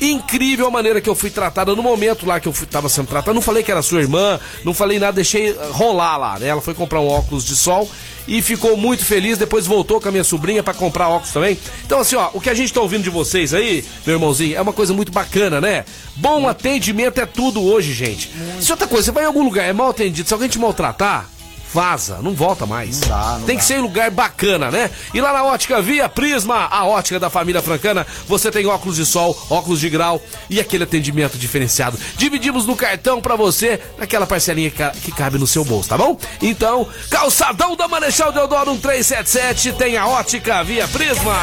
Incrível 0.06 0.68
a 0.68 0.72
maneira 0.72 1.02
que 1.02 1.10
eu 1.10 1.16
fui 1.16 1.32
tratada 1.32 1.76
no 1.76 1.82
momento 1.82 2.28
lá 2.28 2.40
que 2.40 2.48
eu 2.48 2.54
fui, 2.54 2.68
tava 2.68 2.88
sendo 2.90 3.08
tratada. 3.08 3.34
Não 3.34 3.42
falei 3.42 3.64
que 3.64 3.72
era 3.72 3.82
sua 3.82 4.02
irmã, 4.02 4.40
não 4.64 4.74
falei 4.74 5.00
nada, 5.00 5.14
deixei 5.14 5.50
eh, 5.50 5.56
rolar 5.72 6.18
lá, 6.18 6.38
né? 6.38 6.48
Ela 6.48 6.62
foi 6.62 6.76
comprar 6.76 7.00
um 7.00 7.08
óculos 7.08 7.44
de 7.44 7.56
sol 7.56 7.90
e 8.28 8.40
ficou 8.42 8.78
muito 8.78 9.04
feliz. 9.04 9.38
Depois 9.38 9.66
voltou 9.66 10.00
com 10.00 10.08
a 10.08 10.12
minha 10.12 10.24
sobrinha 10.24 10.62
para 10.62 10.76
comprar 10.76 11.10
óculos 11.10 11.34
também. 11.34 11.58
Então, 11.86 12.00
assim, 12.00 12.16
ó, 12.16 12.30
o 12.34 12.40
que 12.40 12.52
a 12.52 12.54
gente 12.54 12.72
tá 12.72 12.82
ouvindo 12.82 13.04
de 13.04 13.10
vocês 13.10 13.54
aí, 13.54 13.84
meu 14.06 14.18
irmãozinho, 14.18 14.56
é 14.56 14.62
uma 14.62 14.74
coisa 14.74 14.94
muito 14.94 15.12
bacana, 15.12 15.60
né? 15.60 15.86
Bom 16.16 16.48
atendimento 16.48 17.20
é 17.20 17.26
tudo 17.26 17.64
hoje, 17.64 17.92
gente. 17.92 18.30
Se 18.60 18.72
outra 18.72 18.88
coisa, 18.88 19.06
você 19.06 19.12
vai 19.12 19.24
em 19.24 19.28
algum 19.28 19.44
lugar, 19.44 19.68
é 19.68 19.74
mal 19.74 19.90
atendido, 19.90 20.28
se 20.28 20.34
alguém 20.34 20.50
te 20.50 20.60
maltratar, 20.60 21.30
vaza, 21.74 22.20
não 22.22 22.34
volta 22.34 22.66
mais. 22.66 23.02
Não 23.02 23.08
dá, 23.10 23.38
não 23.40 23.46
Tem 23.46 23.56
dá. 23.56 23.62
que 23.62 23.68
ser 23.68 23.76
em 23.76 23.82
lugar 23.82 24.10
bacana, 24.10 24.72
né? 24.72 24.90
E 25.14 25.20
lá 25.22 25.34
na 25.34 25.44
ótica 25.44 25.82
Via 25.82 26.08
Prisma, 26.08 26.68
a 26.72 26.86
ótica 26.86 27.20
da 27.20 27.30
família 27.30 27.62
francana, 27.62 28.06
você 28.28 28.50
tem 28.52 28.66
óculos 28.66 28.96
de 28.96 29.06
sol, 29.06 29.38
óculos 29.50 29.80
de 29.80 29.90
grau 29.90 30.22
e 30.50 30.60
aquele 30.60 30.84
atendimento 30.86 31.38
diferenciado. 31.38 31.98
Dividimos 32.18 32.66
no 32.66 32.76
cartão 32.76 33.20
pra 33.22 33.36
você, 33.36 33.80
naquela 33.98 34.26
parcelinha 34.26 34.70
que, 34.70 34.78
ca- 34.78 34.92
que 34.92 35.12
cabe 35.12 35.38
no 35.38 35.46
seu 35.48 35.66
bolso, 35.66 35.90
tá 35.90 35.98
bom? 35.98 36.18
Então, 36.42 36.88
calçadão 37.10 37.76
da 37.76 37.88
Marechal 37.88 38.32
Deodoro 38.32 38.72
1377, 38.72 39.74
tem 39.74 39.98
a 39.98 40.08
ótica 40.08 40.64
Via 40.64 40.88
Prisma. 40.88 41.36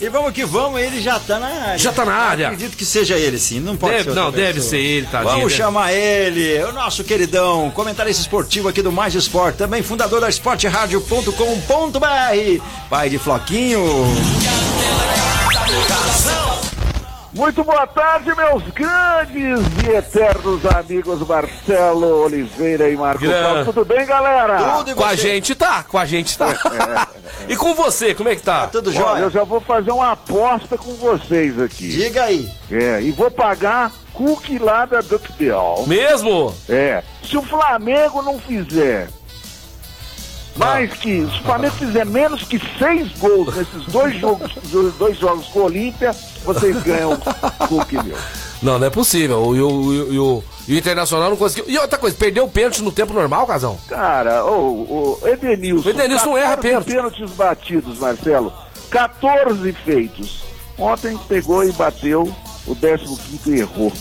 E 0.00 0.08
vamos 0.08 0.32
que 0.32 0.44
vamos, 0.44 0.80
ele 0.80 1.00
já 1.00 1.18
tá 1.18 1.38
na 1.38 1.46
área. 1.46 1.78
Já 1.78 1.92
tá 1.92 2.04
na 2.04 2.14
área. 2.14 2.46
Acredito 2.48 2.76
que 2.76 2.84
seja 2.84 3.16
ele, 3.16 3.38
sim. 3.38 3.60
Não 3.60 3.76
pode 3.76 3.94
Deve- 3.98 4.10
ser 4.10 4.14
não, 4.16 4.30
deve 4.30 4.52
pessoa. 4.54 4.70
ser 4.70 4.76
ele, 4.78 5.06
tadinho, 5.06 5.32
Vamos 5.32 5.52
chamar 5.52 5.92
ele, 5.92 6.62
o 6.64 6.72
nosso 6.72 7.02
queridão, 7.04 7.70
comentarista 7.70 8.20
esportivo 8.22 8.68
aqui 8.68 8.82
do 8.82 8.92
Mais 8.92 9.14
Esporte. 9.14 9.56
Também 9.66 9.82
fundador 9.82 10.20
da 10.20 10.28
esporteradio.com.br. 10.28 12.62
Pai 12.88 13.10
de 13.10 13.18
Floquinho. 13.18 13.82
Muito 17.32 17.64
boa 17.64 17.84
tarde, 17.88 18.32
meus 18.36 18.62
grandes 18.68 19.58
e 19.84 19.90
eternos 19.90 20.64
amigos 20.66 21.26
Marcelo 21.26 22.22
Oliveira 22.22 22.88
e 22.88 22.96
Marco 22.96 23.24
Paulo. 23.26 23.64
Tudo 23.64 23.84
bem, 23.84 24.06
galera? 24.06 24.76
Tudo 24.76 24.94
Com 24.94 25.04
a 25.04 25.16
gente 25.16 25.56
tá, 25.56 25.82
com 25.82 25.98
a 25.98 26.06
gente 26.06 26.38
tá. 26.38 26.54
e 27.48 27.56
com 27.56 27.74
você, 27.74 28.14
como 28.14 28.28
é 28.28 28.36
que 28.36 28.42
tá? 28.42 28.68
Tudo 28.68 28.90
Olha, 28.90 28.98
jóia? 28.98 29.22
eu 29.22 29.30
já 29.30 29.42
vou 29.42 29.60
fazer 29.60 29.90
uma 29.90 30.12
aposta 30.12 30.78
com 30.78 30.94
vocês 30.94 31.60
aqui. 31.60 31.88
Diga 31.88 32.22
aí. 32.22 32.48
É, 32.70 33.02
e 33.02 33.10
vou 33.10 33.32
pagar 33.32 33.90
cookie 34.12 34.60
lá 34.60 34.86
da 34.86 35.00
Duckbill. 35.00 35.88
Mesmo? 35.88 36.54
É, 36.68 37.02
se 37.24 37.36
o 37.36 37.42
Flamengo 37.42 38.22
não 38.22 38.38
fizer 38.38 39.08
mais 40.56 40.92
que. 40.94 41.26
Se 41.26 41.40
o 41.40 41.42
Flamengo 41.42 41.74
fizer 41.76 42.04
menos 42.06 42.42
que 42.44 42.60
seis 42.78 43.12
gols 43.18 43.54
nesses 43.54 43.84
dois 43.92 44.18
jogos, 44.18 44.52
dois 44.98 45.18
jogos 45.18 45.46
com 45.48 45.60
o 45.60 45.64
Olímpia, 45.64 46.12
vocês 46.44 46.82
ganham 46.82 47.12
o 47.12 47.66
cookie 47.68 48.02
meu. 48.02 48.16
Não, 48.62 48.78
não 48.78 48.86
é 48.86 48.90
possível. 48.90 49.38
O, 49.38 49.52
o, 49.52 49.56
o, 49.56 49.88
o- 50.24 50.36
o- 50.38 50.44
e 50.68 50.74
o 50.74 50.78
Internacional 50.78 51.30
não 51.30 51.36
conseguiu. 51.36 51.66
E 51.68 51.78
outra 51.78 51.96
coisa, 51.98 52.16
perdeu 52.16 52.44
o 52.44 52.48
pênalti 52.50 52.82
no 52.82 52.90
tempo 52.90 53.12
normal, 53.12 53.46
Casão? 53.46 53.78
Cara, 53.88 54.44
o, 54.46 55.18
o 55.22 55.28
Edenilson. 55.28 55.86
O 55.88 55.90
Edenilson 55.92 56.26
não 56.30 56.38
erra 56.38 56.56
14 56.56 56.62
pênalti. 56.68 56.86
pênaltis 56.86 57.30
batidos, 57.36 57.98
Marcelo. 57.98 58.52
14 58.90 59.72
feitos. 59.84 60.42
Ontem 60.78 61.16
pegou 61.28 61.62
e 61.64 61.70
bateu 61.72 62.22
o 62.66 62.74
15 62.74 63.40
e 63.46 63.60
errou. 63.60 63.92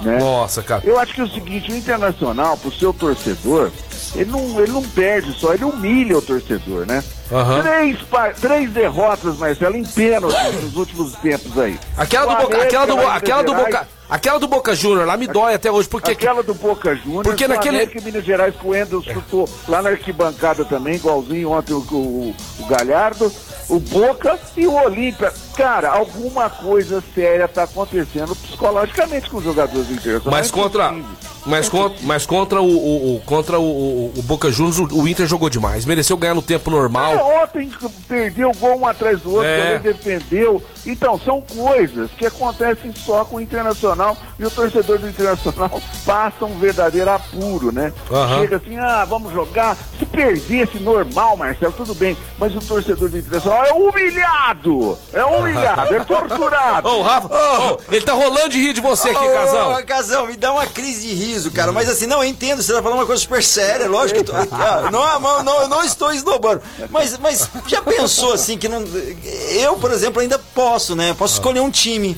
Né? 0.00 0.18
Nossa, 0.18 0.62
cara. 0.62 0.82
Eu 0.84 0.98
acho 0.98 1.14
que 1.14 1.20
é 1.20 1.24
o 1.24 1.28
seguinte, 1.30 1.70
o 1.72 1.76
Internacional, 1.76 2.56
pro 2.56 2.72
seu 2.72 2.92
torcedor, 2.92 3.70
ele 4.14 4.30
não, 4.30 4.60
ele 4.60 4.72
não 4.72 4.82
perde 4.82 5.32
só, 5.38 5.52
ele 5.54 5.64
humilha 5.64 6.18
o 6.18 6.22
torcedor, 6.22 6.86
né? 6.86 7.02
Aham. 7.30 7.62
Três, 7.62 7.98
três 8.40 8.70
derrotas, 8.70 9.36
Marcelo, 9.36 9.76
em 9.76 9.84
pênalti 9.84 10.36
nos 10.62 10.76
últimos 10.76 11.12
tempos 11.16 11.58
aí. 11.58 11.78
Aquela 11.96 12.34
do 12.34 12.42
Boca, 12.42 12.62
aquela 12.62 12.86
do, 12.86 12.98
aquela 13.00 13.42
do 13.42 13.54
Boca, 13.54 13.88
aquela 14.08 14.38
do 14.38 14.48
Boca 14.48 14.74
Júnior 14.74 15.06
lá 15.06 15.16
me 15.16 15.26
dói 15.26 15.54
até 15.54 15.70
hoje, 15.70 15.88
porque 15.88 16.12
Aquela 16.12 16.42
do 16.42 16.54
Boca 16.54 16.94
Juniors, 16.94 17.22
Porque 17.26 17.44
o 17.44 17.48
naquele- 17.48 17.76
América 17.76 17.98
e 17.98 18.02
Minas 18.02 18.24
Gerais 18.24 18.54
que 18.56 18.66
o 18.66 18.70
Wendel 18.70 19.02
chutou 19.02 19.48
lá 19.68 19.82
na 19.82 19.90
arquibancada 19.90 20.64
também, 20.64 20.94
igualzinho 20.94 21.50
ontem 21.50 21.74
o, 21.74 21.78
o- 21.80 22.34
o 22.60 22.66
Galhardo, 22.66 23.30
o 23.68 23.78
Boca 23.78 24.38
e 24.56 24.66
o 24.66 24.74
Olímpia. 24.74 25.30
Cara, 25.58 25.90
alguma 25.90 26.48
coisa 26.48 27.02
séria 27.14 27.46
tá 27.48 27.64
acontecendo 27.64 28.34
psicologicamente 28.36 29.28
com 29.28 29.38
os 29.38 29.44
jogadores 29.44 29.86
do 29.88 29.92
Internacional. 29.94 30.30
mas 30.38 30.48
É 30.48 30.52
contra 30.52 30.94
mas 31.46 31.68
contra, 31.68 31.98
mas 32.02 32.26
contra 32.26 32.60
o, 32.60 32.66
o- 32.66 33.16
o- 33.16 33.20
contra 33.20 33.58
o, 33.58 34.12
o- 34.16 34.22
Boca 34.24 34.50
Juniors 34.52 34.78
o, 34.78 35.08
Inter 35.08 35.26
jogou 35.26 35.48
demais, 35.48 35.84
mereceu 35.86 36.16
ganhar 36.16 36.34
no 36.34 36.42
tempo 36.42 36.70
normal. 36.70 37.12
É, 37.14 37.22
ontem 37.42 37.70
perdeu 38.06 38.52
gol 38.60 38.78
um 38.80 38.86
atrás 38.86 39.20
do 39.22 39.32
outro, 39.32 39.48
É. 39.48 39.78
defendeu. 39.78 40.62
Então, 40.86 41.18
são 41.18 41.40
coisas 41.40 42.10
que 42.18 42.26
acontecem 42.26 42.92
só 42.94 43.24
com 43.24 43.36
o 43.36 43.40
Internacional 43.40 44.16
e 44.38 44.44
o 44.44 44.50
torcedor 44.50 44.98
do 44.98 45.08
Internacional 45.08 45.80
passa 46.04 46.44
um 46.44 46.58
verdadeiro 46.58 47.10
apuro, 47.10 47.72
né? 47.72 47.92
Aham. 48.10 48.40
Chega 48.40 48.56
assim, 48.56 48.76
ah, 48.76 49.04
vamos 49.08 49.32
jogar. 49.32 49.76
Se 49.98 50.04
perdesse 50.04 50.78
normal, 50.80 51.36
Marcelo, 51.36 51.72
tudo 51.72 51.94
bem. 51.94 52.16
Mas 52.38 52.54
o 52.54 52.60
torcedor 52.60 53.08
do 53.08 53.16
Internacional 53.18 53.64
é 53.64 53.72
humilhado! 53.72 54.98
É 55.14 55.24
humilhado, 55.24 55.47
é 55.56 56.04
torturado! 56.04 56.88
Ô, 56.88 57.02
Rafa, 57.02 57.28
ô, 57.28 57.80
ele 57.90 58.04
tá 58.04 58.12
rolando 58.12 58.50
de 58.50 58.58
rir 58.58 58.72
de 58.72 58.80
você 58.80 59.10
aqui, 59.10 59.28
Casão. 59.28 59.72
Ô, 59.72 59.82
Casão, 59.84 60.26
me 60.26 60.36
dá 60.36 60.52
uma 60.52 60.66
crise 60.66 61.08
de 61.08 61.14
riso, 61.14 61.50
cara. 61.50 61.72
Mas 61.72 61.88
assim, 61.88 62.06
não, 62.06 62.22
eu 62.22 62.28
entendo, 62.28 62.62
você 62.62 62.72
tá 62.72 62.82
falando 62.82 62.98
uma 62.98 63.06
coisa 63.06 63.20
super 63.20 63.42
séria, 63.42 63.88
lógico 63.88 64.22
que 64.24 64.30
eu 64.30 64.34
tô, 64.34 64.54
ah, 64.54 64.88
não, 64.90 65.20
não, 65.20 65.42
não, 65.42 65.60
eu 65.62 65.68
não 65.68 65.84
estou 65.84 66.12
esnobando. 66.12 66.62
Mas, 66.90 67.16
mas 67.18 67.48
já 67.66 67.82
pensou 67.82 68.32
assim 68.32 68.56
que 68.58 68.68
não. 68.68 68.84
Eu, 69.50 69.76
por 69.76 69.90
exemplo, 69.90 70.20
ainda 70.20 70.38
posso, 70.38 70.94
né? 70.94 71.14
Posso 71.14 71.34
escolher 71.34 71.60
um 71.60 71.70
time. 71.70 72.16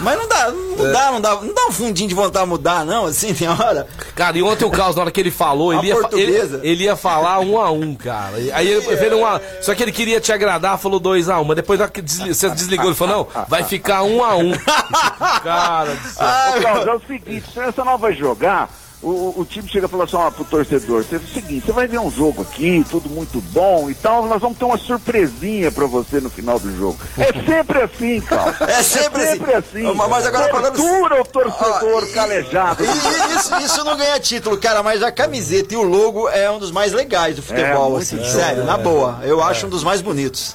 Mas 0.00 0.18
não 0.18 0.28
dá, 0.28 0.50
não 0.50 0.92
dá, 0.92 1.12
não 1.12 1.20
dá, 1.20 1.34
não 1.36 1.54
dá 1.54 1.66
um 1.68 1.72
fundinho 1.72 2.08
de 2.08 2.14
vontade 2.14 2.44
de 2.44 2.50
mudar, 2.50 2.84
não, 2.84 3.06
assim, 3.06 3.32
tem 3.34 3.48
hora. 3.48 3.86
Cara, 4.14 4.36
e 4.36 4.42
ontem 4.42 4.64
o 4.64 4.70
Carlos, 4.70 4.96
na 4.96 5.02
hora 5.02 5.10
que 5.10 5.20
ele 5.20 5.30
falou, 5.30 5.72
ele 5.72 5.88
ia, 5.88 5.96
ele, 6.12 6.60
ele 6.62 6.84
ia 6.84 6.96
falar 6.96 7.40
um 7.40 7.58
a 7.58 7.70
um, 7.70 7.94
cara. 7.94 8.36
Aí 8.52 8.68
ele 8.68 8.82
fez 8.96 9.12
um 9.12 9.24
a, 9.24 9.40
Só 9.60 9.74
que 9.74 9.82
ele 9.82 9.92
queria 9.92 10.20
te 10.20 10.32
agradar, 10.32 10.78
falou 10.78 11.00
dois 11.00 11.28
a 11.28 11.40
um. 11.40 11.44
Mas 11.44 11.56
depois 11.56 11.80
você 12.28 12.51
desligou, 12.54 12.86
ele 12.86 12.94
falou, 12.94 13.28
não, 13.34 13.44
vai 13.48 13.64
ficar 13.64 14.02
um 14.02 14.22
a 14.24 14.36
um. 14.36 14.52
Cara 15.42 15.94
do 15.94 16.08
céu. 16.08 16.26
Ô, 16.26 16.62
Carlos, 16.62 16.86
é 16.86 16.92
o 16.94 17.00
seguinte, 17.06 17.44
se 17.52 17.60
essa 17.60 17.84
não 17.84 17.98
vai 17.98 18.12
jogar, 18.14 18.68
o, 19.02 19.40
o- 19.40 19.44
time 19.44 19.68
chega 19.68 19.86
e 19.86 19.88
fala 19.88 20.04
assim, 20.04 20.14
ó, 20.16 20.30
pro 20.30 20.44
torcedor, 20.44 21.02
você, 21.02 21.16
é 21.16 21.18
o 21.18 21.26
seguinte, 21.26 21.66
você 21.66 21.72
vai 21.72 21.88
ver 21.88 21.98
um 21.98 22.08
jogo 22.10 22.42
aqui, 22.42 22.84
tudo 22.88 23.10
muito 23.10 23.40
bom 23.40 23.90
e 23.90 23.94
tal, 23.94 24.26
nós 24.26 24.40
vamos 24.40 24.56
ter 24.56 24.64
uma 24.64 24.78
surpresinha 24.78 25.72
pra 25.72 25.86
você 25.86 26.20
no 26.20 26.30
final 26.30 26.58
do 26.60 26.74
jogo. 26.76 26.96
É 27.18 27.32
sempre 27.44 27.82
assim, 27.82 28.20
Carlos. 28.20 28.60
É 28.60 28.82
sempre 28.82 29.22
assim. 29.24 29.82
assim. 29.82 29.94
Mas 30.08 30.24
agora 30.26 30.48
falando- 30.50 30.76
Tortura 30.76 31.20
o 31.20 31.24
torcedor 31.24 32.02
Ó, 32.02 32.06
e- 32.06 32.12
calejado. 32.12 32.84
E- 32.84 32.86
e 32.86 33.36
isso, 33.36 33.56
isso 33.56 33.84
não 33.84 33.96
ganha 33.96 34.20
título, 34.20 34.56
cara, 34.56 34.82
mas 34.84 35.02
a 35.02 35.10
camiseta 35.10 35.74
e 35.74 35.76
o 35.76 35.82
logo 35.82 36.28
é 36.28 36.48
um 36.50 36.60
dos 36.60 36.70
mais 36.70 36.92
legais 36.92 37.34
do 37.36 37.42
futebol, 37.42 37.90
muito 37.90 38.02
assim, 38.02 38.22
sério, 38.24 38.62
na 38.64 38.76
boa. 38.78 39.18
Eu 39.24 39.42
acho 39.42 39.66
um 39.66 39.70
dos 39.70 39.82
mais 39.82 40.00
bonitos. 40.00 40.54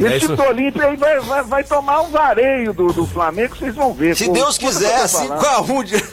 É 0.00 0.16
esse 0.16 0.32
Olímpia 0.32 0.86
aí 0.86 0.96
vai, 0.96 1.20
vai, 1.20 1.42
vai 1.42 1.64
tomar 1.64 2.02
um 2.02 2.10
vareio 2.10 2.72
do, 2.72 2.92
do 2.92 3.06
Flamengo, 3.06 3.56
vocês 3.56 3.74
vão 3.74 3.92
ver. 3.92 4.16
Se 4.16 4.26
Pô, 4.26 4.32
Deus 4.32 4.56
quiser, 4.56 5.02
assim, 5.02 5.28
falando. 5.28 5.40
com 5.40 5.46
a 5.46 5.56
Rude. 5.56 6.04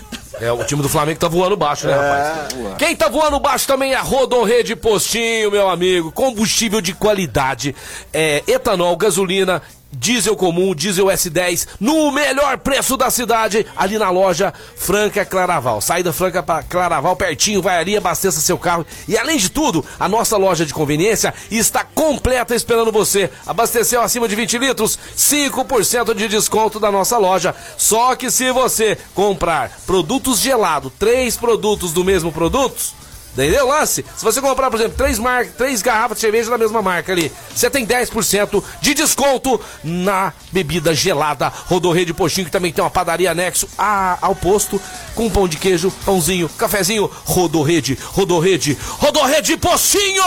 É, 0.41 0.51
o 0.51 0.63
time 0.63 0.81
do 0.81 0.87
Flamengo 0.87 1.19
tá 1.19 1.27
voando 1.27 1.57
baixo, 1.57 1.85
né, 1.85 1.93
rapaz? 1.93 2.77
Quem 2.77 2.95
tá 2.95 3.09
voando 3.09 3.39
baixo 3.39 3.67
também 3.67 3.91
é 3.91 3.95
a 3.95 4.01
Rodorrede 4.01 4.73
Postinho, 4.75 5.51
meu 5.51 5.69
amigo. 5.69 6.11
Combustível 6.13 6.79
de 6.79 6.93
qualidade, 6.93 7.75
é, 8.13 8.41
etanol, 8.47 8.95
gasolina, 8.95 9.61
diesel 9.91 10.35
comum, 10.35 10.75
diesel 10.75 11.07
S10, 11.07 11.67
no 11.79 12.11
melhor 12.11 12.57
preço 12.57 12.95
da 12.95 13.09
cidade, 13.09 13.65
ali 13.75 13.97
na 13.97 14.09
loja 14.09 14.53
Franca 14.75 15.25
Claraval. 15.25 15.81
Saída 15.81 16.13
Franca 16.13 16.43
para 16.43 16.63
Claraval, 16.63 17.15
pertinho, 17.15 17.61
vai 17.61 17.77
ali, 17.77 17.97
abasteça 17.97 18.39
seu 18.39 18.57
carro. 18.57 18.85
E 19.07 19.17
além 19.17 19.37
de 19.37 19.49
tudo, 19.49 19.83
a 19.99 20.07
nossa 20.07 20.37
loja 20.37 20.65
de 20.65 20.73
conveniência 20.73 21.33
está 21.49 21.83
completa 21.83 22.55
esperando 22.55 22.91
você. 22.91 23.29
Abasteceu 23.45 24.01
acima 24.01 24.27
de 24.27 24.35
20 24.35 24.57
litros, 24.57 24.99
5% 25.17 26.13
de 26.13 26.27
desconto 26.27 26.79
da 26.79 26.91
nossa 26.91 27.17
loja. 27.17 27.55
Só 27.77 28.15
que 28.15 28.29
se 28.29 28.51
você 28.51 28.97
comprar 29.13 29.71
produtos 29.85 30.39
gelados, 30.39 30.91
três 30.99 31.35
produtos 31.35 31.91
do 31.93 32.03
mesmo 32.03 32.31
produto, 32.31 32.99
Entendeu 33.43 33.67
lance? 33.67 34.05
Se 34.17 34.23
você 34.23 34.41
comprar, 34.41 34.69
por 34.69 34.79
exemplo, 34.79 34.97
três, 34.97 35.17
mar... 35.17 35.45
três 35.45 35.81
garrafas 35.81 36.17
de 36.17 36.21
cerveja 36.21 36.49
da 36.49 36.57
mesma 36.57 36.81
marca 36.81 37.11
ali, 37.11 37.31
você 37.55 37.69
tem 37.69 37.85
10% 37.85 38.63
de 38.81 38.93
desconto 38.93 39.59
na 39.83 40.33
bebida 40.51 40.93
gelada 40.93 41.47
Rodorrede 41.67 42.13
Postinho, 42.13 42.45
que 42.45 42.51
também 42.51 42.71
tem 42.73 42.83
uma 42.83 42.89
padaria 42.89 43.31
anexo 43.31 43.67
a- 43.77 44.17
ao 44.21 44.35
posto, 44.35 44.81
com 45.15 45.29
pão 45.29 45.47
de 45.47 45.57
queijo, 45.57 45.91
pãozinho, 46.05 46.49
cafezinho, 46.49 47.09
Rodorrede, 47.25 47.97
Rodorrede, 48.13 48.77
Rodorrede 48.99 49.55
Postinho! 49.57 50.23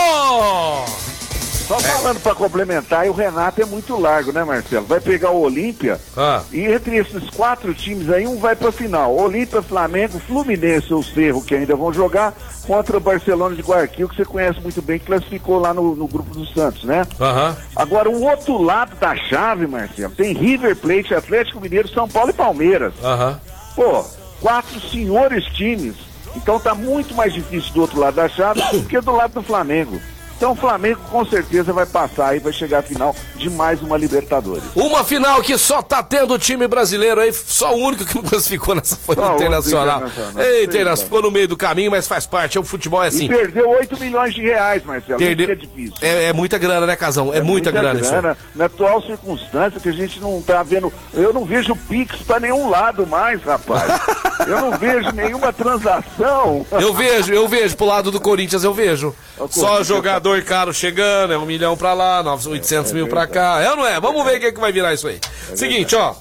Só 1.67 1.79
falando 1.81 2.21
pra 2.21 2.35
complementar, 2.35 3.07
o 3.09 3.13
Renato 3.13 3.63
é 3.63 3.65
muito 3.65 3.99
largo, 3.99 4.33
né, 4.33 4.45
Marcelo? 4.45 4.85
Vai 4.85 5.01
pegar 5.01 5.31
o 5.31 5.41
Olímpia 5.41 5.99
Ah. 6.17 6.43
e 6.53 6.61
entre 6.67 6.97
esses 6.97 7.31
quatro 7.31 7.73
times 7.73 8.11
aí, 8.11 8.27
um 8.27 8.37
vai 8.39 8.55
pra 8.55 8.71
final. 8.73 9.15
Olímpia, 9.17 9.63
Flamengo, 9.63 10.19
Fluminense 10.19 10.93
ou 10.93 11.03
Cerro, 11.03 11.43
que 11.43 11.55
ainda 11.55 11.75
vão 11.75 11.93
jogar, 11.93 12.35
contra 12.67 12.97
o 12.97 13.01
Barcelona 13.01 13.55
de 13.57 13.63
Guayaquil, 13.63 14.09
que 14.09 14.17
você 14.17 14.25
conhece 14.25 14.61
muito 14.61 14.83
bem, 14.83 14.99
que 14.99 15.07
classificou 15.07 15.59
lá 15.59 15.73
no, 15.73 15.95
no 15.97 16.07
grupo 16.07 16.35
dos 16.35 16.53
Santos, 16.53 16.85
né? 16.85 17.07
Aham. 17.21 17.57
Agora, 17.75 18.11
o 18.11 18.23
outro 18.23 18.61
lado 18.61 18.95
da 18.97 19.17
chave, 19.17 19.67
Marcelo, 19.67 20.13
tem 20.15 20.35
River 20.35 20.77
Plate, 20.77 21.15
Atlético 21.15 21.61
Mineiro, 21.61 21.89
São 21.89 22.09
Paulo 22.09 22.31
e 22.31 22.35
Palmeiras. 22.35 22.93
Aham. 23.03 23.41
Pô, 23.75 24.05
quatro 24.41 24.79
senhores 24.91 25.45
times. 25.55 25.95
Então 26.37 26.59
tá 26.59 26.75
muito 26.75 27.15
mais 27.15 27.33
difícil 27.33 27.73
do 27.73 27.81
outro 27.83 28.01
lado 28.01 28.15
da 28.15 28.29
chave 28.29 28.61
do 28.73 28.83
que 28.85 29.01
do 29.01 29.13
lado 29.13 29.35
do 29.35 29.43
Flamengo. 29.43 30.01
Então 30.37 30.53
o 30.53 30.57
Flamengo 30.57 31.01
com 31.11 31.25
certeza 31.25 31.73
vai 31.73 31.87
passar 31.87 32.37
e 32.37 32.41
vai 32.41 32.53
chegar 32.53 32.79
à 32.81 32.83
final 32.83 33.15
de 33.37 33.49
mais 33.51 33.81
uma 33.81 33.97
Libertadores. 33.97 34.63
Uma 34.75 35.05
final 35.05 35.41
que 35.43 35.57
só 35.57 35.81
tá 35.83 36.03
tendo 36.03 36.35
o 36.35 36.39
time 36.39 36.67
brasileiro 36.67 37.21
aí, 37.21 37.33
só 37.33 37.75
o 37.75 37.79
único 37.79 38.05
que 38.05 38.15
não 38.17 38.23
classificou 38.23 38.75
nessa 38.75 38.97
foi 38.97 39.15
Só 39.15 39.35
Internacional. 39.35 39.99
Internacional. 39.99 40.43
Ei, 40.43 40.45
Sei, 40.53 40.65
Internacional, 40.65 40.97
cara. 40.97 41.05
ficou 41.05 41.23
no 41.23 41.31
meio 41.31 41.49
do 41.49 41.57
caminho, 41.57 41.91
mas 41.91 42.09
faz 42.09 42.27
parte, 42.27 42.59
é 42.59 42.61
o 42.61 42.65
futebol 42.65 43.03
é 43.03 43.09
assim. 43.09 43.27
E 43.27 43.29
perdeu 43.29 43.69
8 43.69 43.99
milhões 44.01 44.35
de 44.35 44.43
reais, 44.43 44.85
Marcelo. 44.85 45.19
Perdeu- 45.19 45.45
Isso 45.45 45.53
é 45.53 45.57
difícil. 45.57 45.95
É, 46.03 46.25
é 46.25 46.33
muita 46.33 46.59
grana, 46.59 46.87
né, 46.87 46.97
Casão? 46.97 47.33
É, 47.33 47.41
muita, 47.41 47.71
grana, 47.71 48.01
isso. 48.01 48.15
aí. 48.15 48.37
Na 48.55 48.65
atual 48.65 49.01
circunstância 49.03 49.79
que 49.81 49.89
a 49.89 49.93
gente 49.93 50.21
não 50.21 50.43
tá 50.43 50.63
vendo. 50.63 50.93
Eu 51.15 51.33
não 51.33 51.45
vejo 51.45 51.77
Pix 51.89 52.17
pra 52.23 52.41
nenhum 52.41 52.69
lado 52.69 53.07
mais, 53.07 53.43
rapaz. 53.43 53.83
eu 54.47 54.61
não 54.61 54.77
vejo 54.79 55.11
nenhuma 55.13 55.53
transação. 55.53 56.67
Eu 56.73 56.93
vejo, 56.93 57.33
eu 57.33 57.49
vejo, 57.49 57.77
pro 57.77 57.87
lado 57.87 58.11
do 58.11 58.21
Corinthians 58.21 58.65
eu 58.65 58.75
vejo. 58.75 59.15
O 59.39 59.49
Só 59.49 59.67
Corinthians 59.67 59.89
jogador 60.33 60.43
caro 60.43 60.75
chegando, 60.75 61.33
é 61.33 61.39
um 61.39 61.45
milhão 61.45 61.77
pra 61.77 61.93
lá, 61.93 62.23
900, 62.23 62.47
800 62.47 62.93
mil 62.93 63.09
pra 63.09 63.27
cá. 63.27 63.61
É 63.61 63.71
ou 63.71 63.77
não 63.77 63.87
é? 63.87 64.01
Vamos 64.01 64.25
ver 64.25 64.39
o 64.39 64.41
que, 64.41 64.53
que 64.53 64.61
vai 64.61 64.73
virar 64.73 64.95
isso 64.95 65.07
aí. 65.07 65.21
Seguinte, 65.55 65.95
ó. 65.95 66.15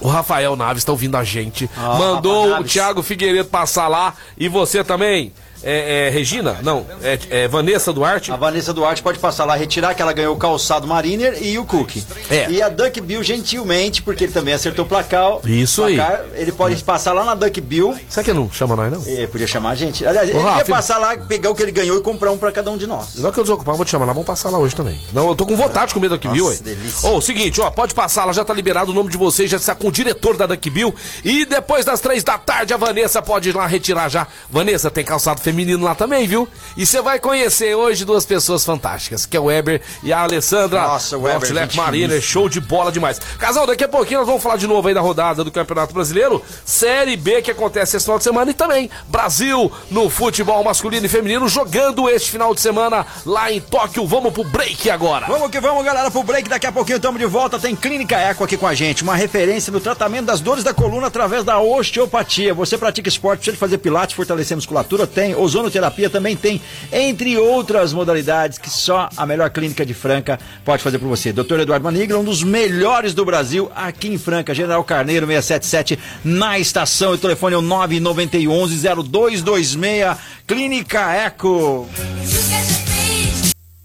O 0.00 0.08
Rafael 0.08 0.54
Naves 0.54 0.84
tá 0.84 0.92
ouvindo 0.92 1.16
a 1.16 1.24
gente. 1.24 1.68
Mandou 1.76 2.60
o. 2.60 2.64
Thiago 2.64 3.02
Figueiredo 3.02 3.48
passar 3.48 3.88
lá. 3.88 4.14
E 4.36 4.48
você 4.48 4.84
também. 4.84 5.32
É, 5.62 6.06
é 6.06 6.10
Regina? 6.10 6.58
Não, 6.62 6.86
é, 7.02 7.18
é, 7.30 7.48
Vanessa 7.48 7.92
Duarte. 7.92 8.30
A 8.30 8.36
Vanessa 8.36 8.72
Duarte 8.72 9.02
pode 9.02 9.18
passar 9.18 9.44
lá, 9.44 9.54
retirar, 9.56 9.94
que 9.94 10.02
ela 10.02 10.12
ganhou 10.12 10.34
o 10.34 10.38
calçado 10.38 10.86
Mariner 10.86 11.38
e 11.42 11.58
o 11.58 11.64
cookie. 11.64 12.04
É. 12.30 12.50
E 12.50 12.62
a 12.62 12.68
Duck 12.68 13.00
Bill, 13.00 13.22
gentilmente, 13.22 14.02
porque 14.02 14.24
ele 14.24 14.32
também 14.32 14.54
acertou 14.54 14.84
o 14.84 14.88
placar. 14.88 15.38
Isso 15.44 15.82
placar, 15.82 16.24
Ele 16.34 16.52
pode 16.52 16.82
passar 16.82 17.12
lá 17.12 17.24
na 17.24 17.34
Duck 17.34 17.60
Bill. 17.60 17.96
Será 18.08 18.24
que 18.24 18.32
não 18.32 18.50
chama 18.50 18.76
nós, 18.76 18.92
não? 18.92 19.02
Ele 19.06 19.26
podia 19.26 19.46
chamar 19.46 19.70
a 19.70 19.74
gente. 19.74 20.06
Aliás, 20.06 20.28
ele 20.28 20.38
Rafa, 20.38 20.58
ia 20.58 20.64
passar 20.64 20.98
lá, 20.98 21.16
pegar 21.16 21.50
o 21.50 21.54
que 21.54 21.62
ele 21.62 21.72
ganhou 21.72 21.98
e 21.98 22.02
comprar 22.02 22.30
um 22.30 22.38
pra 22.38 22.52
cada 22.52 22.70
um 22.70 22.76
de 22.76 22.86
nós. 22.86 23.16
Não 23.16 23.32
que 23.32 23.38
eu 23.38 23.44
desocupar, 23.44 23.74
vou 23.74 23.84
te 23.84 23.90
chamar 23.90 24.06
lá, 24.06 24.12
vamos 24.12 24.26
passar 24.26 24.50
lá 24.50 24.58
hoje 24.58 24.74
também. 24.74 24.98
Não, 25.12 25.28
eu 25.28 25.34
tô 25.34 25.46
com 25.46 25.56
vontade 25.56 25.88
de 25.88 25.94
comer 25.94 26.08
Duck 26.08 26.28
Bill, 26.28 26.54
delícia. 26.60 27.08
Ô, 27.08 27.20
seguinte, 27.20 27.60
ó, 27.60 27.70
pode 27.70 27.94
passar, 27.94 28.24
lá 28.24 28.32
já 28.32 28.44
tá 28.44 28.54
liberado 28.54 28.90
o 28.90 28.94
nome 28.94 29.10
de 29.10 29.16
vocês, 29.16 29.50
já 29.50 29.56
está 29.56 29.74
com 29.74 29.88
o 29.88 29.92
diretor 29.92 30.36
da 30.36 30.46
Duck 30.46 30.70
Bill. 30.70 30.94
E 31.24 31.44
depois 31.44 31.84
das 31.84 32.00
três 32.00 32.22
da 32.22 32.38
tarde, 32.38 32.72
a 32.72 32.76
Vanessa 32.76 33.20
pode 33.20 33.48
ir 33.48 33.56
lá 33.56 33.66
retirar 33.66 34.08
já. 34.08 34.26
Vanessa, 34.50 34.90
tem 34.90 35.04
calçado 35.04 35.40
feminino 35.48 35.82
lá 35.82 35.94
também, 35.94 36.26
viu? 36.26 36.46
E 36.76 36.84
você 36.84 37.00
vai 37.00 37.18
conhecer 37.18 37.74
hoje 37.74 38.04
duas 38.04 38.26
pessoas 38.26 38.64
fantásticas, 38.64 39.24
que 39.24 39.34
é 39.34 39.40
o 39.40 39.44
Weber 39.44 39.80
e 40.02 40.12
a 40.12 40.20
Alessandra. 40.20 40.82
Nossa, 40.82 41.16
o 41.16 41.22
Weber, 41.22 41.36
Outlet 41.36 41.72
gente 41.72 41.76
Marina, 41.76 42.20
show 42.20 42.48
de 42.50 42.60
bola 42.60 42.92
demais. 42.92 43.18
Casal, 43.38 43.66
daqui 43.66 43.82
a 43.82 43.88
pouquinho 43.88 44.20
nós 44.20 44.26
vamos 44.26 44.42
falar 44.42 44.56
de 44.56 44.66
novo 44.66 44.86
aí 44.86 44.92
da 44.92 45.00
rodada 45.00 45.42
do 45.42 45.50
Campeonato 45.50 45.94
Brasileiro, 45.94 46.42
Série 46.66 47.16
B 47.16 47.40
que 47.40 47.50
acontece 47.50 47.96
esse 47.96 48.04
final 48.04 48.18
de 48.18 48.24
semana 48.24 48.50
e 48.50 48.54
também 48.54 48.90
Brasil 49.08 49.72
no 49.90 50.10
futebol 50.10 50.62
masculino 50.62 51.06
e 51.06 51.08
feminino 51.08 51.48
jogando 51.48 52.10
este 52.10 52.30
final 52.30 52.54
de 52.54 52.60
semana 52.60 53.06
lá 53.24 53.50
em 53.50 53.60
Tóquio. 53.60 54.06
Vamos 54.06 54.32
pro 54.32 54.44
break 54.44 54.90
agora. 54.90 55.26
Vamos 55.26 55.50
que 55.50 55.60
vamos, 55.60 55.82
galera, 55.82 56.10
pro 56.10 56.22
break. 56.22 56.48
Daqui 56.48 56.66
a 56.66 56.72
pouquinho 56.72 56.96
estamos 56.96 57.18
de 57.18 57.26
volta. 57.26 57.58
Tem 57.58 57.74
Clínica 57.74 58.16
Eco 58.16 58.44
aqui 58.44 58.56
com 58.58 58.66
a 58.66 58.74
gente, 58.74 59.02
uma 59.02 59.16
referência 59.16 59.72
no 59.72 59.80
tratamento 59.80 60.26
das 60.26 60.40
dores 60.40 60.62
da 60.62 60.74
coluna 60.74 61.06
através 61.06 61.42
da 61.42 61.58
osteopatia. 61.58 62.52
Você 62.52 62.76
pratica 62.76 63.08
esporte, 63.08 63.38
precisa 63.38 63.54
de 63.54 63.58
fazer 63.58 63.78
pilates, 63.78 64.14
fortalecer 64.14 64.54
a 64.54 64.58
musculatura? 64.58 65.06
Tem. 65.06 65.37
Ozonoterapia 65.38 66.10
também 66.10 66.36
tem, 66.36 66.60
entre 66.92 67.36
outras 67.38 67.92
modalidades 67.92 68.58
que 68.58 68.68
só 68.70 69.08
a 69.16 69.24
melhor 69.26 69.50
clínica 69.50 69.84
de 69.86 69.94
Franca 69.94 70.38
pode 70.64 70.82
fazer 70.82 70.98
por 70.98 71.06
você. 71.08 71.32
Dr. 71.32 71.60
Eduardo 71.60 71.84
Manigla, 71.84 72.18
um 72.18 72.24
dos 72.24 72.42
melhores 72.42 73.14
do 73.14 73.24
Brasil, 73.24 73.70
aqui 73.74 74.08
em 74.08 74.18
Franca, 74.18 74.54
General 74.54 74.82
Carneiro 74.84 75.26
677, 75.26 75.98
na 76.24 76.58
estação. 76.58 77.12
O 77.12 77.18
telefone 77.18 77.54
é 77.54 77.58
o 77.58 77.62
991-0226, 77.62 80.16
Clínica 80.46 81.12
Eco. 81.12 81.88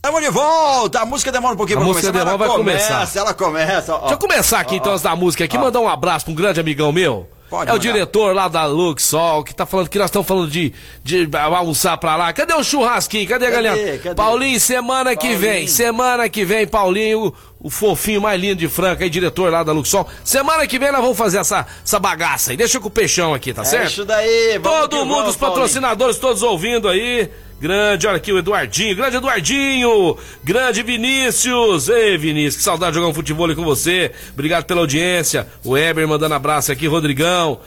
Estamos 0.06 0.22
de 0.22 0.30
volta. 0.30 1.00
A 1.00 1.06
música 1.06 1.32
demora 1.32 1.54
um 1.54 1.58
pouquinho 1.58 1.80
A 1.80 1.82
pra 1.82 1.88
música 1.88 2.08
começar. 2.08 2.26
demora, 2.26 2.44
ela 2.44 2.50
vai 2.50 2.58
começa, 2.58 2.94
começar. 2.94 3.20
Ela 3.20 3.34
começa. 3.34 3.96
ó. 3.96 4.00
Deixa 4.00 4.14
eu 4.16 4.18
começar 4.18 4.60
aqui 4.60 4.76
então 4.76 4.92
antes 4.92 5.02
da 5.04 5.16
música 5.16 5.46
aqui, 5.46 5.56
ó. 5.58 5.62
mandar 5.62 5.80
um 5.80 5.88
abraço 5.88 6.26
pra 6.26 6.32
um 6.34 6.36
grande 6.36 6.60
amigão 6.60 6.92
meu. 6.92 7.26
Pode 7.54 7.70
é 7.70 7.74
o 7.76 7.78
diretor 7.78 8.34
lá 8.34 8.48
da 8.48 8.66
Luxol, 8.66 9.44
que 9.44 9.54
tá 9.54 9.64
falando 9.64 9.88
que 9.88 10.00
nós 10.00 10.08
estamos 10.08 10.28
falando 10.28 10.50
de, 10.50 10.74
de 11.04 11.30
almoçar 11.38 11.96
pra 12.00 12.16
lá. 12.16 12.34
Cadê 12.34 12.52
o 12.56 12.64
churrasquinho? 12.64 13.28
Cadê 13.30 13.46
a 13.46 13.52
Cadê? 13.52 13.64
galinha? 13.70 13.98
Cadê? 14.00 14.16
Paulinho, 14.16 14.60
semana 14.60 15.16
que 15.16 15.36
vem, 15.36 15.50
Paulinho. 15.52 15.68
semana 15.70 16.30
que 16.30 16.44
vem, 16.44 16.66
Paulinho, 16.66 17.32
o, 17.64 17.70
fofinho 17.70 18.22
mais 18.22 18.40
lindo 18.40 18.58
de 18.58 18.68
Franca, 18.68 19.04
aí, 19.04 19.10
diretor 19.10 19.52
lá 19.52 19.64
da 19.64 19.72
Luxol. 19.72 20.08
Semana 20.24 20.68
que 20.68 20.78
vem 20.78 20.92
nós 20.92 21.02
vamos 21.02 21.18
fazer 21.18 21.38
essa, 21.38 21.66
essa 21.84 21.98
bagaça 21.98 22.52
aí. 22.52 22.58
Deixa 22.58 22.80
com 22.80 22.88
o 22.88 22.92
peixão 22.92 23.34
aqui, 23.34 23.54
tá 23.54 23.62
É 23.62 23.66
certo? 23.66 23.90
isso 23.90 24.06
daí. 24.06 24.60
vamos 24.60 24.80
Todo 24.82 24.98
mundo, 24.98 25.16
vamos, 25.16 25.30
os 25.30 25.38
patrocinadores, 25.38 26.18
todos 26.18 26.44
ouvindo 26.44 26.88
aí. 26.88 27.30
Grande, 27.60 28.08
olha 28.08 28.18
aqui 28.18 28.34
o 28.34 28.38
Eduardinho, 28.38 28.94
grande 28.94 29.16
Eduardinho, 29.16 30.18
grande 30.44 30.84
Vinícius, 30.84 31.88
ei 31.88 32.18
Vinícius, 32.18 32.58
que 32.58 32.64
saudade 32.64 32.92
de 32.92 32.96
jogar 32.98 33.08
um 33.10 33.14
futebol 33.14 33.48
aí 33.48 33.56
com 33.56 33.64
você, 33.64 34.12
obrigado 34.34 34.66
pela 34.66 34.82
audiência, 34.82 35.48
o 35.64 35.78
Eber 35.78 36.06
mandando 36.06 36.36
abraço 36.36 36.74
aqui, 36.74 36.88
Rodrigão, 36.88 37.62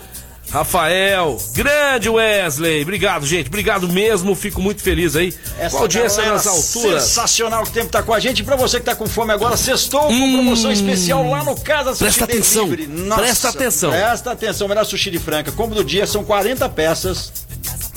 Rafael, 0.50 1.36
grande 1.52 2.08
Wesley, 2.08 2.82
obrigado 2.82 3.26
gente, 3.26 3.48
obrigado 3.48 3.88
mesmo, 3.88 4.34
fico 4.34 4.60
muito 4.62 4.80
feliz 4.82 5.16
aí, 5.16 5.34
Essa 5.58 5.70
com 5.70 5.78
a 5.78 5.80
audiência 5.80 6.22
galera 6.22 6.36
nessa 6.36 6.50
altura. 6.50 7.00
Sensacional 7.00 7.62
que 7.64 7.70
o 7.70 7.72
tempo 7.72 7.90
tá 7.90 8.02
com 8.02 8.14
a 8.14 8.20
gente. 8.20 8.40
E 8.40 8.44
pra 8.44 8.56
você 8.56 8.78
que 8.78 8.86
tá 8.86 8.94
com 8.94 9.06
fome 9.06 9.32
agora, 9.32 9.56
sextou 9.56 10.02
com 10.02 10.32
promoção 10.32 10.70
especial 10.72 11.28
lá 11.28 11.42
no 11.44 11.54
Casa 11.60 11.94
Sushi 11.94 12.04
Hum. 12.04 12.06
Presta 12.06 12.24
atenção. 12.24 12.66
Nossa, 12.88 13.22
presta 13.22 13.48
atenção. 13.48 13.90
Presta 13.90 14.30
atenção, 14.32 14.68
melhor 14.68 14.84
sushi 14.84 15.10
de 15.10 15.18
Franca. 15.18 15.50
Como 15.52 15.74
do 15.74 15.84
dia, 15.84 16.06
são 16.06 16.24
40 16.24 16.68
peças. 16.68 17.32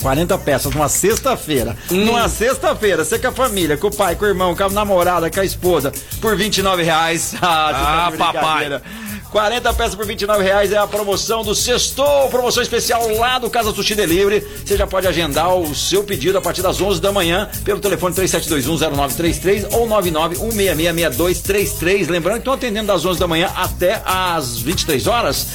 40 0.02 0.38
peças 0.39 0.74
numa 0.74 0.89
sexta-feira. 0.89 1.76
Hum. 1.91 2.06
Numa 2.06 2.28
sexta-feira, 2.30 3.04
você 3.04 3.20
com 3.20 3.28
a 3.28 3.32
família, 3.32 3.78
com 3.78 3.88
o 3.88 3.95
pai, 3.95 4.16
com 4.16 4.26
o 4.26 4.28
irmão, 4.28 4.56
com 4.56 4.64
a 4.64 4.70
namorada, 4.70 5.30
com 5.30 5.39
a 5.39 5.45
esposa, 5.45 5.91
por 6.22 6.36
29 6.36 6.84
reais. 6.84 7.36
Ah, 7.41 8.08
Ah, 8.08 8.12
papai. 8.18 8.82
Brincadeira. 9.30 9.32
40 9.32 9.74
peças 9.74 9.96
por 9.96 10.06
29 10.06 10.44
reais 10.44 10.72
é 10.72 10.78
a 10.78 10.88
promoção 10.88 11.44
do 11.44 11.54
Sextou, 11.54 12.30
promoção 12.30 12.64
especial 12.64 13.08
lá 13.18 13.38
do 13.38 13.50
Casa 13.50 13.72
Sushi 13.72 13.96
Delivery. 13.96 14.46
Você 14.66 14.76
já 14.76 14.88
pode 14.88 15.08
agendar 15.08 15.56
o 15.56 15.74
seu 15.76 16.04
pedido 16.04 16.38
a 16.38 16.42
partir 16.42 16.62
das 16.62 16.82
11 16.82 17.00
da 17.00 17.12
manhã 17.12 17.50
pelo 17.64 17.80
telefone 17.80 18.16
37210933 18.16 19.68
ou 19.72 19.88
991666233. 19.88 22.10
Lembrando 22.10 22.36
que 22.36 22.42
estão 22.42 22.54
atendendo 22.54 22.88
das 22.88 23.06
11 23.06 23.20
da 23.20 23.28
manhã 23.28 23.52
até 23.56 24.02
as 24.04 24.58
23 24.58 25.08
horas. 25.08 25.48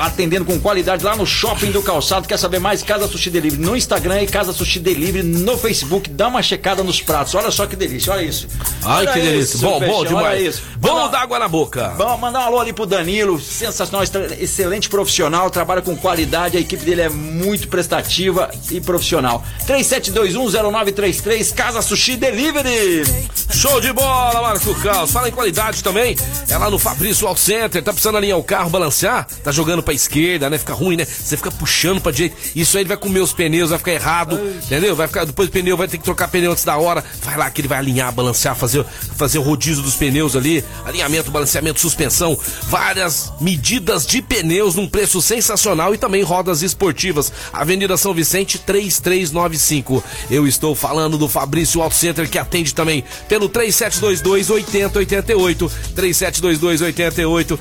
Atendendo 0.00 0.44
com 0.46 0.58
qualidade 0.58 1.04
lá 1.04 1.14
no 1.14 1.26
Shopping 1.26 1.70
do 1.70 1.82
Calçado. 1.82 2.26
Quer 2.26 2.38
saber 2.38 2.58
mais? 2.58 2.82
Casa 2.82 3.06
Sushi 3.06 3.28
Delivery 3.28 3.60
no 3.62 3.76
Instagram 3.76 4.22
e 4.22 4.26
Casa 4.26 4.52
Sushi 4.52 4.78
Delivery 4.80 5.22
no 5.22 5.58
Facebook. 5.58 6.08
Dá 6.08 6.28
uma 6.28 6.42
checada 6.42 6.82
nos 6.82 7.02
pratos. 7.02 7.34
Olha 7.34 7.50
só 7.50 7.66
que 7.66 7.76
delícia, 7.76 8.12
olha 8.12 8.22
isso. 8.22 8.48
Ai, 8.82 9.00
Olha 9.04 9.12
que 9.12 9.20
delícia, 9.20 9.56
isso, 9.56 9.58
bom, 9.58 9.78
bom 9.78 10.04
demais. 10.06 10.42
isso. 10.42 10.62
Bom 10.78 10.94
Manda- 10.94 11.08
dar 11.08 11.20
água 11.20 11.38
na 11.38 11.48
boca. 11.48 11.90
Vamos 11.98 12.18
mandar 12.18 12.40
um 12.40 12.44
alô 12.44 12.60
ali 12.60 12.72
pro 12.72 12.86
Danilo, 12.86 13.38
sensacional, 13.38 14.02
excelente 14.38 14.88
profissional, 14.88 15.50
trabalha 15.50 15.82
com 15.82 15.94
qualidade, 15.96 16.56
a 16.56 16.60
equipe 16.60 16.82
dele 16.84 17.02
é 17.02 17.08
muito 17.10 17.68
prestativa 17.68 18.50
e 18.70 18.80
profissional. 18.80 19.44
37210933, 19.66 21.52
Casa 21.54 21.82
Sushi 21.82 22.16
Delivery. 22.16 23.04
Show 23.52 23.80
de 23.80 23.92
bola, 23.92 24.40
Marco 24.40 24.74
Caos. 24.76 25.10
Fala 25.10 25.28
em 25.28 25.32
qualidade 25.32 25.82
também. 25.82 26.16
É 26.48 26.56
lá 26.56 26.70
no 26.70 26.78
Fabrício 26.78 27.26
Auto 27.26 27.40
Center. 27.40 27.82
Tá 27.82 27.92
precisando 27.92 28.16
alinhar 28.16 28.38
o 28.38 28.44
carro, 28.44 28.70
balancear? 28.70 29.26
Tá 29.42 29.50
jogando 29.52 29.82
pra 29.90 29.94
esquerda, 29.94 30.48
né? 30.48 30.58
Fica 30.58 30.72
ruim, 30.72 30.96
né? 30.96 31.04
Você 31.04 31.36
fica 31.36 31.50
puxando 31.50 32.00
pra 32.00 32.12
direita. 32.12 32.36
Isso 32.54 32.76
aí 32.76 32.82
ele 32.82 32.88
vai 32.88 32.96
comer 32.96 33.20
os 33.20 33.32
pneus, 33.32 33.70
vai 33.70 33.78
ficar 33.78 33.92
errado. 33.92 34.40
Entendeu? 34.64 34.94
Vai 34.94 35.08
ficar. 35.08 35.24
Depois 35.24 35.48
o 35.48 35.52
pneu 35.52 35.76
vai 35.76 35.88
ter 35.88 35.98
que 35.98 36.04
trocar 36.04 36.28
pneu 36.28 36.52
antes 36.52 36.64
da 36.64 36.76
hora. 36.76 37.04
Vai 37.22 37.36
lá 37.36 37.50
que 37.50 37.60
ele 37.60 37.68
vai 37.68 37.78
alinhar, 37.78 38.12
balancear, 38.12 38.54
fazer, 38.54 38.84
fazer 39.16 39.38
o 39.38 39.42
rodízio 39.42 39.82
dos 39.82 39.96
pneus 39.96 40.36
ali. 40.36 40.64
Alinhamento, 40.84 41.30
balanceamento, 41.30 41.80
suspensão. 41.80 42.38
Várias 42.68 43.32
medidas 43.40 44.06
de 44.06 44.22
pneus 44.22 44.74
num 44.76 44.88
preço 44.88 45.20
sensacional 45.20 45.94
e 45.94 45.98
também 45.98 46.22
rodas 46.22 46.62
esportivas. 46.62 47.32
Avenida 47.52 47.96
São 47.96 48.14
Vicente 48.14 48.58
3395. 48.58 50.04
Eu 50.30 50.46
estou 50.46 50.74
falando 50.74 51.18
do 51.18 51.28
Fabrício 51.28 51.82
Auto 51.82 51.96
Center 51.96 52.28
que 52.28 52.38
atende 52.38 52.74
também 52.74 53.02
pelo 53.28 53.48
3722 53.48 54.50
8088. 54.50 55.72
3722 55.94 56.80
8088. 56.82 57.58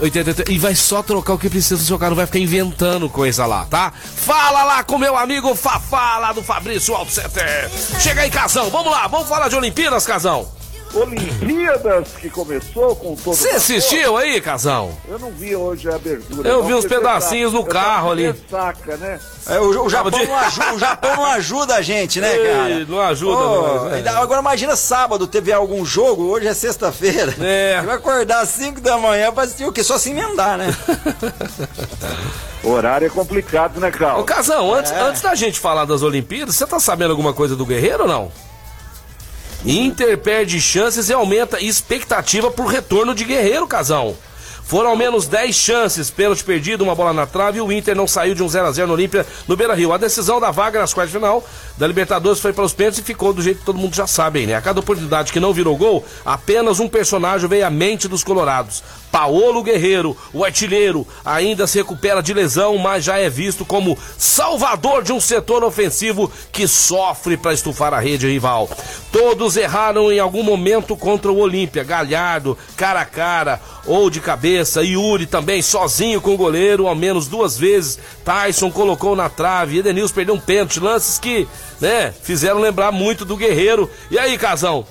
80, 0.00 0.50
e 0.50 0.58
vai 0.58 0.74
só 0.74 1.02
trocar 1.02 1.34
o 1.34 1.38
que 1.38 1.50
precisa 1.50 1.76
do 1.76 1.82
seu 1.82 1.98
carro, 1.98 2.10
não 2.10 2.16
vai 2.16 2.26
ficar 2.26 2.38
inventando 2.38 3.08
coisa 3.08 3.46
lá, 3.46 3.64
tá? 3.66 3.92
Fala 3.92 4.64
lá 4.64 4.84
com 4.84 4.98
meu 4.98 5.16
amigo 5.16 5.54
Fafá 5.54 6.18
lá 6.18 6.32
do 6.32 6.42
Fabrício 6.42 6.94
Auto 6.94 7.10
Center. 7.12 7.70
Chega 8.00 8.22
aí, 8.22 8.30
Casão, 8.30 8.70
vamos 8.70 8.90
lá, 8.90 9.06
vamos 9.06 9.28
falar 9.28 9.48
de 9.48 9.56
Olimpíadas, 9.56 10.06
Casão. 10.06 10.57
Olimpíadas 10.94 12.08
que 12.20 12.30
começou 12.30 12.96
com 12.96 13.14
todo 13.14 13.34
Você 13.36 13.50
assistiu 13.50 14.16
aí, 14.16 14.40
Casão? 14.40 14.90
Eu 15.08 15.18
não 15.18 15.30
vi 15.30 15.54
hoje 15.54 15.88
a 15.90 15.96
abertura. 15.96 16.48
Eu 16.48 16.58
não, 16.58 16.66
vi 16.66 16.74
uns 16.74 16.80
porque 16.80 16.94
você 16.94 17.00
pedacinhos 17.00 17.52
no 17.52 17.60
tava 17.62 17.72
carro 17.72 18.10
ali. 18.12 18.34
Saca, 18.50 18.96
né? 18.96 19.20
É, 19.46 19.58
o, 19.60 19.84
o 19.84 19.88
Japão 19.90 20.10
de- 20.10 20.26
não 20.26 20.36
ajuda, 20.38 20.74
o 20.74 20.78
Japão 20.78 21.16
não 21.16 21.26
ajuda 21.26 21.74
a 21.76 21.82
gente, 21.82 22.20
né, 22.20 22.36
Ei, 22.36 22.46
cara? 22.52 22.86
não 22.88 23.00
ajuda, 23.00 23.36
Ô, 23.40 23.62
nós, 23.78 23.90
né? 23.90 23.96
ainda- 23.98 24.18
Agora 24.18 24.40
imagina 24.40 24.76
sábado, 24.76 25.26
teve 25.26 25.52
algum 25.52 25.84
jogo, 25.84 26.24
hoje 26.24 26.46
é 26.48 26.54
sexta-feira. 26.54 27.34
É. 27.40 27.80
Vai 27.84 27.96
acordar 27.96 28.40
às 28.40 28.48
5 28.50 28.80
da 28.80 28.96
manhã 28.98 29.32
pra 29.32 29.44
assistir 29.44 29.64
o 29.64 29.72
quê? 29.72 29.82
Só 29.84 29.98
se 29.98 30.10
emendar, 30.10 30.58
né? 30.58 30.74
O 32.62 32.68
horário 32.72 33.06
é 33.06 33.10
complicado, 33.10 33.78
né, 33.80 33.88
Ô, 33.88 33.92
Carl? 33.92 34.24
Casão, 34.24 34.74
antes, 34.74 34.90
É. 34.92 35.00
antes 35.00 35.22
da 35.22 35.34
gente 35.34 35.58
falar 35.60 35.84
das 35.84 36.02
Olimpíadas, 36.02 36.56
você 36.56 36.66
tá 36.66 36.78
sabendo 36.80 37.10
alguma 37.10 37.32
coisa 37.32 37.54
do 37.56 37.64
Guerreiro 37.66 38.02
ou 38.02 38.08
não? 38.08 38.32
Inter 39.64 40.16
perde 40.18 40.60
chances 40.60 41.08
e 41.08 41.12
aumenta 41.12 41.60
expectativa 41.60 42.50
pro 42.50 42.66
retorno 42.66 43.14
de 43.14 43.24
Guerreiro, 43.24 43.66
Casão. 43.66 44.16
Foram 44.62 44.90
ao 44.90 44.96
menos 44.96 45.26
10 45.26 45.56
chances, 45.56 46.10
pênalti 46.10 46.44
perdido, 46.44 46.84
uma 46.84 46.94
bola 46.94 47.12
na 47.12 47.26
trave 47.26 47.56
e 47.56 47.60
o 47.60 47.72
Inter 47.72 47.96
não 47.96 48.06
saiu 48.06 48.34
de 48.34 48.42
um 48.42 48.46
0x0 48.46 48.86
no 48.86 48.92
Olímpia 48.92 49.26
no 49.48 49.56
Beira 49.56 49.74
Rio. 49.74 49.94
A 49.94 49.96
decisão 49.96 50.38
da 50.38 50.50
vaga 50.50 50.78
nas 50.78 50.92
quartas 50.92 51.10
de 51.10 51.18
final 51.18 51.42
da 51.78 51.86
Libertadores 51.86 52.38
foi 52.38 52.52
para 52.52 52.64
os 52.64 52.74
pênaltis 52.74 53.00
e 53.00 53.02
ficou 53.02 53.32
do 53.32 53.40
jeito 53.40 53.60
que 53.60 53.64
todo 53.64 53.78
mundo 53.78 53.96
já 53.96 54.06
sabe, 54.06 54.46
né? 54.46 54.54
A 54.54 54.60
cada 54.60 54.78
oportunidade 54.78 55.32
que 55.32 55.40
não 55.40 55.54
virou 55.54 55.74
gol, 55.74 56.04
apenas 56.22 56.80
um 56.80 56.88
personagem 56.88 57.48
veio 57.48 57.66
à 57.66 57.70
mente 57.70 58.06
dos 58.06 58.22
colorados. 58.22 58.84
Paolo 59.10 59.62
Guerreiro, 59.62 60.16
o 60.32 60.44
artilheiro, 60.44 61.06
ainda 61.24 61.66
se 61.66 61.78
recupera 61.78 62.22
de 62.22 62.34
lesão, 62.34 62.76
mas 62.78 63.04
já 63.04 63.18
é 63.18 63.28
visto 63.28 63.64
como 63.64 63.96
salvador 64.16 65.02
de 65.02 65.12
um 65.12 65.20
setor 65.20 65.64
ofensivo 65.64 66.30
que 66.52 66.68
sofre 66.68 67.36
para 67.36 67.54
estufar 67.54 67.94
a 67.94 68.00
rede 68.00 68.26
rival. 68.26 68.68
Todos 69.10 69.56
erraram 69.56 70.12
em 70.12 70.18
algum 70.18 70.42
momento 70.42 70.96
contra 70.96 71.32
o 71.32 71.38
Olímpia, 71.38 71.84
Galhardo, 71.84 72.56
cara 72.76 73.00
a 73.00 73.04
cara, 73.04 73.60
ou 73.86 74.10
de 74.10 74.20
cabeça. 74.20 74.84
Yuri 74.84 75.26
também 75.26 75.62
sozinho 75.62 76.20
com 76.20 76.34
o 76.34 76.36
goleiro, 76.36 76.86
ao 76.86 76.94
menos 76.94 77.26
duas 77.26 77.56
vezes. 77.56 77.98
Tyson 78.24 78.70
colocou 78.70 79.16
na 79.16 79.28
trave. 79.28 79.78
Edenilson 79.78 80.14
perdeu 80.14 80.34
um 80.34 80.40
pênalti. 80.40 80.78
Lances 80.78 81.18
que, 81.18 81.48
né, 81.80 82.12
fizeram 82.22 82.60
lembrar 82.60 82.92
muito 82.92 83.24
do 83.24 83.36
Guerreiro. 83.36 83.90
E 84.10 84.18
aí, 84.18 84.36
Casão? 84.36 84.86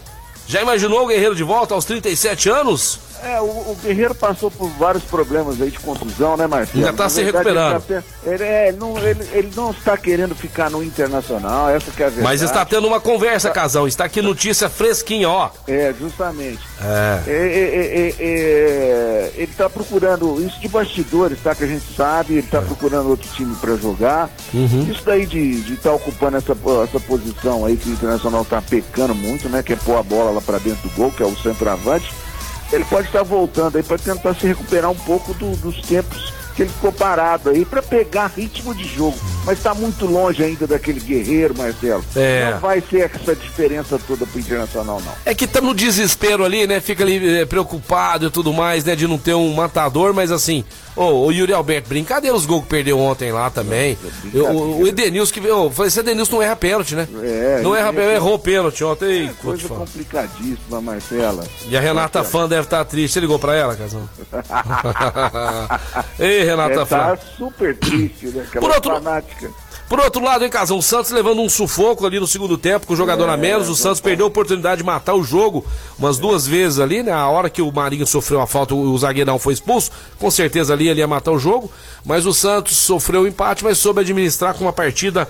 Já 0.47 0.61
imaginou 0.61 1.03
o 1.03 1.07
Guerreiro 1.07 1.35
de 1.35 1.43
volta 1.43 1.73
aos 1.73 1.85
37 1.85 2.49
anos? 2.49 3.06
É, 3.23 3.41
o, 3.41 3.45
o 3.45 3.77
Guerreiro 3.81 4.15
passou 4.15 4.51
por 4.51 4.69
vários 4.71 5.03
problemas 5.03 5.61
aí 5.61 5.71
de 5.71 5.79
contusão, 5.79 6.37
né, 6.37 6.47
Marcelo? 6.47 6.85
Ainda 6.85 6.97
tá 6.97 7.03
Na 7.03 7.09
se 7.09 7.23
recuperando. 7.23 7.83
Ele, 7.89 8.01
tá 8.01 8.03
ele, 8.25 8.43
é, 8.43 8.71
não, 8.71 8.97
ele, 8.97 9.27
ele 9.31 9.51
não 9.55 9.71
está 9.71 9.97
querendo 9.97 10.35
ficar 10.35 10.69
no 10.69 10.83
Internacional, 10.83 11.69
essa 11.69 11.91
que 11.91 12.03
é 12.03 12.05
a 12.05 12.09
verdade. 12.09 12.23
Mas 12.23 12.41
está 12.41 12.65
tendo 12.65 12.87
uma 12.87 12.99
conversa, 12.99 13.49
Casão. 13.49 13.87
Está 13.87 14.05
aqui 14.05 14.21
notícia 14.21 14.69
fresquinha, 14.69 15.29
ó. 15.29 15.49
É, 15.67 15.93
justamente. 15.99 16.59
É. 16.81 17.23
É, 17.27 17.31
é, 17.31 17.97
é, 17.97 18.15
é, 18.19 19.31
ele 19.35 19.51
está 19.51 19.69
procurando 19.69 20.41
isso 20.41 20.59
de 20.59 20.67
bastidores, 20.67 21.39
tá? 21.41 21.55
Que 21.55 21.63
a 21.63 21.67
gente 21.67 21.85
sabe, 21.95 22.33
ele 22.33 22.39
está 22.41 22.61
procurando 22.61 23.09
outro 23.09 23.29
time 23.33 23.55
para 23.55 23.75
jogar. 23.75 24.29
Uhum. 24.53 24.87
Isso 24.89 25.03
daí 25.05 25.25
de 25.25 25.73
estar 25.73 25.93
ocupando 25.93 26.37
essa, 26.37 26.55
essa 26.83 26.99
posição 26.99 27.65
aí 27.65 27.77
que 27.77 27.89
o 27.89 27.93
Internacional 27.93 28.43
está 28.43 28.61
pecando 28.61 29.15
muito, 29.15 29.49
né? 29.49 29.63
Que 29.63 29.73
é 29.73 29.75
pôr 29.75 29.97
a 29.97 30.03
bola 30.03 30.31
lá 30.31 30.41
para 30.41 30.59
dentro 30.59 30.87
do 30.87 30.95
gol, 30.95 31.11
que 31.11 31.23
é 31.23 31.25
o 31.25 31.35
centroavante. 31.35 32.13
Ele 32.71 32.83
pode 32.85 33.07
estar 33.07 33.23
voltando 33.23 33.77
aí 33.77 33.83
para 33.83 33.97
tentar 33.97 34.33
se 34.35 34.45
recuperar 34.45 34.91
um 34.91 34.95
pouco 34.95 35.33
do- 35.33 35.55
dos 35.57 35.81
tempos 35.81 36.33
que 36.55 36.63
ele 36.63 36.71
ficou 36.71 36.91
parado 36.91 37.49
aí 37.49 37.63
para 37.63 37.81
pegar 37.81 38.27
ritmo 38.27 38.73
de 38.75 38.83
jogo. 38.83 39.17
Mas 39.47 39.57
está 39.59 39.73
muito 39.73 40.05
longe 40.05 40.43
ainda 40.43 40.67
daquele 40.67 40.99
guerreiro, 40.99 41.57
Marcelo. 41.57 42.03
É. 42.15 42.51
Não 42.51 42.59
vai 42.59 42.81
ser 42.81 43.09
essa 43.15 43.33
diferença 43.35 43.97
toda 44.05 44.25
pro 44.27 44.39
Internacional, 44.39 45.01
não. 45.03 45.11
É 45.25 45.33
que 45.33 45.47
tá 45.47 45.61
no 45.61 45.73
desespero 45.73 46.43
ali, 46.43 46.67
né? 46.67 46.81
Fica 46.81 47.03
ali 47.03 47.39
eh, 47.39 47.45
preocupado 47.45 48.27
e 48.27 48.29
tudo 48.29 48.51
mais, 48.53 48.83
né? 48.83 48.93
De 48.95 49.07
não 49.07 49.17
ter 49.17 49.33
um 49.33 49.53
matador, 49.53 50.13
mas 50.13 50.31
assim, 50.33 50.65
ô, 50.95 51.25
o 51.27 51.31
Yuri 51.31 51.53
Alberto, 51.53 51.87
brincadeira 51.87 52.35
os 52.35 52.45
gols 52.45 52.63
que 52.63 52.69
perdeu 52.69 52.99
ontem 52.99 53.31
lá 53.31 53.49
também. 53.49 53.97
Eu- 54.33 54.51
o, 54.51 54.85
Edenilson 54.87 55.33
que 55.33 55.39
veio, 55.39 55.69
falei, 55.71 55.87
esse 55.87 55.99
Edenilson 56.01 56.35
não 56.35 56.41
erra 56.43 56.55
pênalti, 56.57 56.93
né? 56.93 57.07
É, 57.23 57.61
não 57.63 57.73
erra 57.73 57.93
pênalti, 57.93 58.15
errou 58.15 58.37
pênalti 58.37 58.83
ontem. 58.83 59.07
Ei, 59.07 59.29
vou 59.41 59.55
te 59.55 59.65
Coisa 59.65 59.85
complicadíssima, 59.85 60.81
Marcela. 60.81 61.43
E 61.69 61.77
a 61.77 61.79
Renata 61.79 62.21
Fã 62.23 62.49
deve 62.49 62.63
estar 62.63 62.83
triste. 62.83 63.13
Você 63.13 63.19
ligou 63.21 63.39
pra 63.39 63.55
ela, 63.55 63.75
Casão? 63.77 64.07
Ei, 66.19 66.43
Renata 66.43 66.81
É, 66.81 66.85
Fã. 66.85 66.97
tá 66.97 67.17
super 67.37 67.75
triste, 67.77 68.27
né? 68.27 68.43
Aquela 68.47 68.61
Por 68.67 68.75
outro- 68.75 68.93
fanática. 68.95 69.36
Por 69.89 70.01
outro 70.01 70.21
lado, 70.21 70.43
hein, 70.43 70.49
Casão, 70.49 70.77
o 70.77 70.83
Santos 70.83 71.11
levando 71.11 71.41
um 71.41 71.47
sufoco 71.47 72.05
ali 72.05 72.19
no 72.19 72.27
segundo 72.27 72.57
tempo, 72.57 72.85
com 72.85 72.93
o 72.93 72.97
jogador 72.97 73.29
É, 73.29 73.33
a 73.33 73.37
menos. 73.37 73.69
O 73.69 73.75
Santos 73.75 74.01
perdeu 74.01 74.25
a 74.25 74.27
oportunidade 74.27 74.79
de 74.79 74.85
matar 74.85 75.13
o 75.13 75.23
jogo 75.23 75.65
umas 75.97 76.17
duas 76.17 76.45
vezes 76.45 76.79
ali, 76.79 77.01
né? 77.01 77.13
A 77.13 77.27
hora 77.29 77.49
que 77.49 77.61
o 77.61 77.71
Marinho 77.71 78.05
sofreu 78.05 78.41
a 78.41 78.47
falta, 78.47 78.75
o 78.75 78.91
o 78.91 78.97
zagueirão 78.97 79.39
foi 79.39 79.53
expulso. 79.53 79.91
Com 80.19 80.29
certeza 80.29 80.73
ali 80.73 80.89
ele 80.89 80.99
ia 80.99 81.07
matar 81.07 81.31
o 81.31 81.39
jogo. 81.39 81.71
Mas 82.05 82.25
o 82.25 82.33
Santos 82.33 82.75
sofreu 82.75 83.21
o 83.21 83.27
empate, 83.27 83.63
mas 83.63 83.77
soube 83.77 84.01
administrar 84.01 84.53
com 84.55 84.65
uma 84.65 84.73
partida 84.73 85.25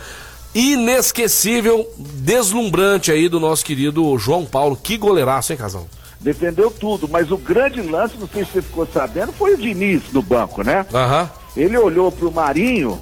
inesquecível, 0.55 1.87
deslumbrante 1.97 3.11
aí 3.11 3.29
do 3.29 3.39
nosso 3.39 3.63
querido 3.63 4.17
João 4.17 4.43
Paulo. 4.43 4.75
Que 4.81 4.97
goleiraço, 4.97 5.51
hein, 5.51 5.57
Casão? 5.57 5.85
Defendeu 6.19 6.71
tudo, 6.71 7.07
mas 7.07 7.31
o 7.31 7.37
grande 7.37 7.79
lance, 7.81 8.15
não 8.17 8.27
sei 8.27 8.43
se 8.43 8.53
você 8.53 8.61
ficou 8.63 8.87
sabendo, 8.91 9.31
foi 9.33 9.53
o 9.53 9.57
Diniz 9.57 10.01
no 10.11 10.23
banco, 10.23 10.63
né? 10.63 10.83
Aham. 10.91 11.29
Ele 11.55 11.77
olhou 11.77 12.11
pro 12.11 12.31
Marinho 12.31 12.99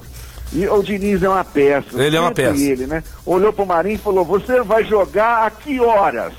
e 0.54 0.68
o 0.68 0.82
Diniz 0.82 1.22
é 1.24 1.30
uma 1.30 1.44
peça. 1.44 2.02
Ele 2.02 2.16
é 2.16 2.20
uma 2.20 2.32
peça. 2.32 2.62
Ele, 2.62 2.88
né? 2.88 3.04
Olhou 3.26 3.52
pro 3.52 3.66
Marinho 3.66 3.96
e 3.96 4.00
falou: 4.00 4.24
Você 4.26 4.62
vai 4.62 4.84
jogar 4.84 5.46
a 5.46 5.52
que 5.52 5.80
horas? 5.80 6.34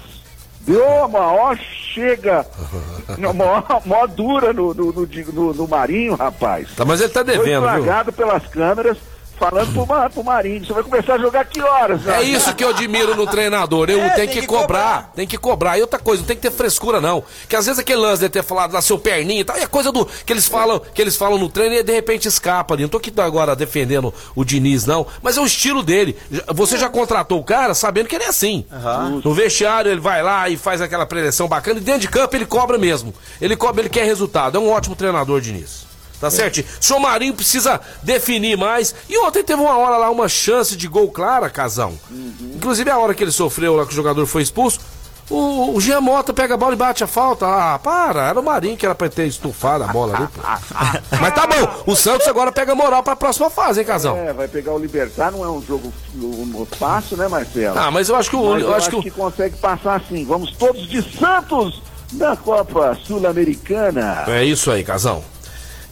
Deu 0.60 0.84
uma 0.84 1.08
maior 1.08 1.56
chega, 1.94 2.44
maior, 3.34 3.82
maior 3.86 4.08
dura 4.08 4.52
no, 4.52 4.74
no, 4.74 4.92
no, 4.92 5.06
no- 5.32 5.54
no 5.54 5.68
Marinho, 5.68 6.14
rapaz. 6.16 6.74
Tá, 6.74 6.84
mas 6.84 7.00
ele 7.00 7.10
tá 7.10 7.24
Foi 7.24 7.36
devendo, 7.36 7.60
viu? 7.62 7.70
flagrado 7.70 8.12
pelas 8.12 8.46
câmeras, 8.48 8.98
falando 9.38 9.72
pro, 9.72 9.86
Ma- 9.86 10.10
pro 10.10 10.24
Marinho: 10.24 10.64
Você 10.64 10.72
vai 10.72 10.82
começar 10.82 11.14
a 11.14 11.18
jogar 11.18 11.44
que 11.44 11.60
horas? 11.60 12.06
É 12.06 12.22
isso 12.22 12.54
que 12.54 12.64
eu 12.64 12.70
admiro 12.70 13.14
no 13.14 13.26
treinador. 13.26 13.88
Eu 13.90 13.98
É, 14.00 14.10
tenho 14.10 14.14
tem 14.16 14.28
que, 14.28 14.40
que 14.42 14.46
cobrar, 14.46 14.62
cobrar. 14.64 15.12
tem 15.14 15.26
que 15.26 15.36
cobrar. 15.38 15.78
E 15.78 15.80
outra 15.82 15.98
coisa, 15.98 16.22
não 16.22 16.26
tem 16.26 16.36
que 16.36 16.42
ter 16.42 16.50
frescura, 16.50 17.00
não. 17.00 17.22
Que 17.48 17.56
às 17.56 17.66
vezes 17.66 17.78
aquele 17.78 17.98
lance 18.00 18.20
de 18.22 18.28
ter 18.28 18.42
falado 18.42 18.72
lá 18.72 18.80
seu 18.80 18.98
perninho 18.98 19.40
e 19.40 19.44
tal, 19.44 19.56
é 19.56 19.66
coisa 19.66 19.92
do 19.92 20.04
que 20.06 20.32
eles 20.32 20.46
falam, 20.46 20.80
que 20.80 21.00
eles 21.00 21.16
falam 21.16 21.38
no 21.38 21.48
treino 21.48 21.74
e 21.76 21.82
de 21.82 21.92
repente 21.92 22.26
escapa 22.28 22.74
ali. 22.74 22.82
Não 22.82 22.88
tô 22.90 22.96
aqui 22.98 23.12
agora 23.18 23.54
defendendo 23.56 24.12
o 24.34 24.44
Diniz, 24.44 24.84
não. 24.86 25.06
Mas 25.22 25.36
é 25.36 25.40
o 25.40 25.46
estilo 25.46 25.82
dele. 25.82 26.16
Você 26.54 26.76
já 26.78 26.88
contratou 26.88 27.38
o 27.40 27.44
cara 27.44 27.74
sabendo 27.74 28.08
que 28.08 28.14
ele 28.14 28.24
é 28.24 28.28
assim. 28.28 28.64
No 29.24 29.32
vestiário 29.34 29.90
ele 29.90 30.00
vai 30.00 30.22
lá 30.22 30.48
e 30.48 30.56
faz 30.56 30.80
aquela 30.80 31.06
preleção 31.06 31.48
bacana. 31.48 31.78
E 31.78 31.82
dentro 31.82 32.00
de 32.02 32.08
campo 32.08 32.34
ele 32.36 32.46
cobra 32.46 32.78
mesmo. 32.78 33.14
Ele 33.40 33.56
cobra, 33.56 33.82
ele 33.82 33.88
quer 33.88 34.04
resultado. 34.04 34.56
É 34.56 34.60
um 34.60 34.70
ótimo 34.70 34.96
treinador, 34.96 35.40
Diniz. 35.40 35.85
Tá 36.20 36.30
certo? 36.30 36.60
O 36.60 36.64
senhor 36.84 36.98
Marinho 36.98 37.34
precisa 37.34 37.80
definir 38.02 38.56
mais. 38.56 38.94
E 39.08 39.18
ontem 39.18 39.44
teve 39.44 39.60
uma 39.60 39.76
hora 39.76 39.96
lá, 39.96 40.10
uma 40.10 40.28
chance 40.28 40.76
de 40.76 40.88
gol 40.88 41.10
clara, 41.10 41.50
Casão. 41.50 41.98
Inclusive 42.54 42.90
a 42.90 42.98
hora 42.98 43.14
que 43.14 43.22
ele 43.22 43.32
sofreu 43.32 43.76
lá 43.76 43.84
que 43.84 43.92
o 43.92 43.96
jogador 43.96 44.26
foi 44.26 44.42
expulso. 44.42 44.80
O, 45.28 45.74
o 45.74 45.80
Jean 45.80 46.00
Mota 46.00 46.32
pega 46.32 46.54
a 46.54 46.56
bola 46.56 46.74
e 46.74 46.76
bate 46.76 47.02
a 47.02 47.06
falta. 47.06 47.46
Ah, 47.46 47.78
para, 47.80 48.28
era 48.28 48.38
o 48.38 48.44
Marinho 48.44 48.76
que 48.76 48.86
era 48.86 48.94
pra 48.94 49.08
ter 49.08 49.26
estufado 49.26 49.82
a 49.82 49.88
bola 49.88 50.16
ali. 50.16 50.28
Mas 51.20 51.34
tá 51.34 51.46
bom, 51.46 51.82
o 51.92 51.96
Santos 51.96 52.28
agora 52.28 52.52
pega 52.52 52.74
moral 52.74 53.02
pra 53.02 53.16
próxima 53.16 53.50
fase, 53.50 53.80
hein, 53.80 53.86
Casão? 53.86 54.16
É, 54.16 54.32
vai 54.32 54.46
pegar 54.46 54.72
o 54.72 54.78
Libertar, 54.78 55.32
não 55.32 55.44
é 55.44 55.50
um 55.50 55.60
jogo 55.60 55.92
fácil, 56.78 57.16
né, 57.16 57.26
Marcelo? 57.26 57.76
Ah, 57.76 57.90
mas 57.90 58.08
eu 58.08 58.14
acho 58.14 58.30
que 58.30 58.36
o. 58.36 58.50
Mas 58.52 58.62
eu 58.62 58.68
eu 58.68 58.74
acho 58.74 58.88
acho 58.88 58.96
que 58.98 59.02
que, 59.02 59.10
consegue 59.10 59.56
passar 59.56 60.00
sim. 60.08 60.24
Vamos 60.24 60.52
todos 60.52 60.88
de 60.88 61.02
Santos 61.18 61.82
na 62.12 62.36
Copa 62.36 62.96
Sul-Americana. 63.04 64.24
É 64.28 64.44
isso 64.44 64.70
aí, 64.70 64.84
Casão. 64.84 65.24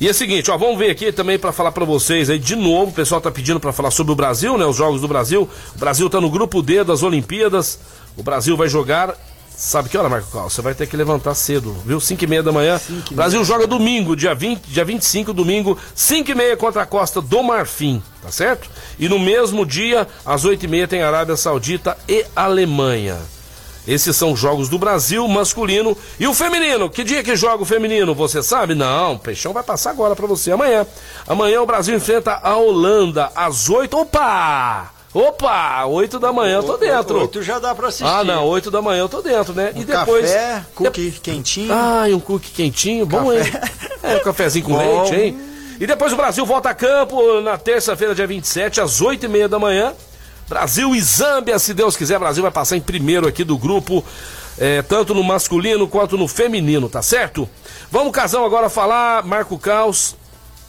E 0.00 0.08
é 0.08 0.10
o 0.10 0.14
seguinte, 0.14 0.50
ó, 0.50 0.58
vamos 0.58 0.78
ver 0.78 0.90
aqui 0.90 1.12
também 1.12 1.38
pra 1.38 1.52
falar 1.52 1.72
pra 1.72 1.84
vocês 1.84 2.28
aí 2.28 2.38
de 2.38 2.56
novo, 2.56 2.90
o 2.90 2.94
pessoal 2.94 3.20
tá 3.20 3.30
pedindo 3.30 3.60
pra 3.60 3.72
falar 3.72 3.90
sobre 3.90 4.12
o 4.12 4.16
Brasil, 4.16 4.58
né, 4.58 4.66
os 4.66 4.76
jogos 4.76 5.00
do 5.00 5.08
Brasil. 5.08 5.48
O 5.74 5.78
Brasil 5.78 6.10
tá 6.10 6.20
no 6.20 6.30
grupo 6.30 6.62
D 6.62 6.82
das 6.82 7.02
Olimpíadas. 7.02 7.78
O 8.16 8.22
Brasil 8.22 8.56
vai 8.56 8.68
jogar 8.68 9.14
Sabe 9.56 9.88
que 9.88 9.96
hora, 9.96 10.08
Marco 10.08 10.30
Carlos? 10.32 10.52
Você 10.52 10.60
vai 10.60 10.74
ter 10.74 10.86
que 10.86 10.96
levantar 10.96 11.34
cedo, 11.34 11.72
viu? 11.86 12.00
5 12.00 12.24
e 12.24 12.26
meia 12.26 12.42
da 12.42 12.50
manhã. 12.50 12.80
O 13.10 13.14
Brasil 13.14 13.42
joga 13.44 13.66
domingo, 13.66 14.16
dia, 14.16 14.34
20, 14.34 14.62
dia 14.66 14.84
25, 14.84 15.32
domingo, 15.32 15.78
5 15.94 16.30
e 16.30 16.34
meia 16.34 16.56
contra 16.56 16.82
a 16.82 16.86
Costa 16.86 17.20
do 17.20 17.42
Marfim, 17.42 18.02
tá 18.20 18.32
certo? 18.32 18.68
E 18.98 19.08
no 19.08 19.18
mesmo 19.18 19.64
dia, 19.64 20.08
às 20.26 20.44
8 20.44 20.64
e 20.64 20.68
meia, 20.68 20.88
tem 20.88 21.02
Arábia 21.02 21.36
Saudita 21.36 21.96
e 22.08 22.26
Alemanha. 22.34 23.16
Esses 23.86 24.16
são 24.16 24.32
os 24.32 24.40
jogos 24.40 24.68
do 24.68 24.78
Brasil 24.78 25.26
masculino 25.28 25.96
e 26.18 26.26
o 26.26 26.32
feminino. 26.32 26.88
Que 26.88 27.04
dia 27.04 27.22
que 27.22 27.36
joga 27.36 27.62
o 27.62 27.66
feminino? 27.66 28.14
Você 28.14 28.42
sabe? 28.42 28.74
Não, 28.74 29.14
o 29.14 29.18
Peixão 29.18 29.52
vai 29.52 29.62
passar 29.62 29.90
agora 29.90 30.16
pra 30.16 30.26
você 30.26 30.50
amanhã. 30.52 30.86
Amanhã 31.26 31.60
o 31.60 31.66
Brasil 31.66 31.94
enfrenta 31.94 32.40
a 32.42 32.56
Holanda 32.56 33.30
às 33.34 33.68
8. 33.68 33.94
Opa! 33.98 34.90
Opa! 35.12 35.84
8 35.84 36.18
da 36.18 36.32
manhã 36.32 36.56
eu 36.56 36.62
tô 36.62 36.76
dentro. 36.76 37.20
Oito 37.20 37.42
já 37.42 37.58
dá 37.58 37.74
pra 37.74 37.88
assistir. 37.88 38.04
Ah, 38.06 38.24
não, 38.24 38.46
8 38.46 38.70
da 38.70 38.80
manhã 38.82 39.00
eu 39.00 39.08
tô 39.08 39.20
dentro, 39.22 39.52
né? 39.52 39.72
Um 39.76 39.82
e 39.82 39.84
depois. 39.84 40.26
café, 40.30 40.64
cookie 40.74 41.10
quentinho. 41.22 41.72
Ai, 41.72 42.14
um 42.14 42.20
cookie 42.20 42.50
quentinho, 42.50 43.06
bom, 43.06 43.32
hein? 43.32 43.40
É, 44.02 44.16
um 44.16 44.20
cafezinho 44.20 44.64
com 44.64 44.72
Bom. 44.72 45.02
leite, 45.02 45.14
hein? 45.14 45.38
E 45.78 45.86
depois 45.86 46.12
o 46.12 46.16
Brasil 46.16 46.44
volta 46.44 46.70
a 46.70 46.74
campo 46.74 47.40
na 47.40 47.56
terça-feira, 47.56 48.14
dia 48.14 48.26
27, 48.26 48.80
às 48.80 49.00
8 49.00 49.24
e 49.24 49.28
meia 49.28 49.48
da 49.48 49.58
manhã. 49.58 49.92
Brasil 50.48 50.94
e 50.94 51.00
Zâmbia, 51.00 51.58
se 51.58 51.72
Deus 51.74 51.96
quiser, 51.96 52.18
Brasil 52.18 52.42
vai 52.42 52.52
passar 52.52 52.76
em 52.76 52.80
primeiro 52.80 53.26
aqui 53.26 53.44
do 53.44 53.56
grupo, 53.56 54.04
é, 54.58 54.82
tanto 54.82 55.14
no 55.14 55.22
masculino 55.24 55.88
quanto 55.88 56.16
no 56.18 56.28
feminino, 56.28 56.88
tá 56.88 57.02
certo? 57.02 57.48
Vamos, 57.90 58.12
Casão, 58.12 58.44
agora 58.44 58.68
falar, 58.68 59.24
Marco 59.24 59.58
Caos. 59.58 60.16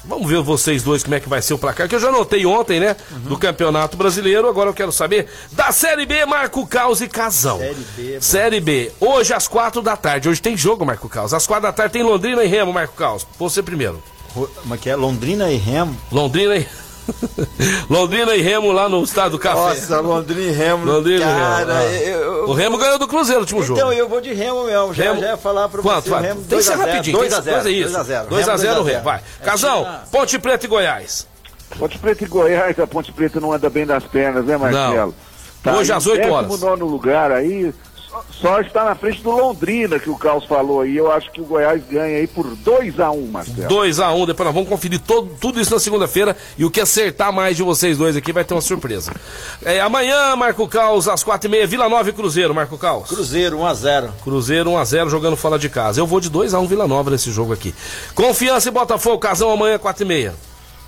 Vamos 0.07 0.29
ver 0.29 0.39
vocês 0.43 0.83
dois 0.83 1.01
como 1.01 1.15
é 1.15 1.19
que 1.19 1.27
vai 1.27 1.41
ser 1.41 1.55
o 1.55 1.57
placar, 1.57 1.89
que 1.89 1.95
eu 1.95 1.99
já 1.99 2.11
notei 2.11 2.45
ontem, 2.45 2.79
né? 2.79 2.95
Do 3.09 3.39
Campeonato 3.39 3.97
Brasileiro. 3.97 4.47
Agora 4.47 4.69
eu 4.69 4.73
quero 4.73 4.91
saber 4.91 5.27
da 5.51 5.71
Série 5.71 6.05
B, 6.05 6.23
Marco 6.27 6.65
Caos 6.67 7.01
e 7.01 7.07
Casão. 7.07 7.57
Série 7.57 7.75
B, 7.97 8.21
Série 8.21 8.59
B. 8.59 8.91
Hoje 8.99 9.33
às 9.33 9.47
quatro 9.47 9.81
da 9.81 9.97
tarde. 9.97 10.29
Hoje 10.29 10.39
tem 10.39 10.55
jogo, 10.55 10.85
Marco 10.85 11.09
Caos. 11.09 11.33
Às 11.33 11.47
quatro 11.47 11.63
da 11.63 11.73
tarde 11.73 11.93
tem 11.93 12.03
Londrina 12.03 12.43
e 12.43 12.47
Remo, 12.47 12.71
Marco 12.71 12.93
Caos. 12.93 13.25
Você 13.39 13.63
primeiro. 13.63 14.01
Ro- 14.35 14.47
Como 14.61 14.75
é 14.75 14.77
que 14.77 14.91
é? 14.91 14.95
Londrina 14.95 15.49
e 15.51 15.57
Remo. 15.57 15.97
Londrina 16.11 16.55
e. 16.55 16.67
Londrina 17.89 18.35
e 18.35 18.41
Remo 18.41 18.71
lá 18.71 18.87
no 18.89 19.03
estado 19.03 19.31
do 19.31 19.39
Café. 19.39 19.55
Nossa, 19.59 19.99
Londrina 20.01 20.41
e 20.41 20.51
Remo. 20.51 20.85
Londrina 20.85 21.19
e 21.21 21.27
Remo. 21.27 21.39
cara, 21.39 21.77
ah. 21.77 21.83
eu- 21.85 22.21
eu- 22.21 22.49
O 22.49 22.53
Remo 22.53 22.77
ganhou 22.77 22.97
do 22.99 23.07
Cruzeiro 23.07 23.39
no 23.41 23.43
último 23.45 23.63
jogo. 23.63 23.79
Então 23.79 23.93
eu 23.93 24.07
vou 24.09 24.21
de 24.21 24.33
Remo 24.33 24.65
mesmo. 24.65 24.93
Já, 24.93 25.03
Remo- 25.05 25.21
já 25.21 25.27
ia 25.29 25.37
falar 25.37 25.69
pra 25.69 25.81
Quanto? 25.81 26.03
você. 26.03 26.09
Vai? 26.09 26.21
Remo 26.23 26.41
Tem 26.43 26.57
que 26.57 26.63
ser 26.63 26.69
2 26.69 26.69
a 26.69 26.75
0, 26.75 26.87
rapidinho. 26.91 27.17
2 27.17 27.33
a 27.33 27.41
tem 27.41 27.43
que 27.45 27.49
0. 27.49 27.63
ser- 27.63 27.69
2 27.69 27.91
2 27.91 27.95
a 27.95 28.03
0. 28.03 28.27
2 28.29 28.49
a 28.49 28.57
0 28.57 28.81
o 28.81 28.83
Remo, 28.83 29.03
vai. 29.03 29.21
Casão, 29.43 29.87
Ponte 30.11 30.39
Preta 30.39 30.65
e 30.65 30.69
Goiás. 30.69 31.27
Ponte 31.79 31.97
Preta 31.97 32.23
e 32.23 32.27
Goiás, 32.27 32.79
a 32.79 32.87
Ponte 32.87 33.11
Preta 33.11 33.39
não 33.39 33.51
anda 33.51 33.69
bem 33.69 33.85
das 33.85 34.03
pernas, 34.03 34.45
né, 34.45 34.57
Marcelo? 34.57 35.13
Hoje 35.77 35.91
aí 35.91 35.97
às 35.97 36.05
8 36.05 36.27
em 36.27 36.29
horas. 36.29 36.47
19 36.47 36.83
lugar 36.83 37.31
aí, 37.31 37.73
só 38.31 38.59
está 38.61 38.83
na 38.83 38.95
frente 38.95 39.21
do 39.21 39.31
Londrina, 39.31 39.99
que 39.99 40.09
o 40.09 40.17
Carlos 40.17 40.45
falou 40.45 40.81
aí. 40.81 40.97
Eu 40.97 41.11
acho 41.11 41.31
que 41.31 41.41
o 41.41 41.45
Goiás 41.45 41.81
ganha 41.89 42.17
aí 42.17 42.27
por 42.27 42.45
2x1, 42.45 43.13
um, 43.13 43.27
Marcelo. 43.27 43.67
2x1, 43.67 44.15
um, 44.15 44.25
depois 44.25 44.45
nós 44.45 44.53
vamos 44.53 44.69
conferir 44.69 44.99
todo, 44.99 45.29
tudo 45.39 45.59
isso 45.59 45.71
na 45.71 45.79
segunda-feira. 45.79 46.35
E 46.57 46.65
o 46.65 46.71
que 46.71 46.81
acertar 46.81 47.31
mais 47.33 47.55
de 47.57 47.63
vocês 47.63 47.97
dois 47.97 48.15
aqui 48.15 48.31
vai 48.31 48.43
ter 48.43 48.53
uma 48.53 48.61
surpresa. 48.61 49.13
É, 49.63 49.81
amanhã, 49.81 50.35
Marco 50.35 50.67
Caos, 50.67 51.07
às 51.07 51.23
4h30, 51.23 51.67
Vila 51.67 51.89
Nova 51.89 52.09
e 52.09 52.13
Cruzeiro, 52.13 52.53
Marco 52.53 52.77
Caos. 52.77 53.09
Cruzeiro 53.09 53.57
1x0. 53.57 54.09
Cruzeiro 54.23 54.71
1x0 54.71 55.09
jogando 55.09 55.35
fora 55.35 55.57
de 55.57 55.69
casa. 55.69 55.99
Eu 55.99 56.07
vou 56.07 56.19
de 56.19 56.29
2x1 56.29 56.61
um, 56.61 56.67
Vila 56.67 56.87
Nova 56.87 57.11
nesse 57.11 57.31
jogo 57.31 57.53
aqui. 57.53 57.73
Confiança 58.13 58.69
e 58.69 58.71
Botafogo, 58.71 59.19
casão 59.19 59.51
amanhã, 59.51 59.77
4h30. 59.77 60.33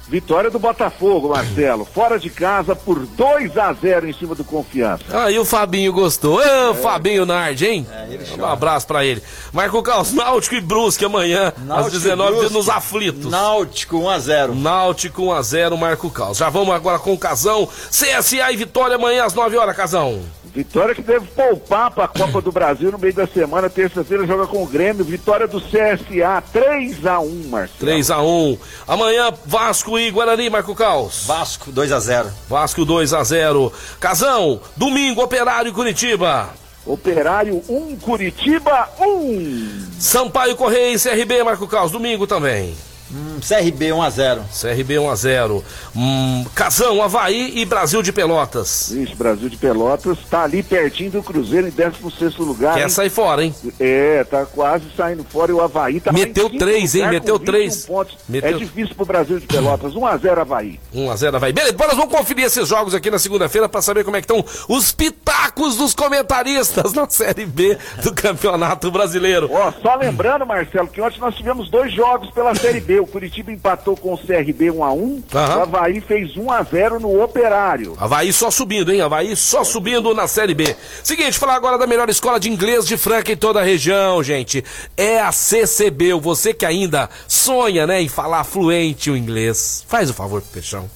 Vitória 0.08 0.50
do 0.50 0.58
Botafogo, 0.58 1.30
Marcelo. 1.30 1.84
Fora 1.84 2.18
de 2.18 2.30
casa 2.30 2.76
por 2.76 3.06
2 3.06 3.58
a 3.58 3.74
0 3.74 4.10
em 4.10 4.14
cima 4.14 4.34
do 4.34 4.44
Confiança. 4.44 5.04
Aí 5.12 5.38
o 5.38 5.44
Fabinho 5.44 5.92
gostou. 5.92 6.38
Ô, 6.38 6.42
é. 6.42 6.74
Fabinho 6.76 7.26
Nard, 7.26 7.66
hein? 7.66 7.86
É, 7.92 8.42
um 8.42 8.46
abraço 8.46 8.88
pra 8.88 9.06
ele. 9.06 9.22
Marco 9.52 9.82
Caos, 9.84 10.14
Náutico 10.14 10.56
e 10.56 10.62
Brusque 10.62 11.04
amanhã, 11.04 11.52
Náutico 11.58 11.98
às 11.98 12.04
19 12.04 12.54
nos 12.54 12.70
aflitos. 12.70 13.30
Náutico 13.30 13.98
1x0. 13.98 14.54
Náutico 14.56 15.24
1x0, 15.24 15.78
Marco 15.78 16.10
Caos. 16.10 16.38
Já 16.38 16.50
vamos 16.50 16.74
agora 16.74 17.00
com 17.00 17.14
o 17.14 17.18
Casão. 17.18 17.68
CSA 17.90 18.52
e 18.52 18.56
Vitória 18.56 18.96
amanhã 18.96 19.26
às 19.26 19.34
9 19.34 19.58
horas, 19.58 19.76
Casão. 19.76 20.22
Vitória 20.58 20.96
que 20.96 21.04
deve 21.04 21.28
poupar 21.28 21.92
para 21.92 22.06
a 22.06 22.08
Copa 22.08 22.42
do 22.42 22.52
Brasil 22.52 22.92
no 22.92 22.98
meio 22.98 23.14
da 23.14 23.28
semana. 23.28 23.70
Terça-feira 23.70 24.26
joga 24.26 24.48
com 24.48 24.64
o 24.64 24.66
Grêmio. 24.66 25.06
Vitória 25.06 25.48
do 25.48 25.62
CSA, 25.62 26.44
3x1, 26.52 27.48
Marcelo. 27.48 27.92
3x1. 27.92 28.60
Amanhã, 28.88 29.32
Vasco 29.46 29.97
e 30.00 30.12
Guarani, 30.12 30.50
Marco 30.50 30.76
Caos. 30.76 31.24
Vasco, 31.26 31.72
2x0. 31.72 32.28
Vasco, 32.50 32.86
2x0. 32.86 33.72
Casão, 34.00 34.62
domingo, 34.76 35.22
Operário 35.22 35.70
e 35.70 35.74
Curitiba. 35.74 36.50
Operário 36.86 37.62
1, 37.68 37.98
Curitiba 37.98 38.90
1. 39.00 39.88
Sampaio 40.00 40.56
Correia 40.56 40.94
e 40.94 41.00
CRB, 41.00 41.44
Marco 41.44 41.68
Caos, 41.68 41.92
domingo 41.92 42.26
também. 42.26 42.76
Hum, 43.12 43.40
CRB 43.40 43.90
1x0. 43.90 44.42
CRB 44.60 44.96
1x0. 44.96 45.64
Hum, 45.96 46.46
Casão, 46.54 47.02
Havaí 47.02 47.54
e 47.56 47.66
Brasil 47.66 48.02
de 48.02 48.12
Pelotas. 48.12 48.92
Isso, 48.92 49.16
Brasil 49.16 49.50
de 49.50 49.58
Pelotas 49.58 50.18
tá 50.30 50.44
ali 50.44 50.62
pertinho 50.62 51.12
do 51.12 51.24
Cruzeiro 51.24 51.68
em 51.68 51.72
16 51.72 52.36
lugar. 52.38 52.76
Quer 52.76 52.84
hein? 52.84 52.90
sair 52.90 53.10
fora, 53.10 53.44
hein? 53.44 53.56
É, 53.80 54.24
tá 54.24 54.46
quase 54.46 54.86
saindo 54.96 55.24
fora 55.24 55.52
e 55.52 55.54
o 55.54 55.62
Havaí 55.62 56.00
tá 56.00 56.12
Meteu 56.12 56.50
3, 56.50 56.96
hein? 56.96 57.08
Meteu 57.10 57.40
3. 57.40 57.88
Meteu... 58.28 58.50
É 58.50 58.54
difícil 58.54 58.96
pro 58.96 59.06
Brasil 59.06 59.40
de 59.40 59.48
Pelotas. 59.48 59.94
1x0 59.94 60.38
Havaí. 60.40 60.80
1x0 60.94 61.36
Havaí. 61.36 61.54
Beleza, 61.54 61.72
depois 61.72 61.90
nós 61.90 61.98
vamos 61.98 62.14
conferir 62.14 62.46
esses 62.46 62.68
jogos 62.68 62.94
aqui 62.94 63.10
na 63.10 63.20
segunda-feira 63.20 63.70
pra 63.70 63.82
saber 63.82 64.04
como 64.04 64.18
é 64.18 64.22
que 64.22 64.32
estão 64.32 64.44
os 64.68 64.92
pitacos 64.92 65.78
dos 65.78 65.94
comentaristas 65.94 66.92
na 66.94 67.10
Série 67.10 67.46
B 67.46 67.78
do 68.04 68.14
Campeonato 68.14 68.92
Brasileiro. 68.92 69.50
Ó, 69.52 69.72
só 69.82 69.96
lembrando, 69.96 70.46
Marcelo, 70.46 70.88
que 70.88 71.02
ontem 71.02 71.20
nós 71.20 71.36
tivemos 71.36 71.70
dois 71.70 71.94
jogos 71.94 72.30
pela 72.32 72.54
Série 72.54 72.82
B. 72.82 72.97
O 73.00 73.08
Curitiba 73.08 73.52
empatou 73.52 73.96
com 73.96 74.14
o 74.14 74.18
CRB 74.18 74.72
1 74.72 74.84
a 74.84 74.92
1 74.92 74.98
uhum. 74.98 75.24
O 75.34 75.62
Havaí 75.62 76.02
fez 76.02 76.36
1 76.36 76.52
a 76.52 76.64
0 76.64 77.00
no 77.00 77.24
Operário. 77.24 77.96
Havaí 78.00 78.32
só 78.34 78.50
subindo, 78.52 78.92
hein? 78.92 79.02
Havaí 79.02 79.36
só 79.36 79.64
subindo 79.64 80.14
na 80.14 80.28
Série 80.28 80.54
B. 80.54 80.76
Seguinte, 81.04 81.38
falar 81.38 81.56
agora 81.56 81.78
da 81.78 81.88
melhor 81.88 82.10
escola 82.10 82.40
de 82.40 82.50
inglês 82.50 82.86
de 82.86 82.98
Franca 82.98 83.32
em 83.32 83.38
toda 83.38 83.60
a 83.60 83.64
região, 83.64 84.22
gente. 84.24 84.64
É 84.96 85.20
a 85.20 85.32
CCB. 85.32 86.14
Você 86.16 86.54
que 86.54 86.66
ainda 86.66 87.10
sonha, 87.28 87.86
né, 87.88 88.02
em 88.02 88.08
falar 88.08 88.44
fluente 88.44 89.10
o 89.10 89.18
inglês, 89.18 89.84
faz 89.88 90.10
o 90.10 90.14
favor 90.14 90.42
pro 90.42 90.52
Peixão. 90.52 90.90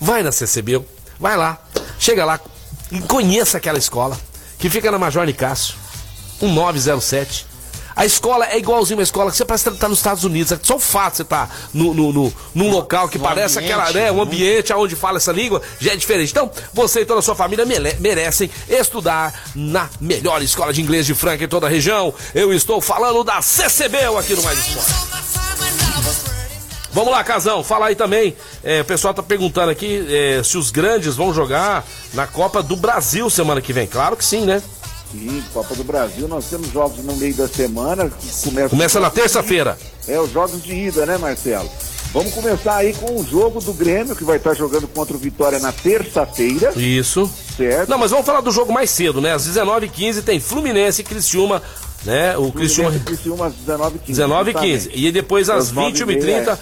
Vai 0.00 0.22
na 0.22 0.30
CCB, 0.30 0.80
vai 1.18 1.36
lá, 1.36 1.58
chega 1.98 2.24
lá 2.24 2.40
e 2.90 3.00
conheça 3.00 3.58
aquela 3.58 3.78
escola 3.78 4.16
que 4.58 4.70
fica 4.70 4.90
na 4.90 4.98
Major 4.98 5.24
Nicásio, 5.26 5.74
1907. 6.40 7.46
A 7.98 8.06
escola 8.06 8.46
é 8.46 8.56
igualzinho 8.56 8.96
uma 8.96 9.02
escola 9.02 9.28
que 9.28 9.36
você 9.36 9.44
parece 9.44 9.68
estar 9.68 9.80
tá 9.80 9.88
nos 9.88 9.98
Estados 9.98 10.22
Unidos. 10.22 10.52
É 10.52 10.58
só 10.62 10.76
o 10.76 10.78
fato 10.78 11.10
de 11.10 11.16
você 11.16 11.22
estar 11.24 11.48
tá 11.48 11.54
no, 11.74 11.92
no, 11.92 12.12
no, 12.12 12.32
num 12.54 12.70
local 12.70 13.08
que 13.08 13.18
parece 13.18 13.58
ambiente, 13.58 13.72
aquela, 13.72 13.90
né? 13.90 14.12
Um 14.12 14.22
ambiente 14.22 14.72
onde 14.72 14.94
fala 14.94 15.16
essa 15.16 15.32
língua 15.32 15.60
já 15.80 15.94
é 15.94 15.96
diferente. 15.96 16.30
Então, 16.30 16.48
você 16.72 17.00
e 17.00 17.04
toda 17.04 17.18
a 17.18 17.22
sua 17.22 17.34
família 17.34 17.66
merecem 17.98 18.48
estudar 18.68 19.50
na 19.52 19.90
melhor 20.00 20.40
escola 20.42 20.72
de 20.72 20.80
inglês 20.80 21.06
de 21.06 21.14
Franca 21.14 21.42
em 21.42 21.48
toda 21.48 21.66
a 21.66 21.70
região. 21.70 22.14
Eu 22.32 22.52
estou 22.52 22.80
falando 22.80 23.24
da 23.24 23.42
CCB 23.42 23.98
aqui 24.16 24.34
no 24.36 24.44
Mais 24.44 24.60
Esporte. 24.60 24.94
Vamos 26.92 27.12
lá, 27.12 27.24
Casão, 27.24 27.64
fala 27.64 27.86
aí 27.86 27.96
também. 27.96 28.36
É, 28.62 28.80
o 28.80 28.84
pessoal 28.84 29.12
tá 29.12 29.24
perguntando 29.24 29.72
aqui 29.72 30.06
é, 30.08 30.40
se 30.44 30.56
os 30.56 30.70
grandes 30.70 31.16
vão 31.16 31.34
jogar 31.34 31.84
na 32.14 32.28
Copa 32.28 32.62
do 32.62 32.76
Brasil 32.76 33.28
semana 33.28 33.60
que 33.60 33.72
vem. 33.72 33.88
Claro 33.88 34.16
que 34.16 34.24
sim, 34.24 34.46
né? 34.46 34.62
Sim, 35.12 35.42
Copa 35.52 35.74
do 35.74 35.84
Brasil, 35.84 36.28
nós 36.28 36.46
temos 36.46 36.70
jogos 36.70 36.98
no 37.02 37.16
meio 37.16 37.34
da 37.34 37.48
semana. 37.48 38.10
Começa, 38.44 38.68
começa 38.68 39.00
na 39.00 39.10
terça-feira. 39.10 39.78
É, 40.06 40.20
os 40.20 40.30
jogos 40.30 40.62
de 40.62 40.74
ida, 40.74 41.06
né, 41.06 41.16
Marcelo? 41.16 41.68
Vamos 42.12 42.32
começar 42.32 42.76
aí 42.76 42.94
com 42.94 43.20
o 43.20 43.24
jogo 43.24 43.60
do 43.60 43.72
Grêmio, 43.72 44.16
que 44.16 44.24
vai 44.24 44.38
estar 44.38 44.54
jogando 44.54 44.88
contra 44.88 45.14
o 45.14 45.18
Vitória 45.18 45.58
na 45.58 45.72
terça-feira. 45.72 46.72
Isso. 46.76 47.30
Certo. 47.56 47.88
Não, 47.88 47.98
mas 47.98 48.10
vamos 48.10 48.24
falar 48.24 48.40
do 48.40 48.50
jogo 48.50 48.72
mais 48.72 48.90
cedo, 48.90 49.20
né? 49.20 49.34
Às 49.34 49.46
19h15 49.46 50.22
tem 50.22 50.40
Fluminense 50.40 51.02
e 51.02 51.04
Criciúma, 51.04 51.62
né? 52.04 52.36
O 52.38 52.50
Criciúma. 52.50 52.92
Criciúma 53.04 53.46
às 53.46 53.54
19h15. 53.54 54.00
19h15. 54.08 54.90
E 54.94 55.12
depois 55.12 55.50
às 55.50 55.70
21h30. 55.72 56.58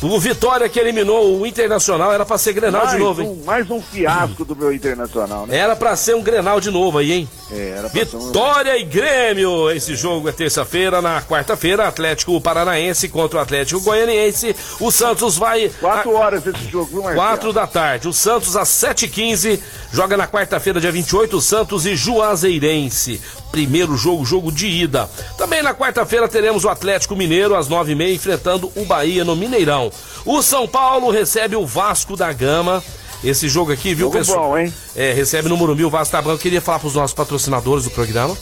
O 0.00 0.20
Vitória 0.20 0.68
que 0.68 0.78
eliminou 0.78 1.40
o 1.40 1.44
Internacional 1.44 2.12
era 2.12 2.24
pra 2.24 2.38
ser 2.38 2.52
Grenal 2.52 2.84
mais 2.84 2.96
de 2.96 3.02
novo, 3.02 3.20
um, 3.20 3.24
hein? 3.24 3.42
Mais 3.44 3.68
um 3.68 3.82
fiasco 3.82 4.44
do 4.44 4.54
meu 4.54 4.72
Internacional, 4.72 5.44
né? 5.44 5.56
Era 5.56 5.74
pra 5.74 5.96
ser 5.96 6.14
um 6.14 6.22
Grenal 6.22 6.60
de 6.60 6.70
novo 6.70 6.98
aí, 6.98 7.12
hein? 7.12 7.28
É, 7.50 7.74
era 7.76 7.90
pra 7.90 8.04
Vitória 8.04 8.74
um... 8.74 8.76
e 8.76 8.84
Grêmio. 8.84 9.70
Esse 9.72 9.96
jogo 9.96 10.28
é 10.28 10.32
terça-feira. 10.32 11.02
Na 11.02 11.20
quarta-feira, 11.20 11.88
Atlético 11.88 12.40
Paranaense 12.40 13.08
contra 13.08 13.38
o 13.40 13.42
Atlético 13.42 13.80
Goianiense. 13.80 14.54
O 14.78 14.92
Santos 14.92 15.36
vai. 15.36 15.68
Quatro 15.80 16.12
horas 16.12 16.46
esse 16.46 16.70
jogo, 16.70 16.86
viu, 16.92 17.02
Marcelo? 17.02 17.20
Quatro 17.20 17.52
da 17.52 17.66
tarde. 17.66 18.06
O 18.06 18.12
Santos 18.12 18.56
às 18.56 18.68
7h15 18.68 19.58
joga 19.92 20.16
na 20.16 20.28
quarta-feira, 20.28 20.80
dia 20.80 20.92
28, 20.92 21.40
Santos 21.40 21.86
e 21.86 21.96
Juazeirense. 21.96 23.20
Primeiro 23.50 23.96
jogo, 23.96 24.24
jogo 24.24 24.52
de 24.52 24.66
ida. 24.66 25.08
Também 25.36 25.62
na 25.62 25.74
quarta-feira 25.74 26.28
teremos 26.28 26.64
o 26.64 26.68
Atlético 26.68 27.16
Mineiro 27.16 27.54
às 27.54 27.68
9h30 27.68 28.14
enfrentando 28.14 28.70
o 28.76 28.84
Bahia 28.84 29.24
no 29.24 29.34
Mineirão. 29.34 29.90
O 30.24 30.42
São 30.42 30.68
Paulo 30.68 31.10
recebe 31.10 31.56
o 31.56 31.66
Vasco 31.66 32.16
da 32.16 32.32
Gama. 32.32 32.82
Esse 33.24 33.48
jogo 33.48 33.72
aqui, 33.72 33.94
viu, 33.94 34.06
jogo 34.06 34.18
pessoal? 34.18 34.50
Bom, 34.50 34.58
hein? 34.58 34.72
É, 34.94 35.12
recebe 35.12 35.48
no 35.48 35.56
Morumbi 35.56 35.84
o 35.84 35.90
Vasco 35.90 36.12
da 36.12 36.20
Gama. 36.20 36.34
Eu 36.34 36.38
queria 36.38 36.60
falar 36.60 36.78
para 36.78 36.88
os 36.88 36.94
nossos 36.94 37.14
patrocinadores 37.14 37.84
do 37.84 37.90
programa, 37.90 38.36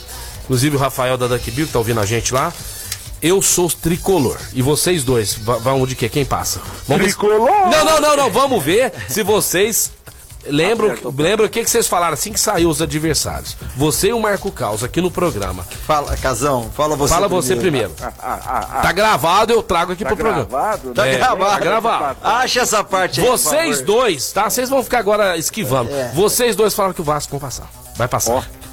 inclusive 0.44 0.76
o 0.76 0.78
Rafael 0.78 1.16
da 1.16 1.26
Duck 1.26 1.50
Bill, 1.50 1.66
que 1.66 1.72
tá 1.72 1.78
ouvindo 1.78 2.00
a 2.00 2.06
gente 2.06 2.34
lá. 2.34 2.52
Eu 3.22 3.40
sou 3.40 3.70
tricolor. 3.70 4.36
E 4.52 4.60
vocês 4.60 5.02
dois, 5.02 5.34
vão 5.34 5.86
de 5.86 5.94
quê? 5.94 6.08
Quem 6.08 6.24
passa? 6.24 6.60
Vamos 6.86 7.06
tricolor? 7.06 7.48
Não, 7.70 7.84
não, 7.84 8.00
não, 8.00 8.16
não. 8.16 8.30
Vamos 8.30 8.62
ver 8.62 8.92
se 9.08 9.22
vocês 9.22 9.90
Lembro, 10.48 10.96
tá 10.96 11.22
lembro 11.22 11.46
o 11.46 11.48
que, 11.48 11.62
que 11.62 11.70
vocês 11.70 11.86
falaram 11.86 12.14
assim 12.14 12.32
que 12.32 12.40
saiu 12.40 12.68
os 12.68 12.80
adversários. 12.80 13.56
Você 13.76 14.08
e 14.08 14.12
o 14.12 14.20
Marco 14.20 14.50
Caos 14.50 14.82
aqui 14.82 15.00
no 15.00 15.10
programa. 15.10 15.64
Fala, 15.86 16.16
Casão, 16.16 16.70
fala 16.74 16.96
você 16.96 17.14
Fala 17.14 17.28
primeiro. 17.28 17.46
você 17.46 17.56
primeiro. 17.56 17.92
Ah, 18.00 18.12
ah, 18.18 18.68
ah, 18.72 18.80
tá 18.80 18.92
gravado, 18.92 19.52
eu 19.52 19.62
trago 19.62 19.92
aqui 19.92 20.04
tá 20.04 20.10
pro 20.10 20.18
gravado, 20.18 20.48
programa. 20.48 20.84
Né? 20.84 20.94
Tá 20.94 21.06
é, 21.06 21.16
gravado. 21.16 21.50
Tá 21.50 21.58
gravado. 21.58 22.18
Acha 22.22 22.60
essa 22.60 22.84
parte 22.84 23.20
aí. 23.20 23.26
Vocês 23.26 23.80
dois, 23.80 24.32
tá? 24.32 24.48
Vocês 24.48 24.68
vão 24.68 24.82
ficar 24.82 24.98
agora 24.98 25.36
esquivando. 25.36 25.90
É. 25.90 26.10
Vocês 26.14 26.56
dois 26.56 26.74
falaram 26.74 26.94
que 26.94 27.00
o 27.00 27.04
Vasco 27.04 27.30
vai 27.32 27.40
passar. 27.40 27.70
Vai 27.96 28.08
passar. 28.08 28.34
Oh. 28.34 28.65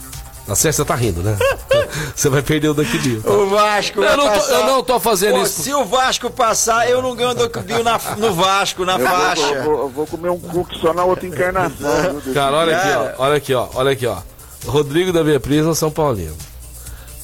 Na 0.48 0.56
série 0.56 0.74
você 0.74 0.84
tá 0.84 0.96
rindo, 0.96 1.22
né? 1.22 1.38
Você 2.16 2.28
vai 2.28 2.42
perder 2.42 2.70
o 2.70 2.74
Duck 2.74 2.98
Bill. 3.00 3.22
Tá? 3.22 3.30
O 3.30 3.50
Vasco 3.50 4.02
eu 4.02 4.18
não, 4.18 4.28
tô, 4.28 4.46
eu 4.46 4.66
não 4.66 4.84
tô 4.84 5.00
fazendo 5.00 5.36
Pô, 5.36 5.44
isso. 5.44 5.62
Se 5.62 5.74
o 5.74 5.86
Vasco 5.86 6.30
passar, 6.30 6.90
eu 6.90 7.02
não 7.02 7.16
ganho 7.16 7.32
o 7.32 7.34
Duck 7.34 7.60
Bill 7.60 7.84
na, 7.84 8.00
no 8.18 8.34
Vasco, 8.34 8.84
na 8.84 8.98
eu 8.98 9.08
faixa. 9.08 9.42
Vou, 9.42 9.54
eu 9.54 9.64
vou, 9.64 9.90
vou, 9.90 10.08
comer 10.08 10.30
um 10.30 10.40
cookie 10.40 10.80
só 10.80 10.94
na 10.94 11.04
outra 11.04 11.28
encarnação. 11.28 12.22
Cara, 12.34 12.58
olha 12.58 12.78
aqui, 12.78 12.90
ó. 12.90 13.24
Olha 13.24 13.36
aqui, 13.36 13.54
ó. 13.54 13.68
Olha 13.76 13.92
aqui, 13.92 14.08
ó. 14.08 14.18
Rodrigo 14.66 15.14
da 15.14 15.24
Via 15.24 15.40
Prisa, 15.40 15.74
São 15.76 15.92
Paulino. 15.92 16.36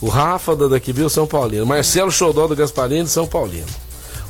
O 0.01 0.07
Rafa 0.07 0.55
da 0.55 0.67
Duck 0.67 0.93
Bill, 0.93 1.09
São 1.09 1.26
Paulino. 1.26 1.65
Marcelo 1.65 2.11
Xodó 2.11 2.47
do 2.47 2.55
Gasparini, 2.55 3.07
São 3.07 3.28
Paulino. 3.28 3.67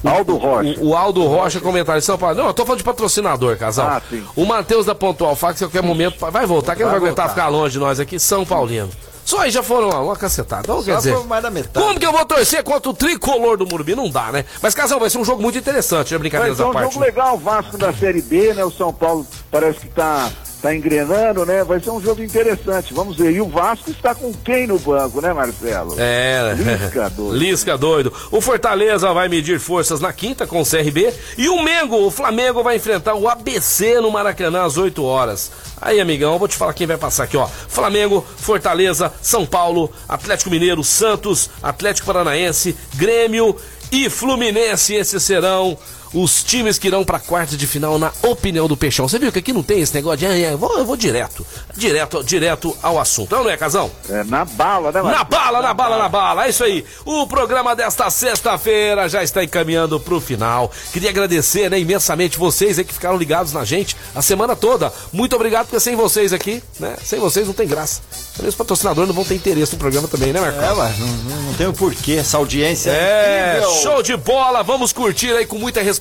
Aldo 0.07 0.37
Rocha. 0.37 0.79
O, 0.79 0.89
o, 0.89 0.95
Aldo 0.95 1.25
Rocha, 1.25 1.59
comentário 1.59 1.99
de 1.99 2.05
São 2.05 2.17
Paulo. 2.17 2.35
Não, 2.35 2.47
eu 2.47 2.53
tô 2.53 2.65
falando 2.65 2.79
de 2.79 2.83
patrocinador, 2.83 3.57
casal. 3.57 3.87
Ah, 3.87 4.01
sim. 4.09 4.23
O 4.35 4.45
Matheus 4.45 4.85
da 4.85 4.95
Pontual 4.95 5.35
Fax, 5.35 5.61
a 5.61 5.65
qualquer 5.65 5.83
momento, 5.83 6.17
vai 6.31 6.45
voltar, 6.45 6.75
que 6.75 6.83
não 6.83 6.89
vai 6.89 6.97
aguentar 6.97 7.27
voltar. 7.27 7.41
ficar 7.41 7.47
longe 7.49 7.73
de 7.73 7.79
nós 7.79 7.99
aqui, 7.99 8.19
São 8.19 8.45
Paulino. 8.45 8.89
Só 9.29 9.41
aí 9.41 9.51
já 9.51 9.61
foram 9.61 9.89
uma, 9.89 9.99
uma 9.99 10.15
cacetada. 10.15 10.63
Então, 10.63 10.83
quer 10.83 10.97
dizer, 10.97 11.15
mais 11.25 11.43
da 11.43 11.51
metade. 11.51 11.85
como 11.85 11.99
que 11.99 12.05
eu 12.05 12.11
vou 12.11 12.25
torcer 12.25 12.63
contra 12.63 12.89
o 12.89 12.93
tricolor 12.95 13.57
do 13.57 13.67
Murumbi? 13.67 13.93
Não 13.93 14.09
dá, 14.09 14.31
né? 14.31 14.43
Mas, 14.59 14.73
Casal, 14.73 14.99
vai 14.99 15.07
ser 15.07 15.19
um 15.19 15.25
jogo 15.25 15.39
muito 15.39 15.55
interessante, 15.55 16.13
né? 16.13 16.17
Brincadeiras 16.17 16.57
vai 16.57 16.67
à 16.67 16.71
parte. 16.71 16.85
É 16.85 16.87
um 16.87 16.91
jogo 16.93 17.05
né? 17.05 17.11
legal, 17.11 17.35
o 17.35 17.37
Vasco 17.37 17.77
da 17.77 17.93
Série 17.93 18.23
B, 18.23 18.55
né? 18.55 18.65
O 18.65 18.71
São 18.71 18.91
Paulo 18.91 19.27
parece 19.51 19.81
que 19.81 19.89
tá 19.89 20.31
tá 20.61 20.75
engrenando, 20.75 21.45
né? 21.45 21.63
Vai 21.63 21.79
ser 21.79 21.89
um 21.91 22.01
jogo 22.01 22.21
interessante. 22.21 22.93
Vamos 22.93 23.17
ver. 23.17 23.31
E 23.31 23.41
o 23.41 23.47
Vasco 23.47 23.89
está 23.91 24.13
com 24.13 24.33
quem 24.33 24.67
no 24.67 24.77
banco, 24.79 25.21
né, 25.21 25.33
Marcelo? 25.33 25.95
É, 25.97 26.53
Lisca 26.55 27.09
doido. 27.15 27.35
Lisca 27.37 27.77
doido. 27.77 28.13
O 28.31 28.41
Fortaleza 28.41 29.11
vai 29.13 29.27
medir 29.29 29.59
forças 29.59 29.99
na 29.99 30.11
quinta 30.11 30.45
com 30.45 30.61
o 30.61 30.65
CRB. 30.65 31.13
E 31.37 31.49
o 31.49 31.63
Mengo, 31.63 32.05
o 32.05 32.11
Flamengo, 32.11 32.63
vai 32.63 32.75
enfrentar 32.75 33.15
o 33.15 33.27
ABC 33.27 33.99
no 34.01 34.11
Maracanã 34.11 34.63
às 34.65 34.77
8 34.77 35.03
horas. 35.03 35.51
Aí, 35.81 35.99
amigão, 35.99 36.33
eu 36.33 36.39
vou 36.39 36.47
te 36.47 36.57
falar 36.57 36.73
quem 36.73 36.87
vai 36.87 36.97
passar 36.97 37.23
aqui, 37.23 37.37
ó. 37.37 37.47
Flamengo, 37.47 38.25
Fortaleza, 38.37 39.13
São 39.21 39.45
Paulo, 39.45 39.91
Atlético 40.07 40.49
Mineiro, 40.49 40.83
Santos, 40.83 41.49
Atlético 41.63 42.07
Paranaense, 42.07 42.75
Grêmio 42.95 43.55
e 43.91 44.09
Fluminense. 44.09 44.93
Esses 44.93 45.23
serão 45.23 45.77
os 46.13 46.43
times 46.43 46.77
que 46.77 46.87
irão 46.87 47.03
para 47.03 47.19
quarta 47.19 47.55
de 47.55 47.67
final 47.67 47.97
na 47.99 48.11
opinião 48.23 48.67
do 48.67 48.75
Peixão. 48.77 49.07
Você 49.07 49.19
viu 49.19 49.31
que 49.31 49.39
aqui 49.39 49.53
não 49.53 49.63
tem 49.63 49.79
esse 49.81 49.93
negócio 49.93 50.17
de 50.19 50.25
ah, 50.25 50.37
é, 50.37 50.53
eu 50.53 50.57
vou, 50.57 50.77
eu 50.77 50.85
vou 50.85 50.95
direto, 50.97 51.45
direto, 51.75 52.23
direto 52.23 52.75
ao 52.81 52.99
assunto. 52.99 53.35
Não, 53.35 53.43
não 53.43 53.49
é, 53.51 53.57
Casão? 53.57 53.91
É 54.09 54.23
na 54.23 54.45
bala, 54.45 54.91
né, 54.91 55.01
Na 55.01 55.03
Marcelo? 55.03 55.29
bala, 55.29 55.61
na 55.61 55.73
bala, 55.73 55.97
na 55.97 56.09
bala. 56.09 56.45
É 56.45 56.49
isso 56.49 56.63
aí. 56.63 56.83
O 57.05 57.27
programa 57.27 57.75
desta 57.75 58.09
sexta-feira 58.09 59.07
já 59.09 59.23
está 59.23 59.43
encaminhando 59.43 59.99
para 59.99 60.13
o 60.15 60.21
final. 60.21 60.71
Queria 60.91 61.09
agradecer 61.09 61.69
né, 61.69 61.79
imensamente 61.79 62.37
vocês 62.37 62.79
aí 62.79 62.85
que 62.85 62.93
ficaram 62.93 63.17
ligados 63.17 63.53
na 63.53 63.63
gente 63.65 63.95
a 64.15 64.21
semana 64.21 64.55
toda. 64.55 64.91
Muito 65.11 65.35
obrigado, 65.35 65.65
porque 65.67 65.79
sem 65.79 65.95
vocês 65.95 66.33
aqui, 66.33 66.61
né? 66.79 66.95
Sem 67.03 67.19
vocês 67.19 67.45
não 67.47 67.53
tem 67.53 67.67
graça. 67.67 68.01
Os 68.45 68.55
patrocinadores 68.55 69.07
não 69.07 69.15
vão 69.15 69.25
ter 69.25 69.35
interesse 69.35 69.73
no 69.73 69.79
programa 69.79 70.07
também, 70.07 70.31
né, 70.33 70.39
Marcos? 70.39 70.63
É, 70.63 70.73
mas 70.73 70.97
não, 70.99 71.07
não, 71.07 71.41
não 71.43 71.53
tem 71.53 71.67
o 71.67 71.73
porquê, 71.73 72.13
essa 72.13 72.37
audiência 72.37 72.89
É, 72.89 73.57
incrível. 73.57 73.75
show 73.81 74.01
de 74.01 74.15
bola, 74.15 74.63
vamos 74.63 74.93
curtir 74.93 75.31
aí 75.33 75.45
com 75.45 75.57
muita 75.57 75.81
responsabilidade, 75.81 75.98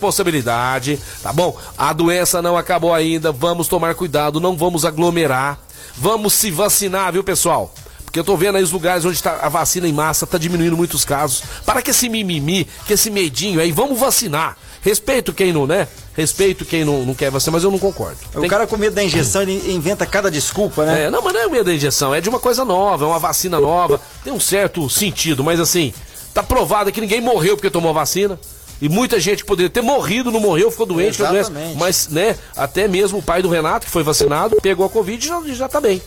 tá 1.22 1.32
bom? 1.32 1.56
A 1.76 1.92
doença 1.92 2.40
não 2.40 2.56
acabou 2.56 2.94
ainda, 2.94 3.32
vamos 3.32 3.68
tomar 3.68 3.94
cuidado, 3.94 4.40
não 4.40 4.56
vamos 4.56 4.84
aglomerar, 4.84 5.58
vamos 5.96 6.32
se 6.32 6.50
vacinar, 6.50 7.12
viu, 7.12 7.22
pessoal? 7.24 7.72
Porque 8.04 8.18
eu 8.18 8.24
tô 8.24 8.38
vendo 8.38 8.56
aí 8.56 8.62
os 8.62 8.72
lugares 8.72 9.04
onde 9.04 9.22
tá 9.22 9.38
a 9.42 9.50
vacina 9.50 9.86
em 9.86 9.92
massa, 9.92 10.26
tá 10.26 10.38
diminuindo 10.38 10.74
muitos 10.76 11.04
casos. 11.04 11.42
Para 11.66 11.82
que 11.82 11.90
esse 11.90 12.08
mimimi, 12.08 12.66
que 12.86 12.94
esse 12.94 13.10
medinho 13.10 13.60
aí, 13.60 13.70
vamos 13.70 14.00
vacinar. 14.00 14.56
Respeito 14.80 15.30
quem 15.34 15.52
não, 15.52 15.66
né? 15.66 15.86
Respeito 16.16 16.64
quem 16.64 16.86
não, 16.86 17.04
não 17.04 17.14
quer 17.14 17.30
vacinar, 17.30 17.52
mas 17.52 17.64
eu 17.64 17.70
não 17.70 17.78
concordo. 17.78 18.16
O 18.34 18.40
Tem- 18.40 18.48
cara 18.48 18.66
com 18.66 18.78
medo 18.78 18.94
da 18.94 19.04
injeção, 19.04 19.42
ele 19.42 19.72
inventa 19.74 20.06
cada 20.06 20.30
desculpa, 20.30 20.86
né? 20.86 21.04
é, 21.04 21.10
não, 21.10 21.20
mas 21.20 21.34
não 21.34 21.40
é 21.42 21.46
o 21.46 21.50
medo 21.50 21.64
da 21.64 21.74
injeção, 21.74 22.14
é 22.14 22.20
de 22.20 22.30
uma 22.30 22.40
coisa 22.40 22.64
nova, 22.64 23.04
é 23.04 23.08
uma 23.08 23.18
vacina 23.18 23.60
nova, 23.60 24.00
tem 24.24 24.32
um 24.32 24.40
certo 24.40 24.88
sentido, 24.88 25.44
mas 25.44 25.60
assim, 25.60 25.92
tá 26.32 26.42
provado 26.42 26.90
que 26.90 27.02
ninguém 27.02 27.20
morreu 27.20 27.56
porque 27.56 27.68
tomou 27.68 27.92
vacina. 27.92 28.40
E 28.80 28.88
muita 28.88 29.18
gente 29.18 29.44
poderia 29.44 29.70
ter 29.70 29.82
morrido, 29.82 30.30
não 30.30 30.40
morreu, 30.40 30.70
ficou 30.70 30.86
doente. 30.86 31.20
Exatamente. 31.20 31.76
Mas, 31.76 32.08
né, 32.08 32.36
até 32.56 32.86
mesmo 32.86 33.18
o 33.18 33.22
pai 33.22 33.42
do 33.42 33.48
Renato, 33.48 33.86
que 33.86 33.92
foi 33.92 34.02
vacinado, 34.02 34.56
pegou 34.62 34.86
a 34.86 34.88
Covid 34.88 35.24
e 35.24 35.28
já, 35.28 35.42
já 35.54 35.68
tá 35.68 35.80
bem. 35.80 36.00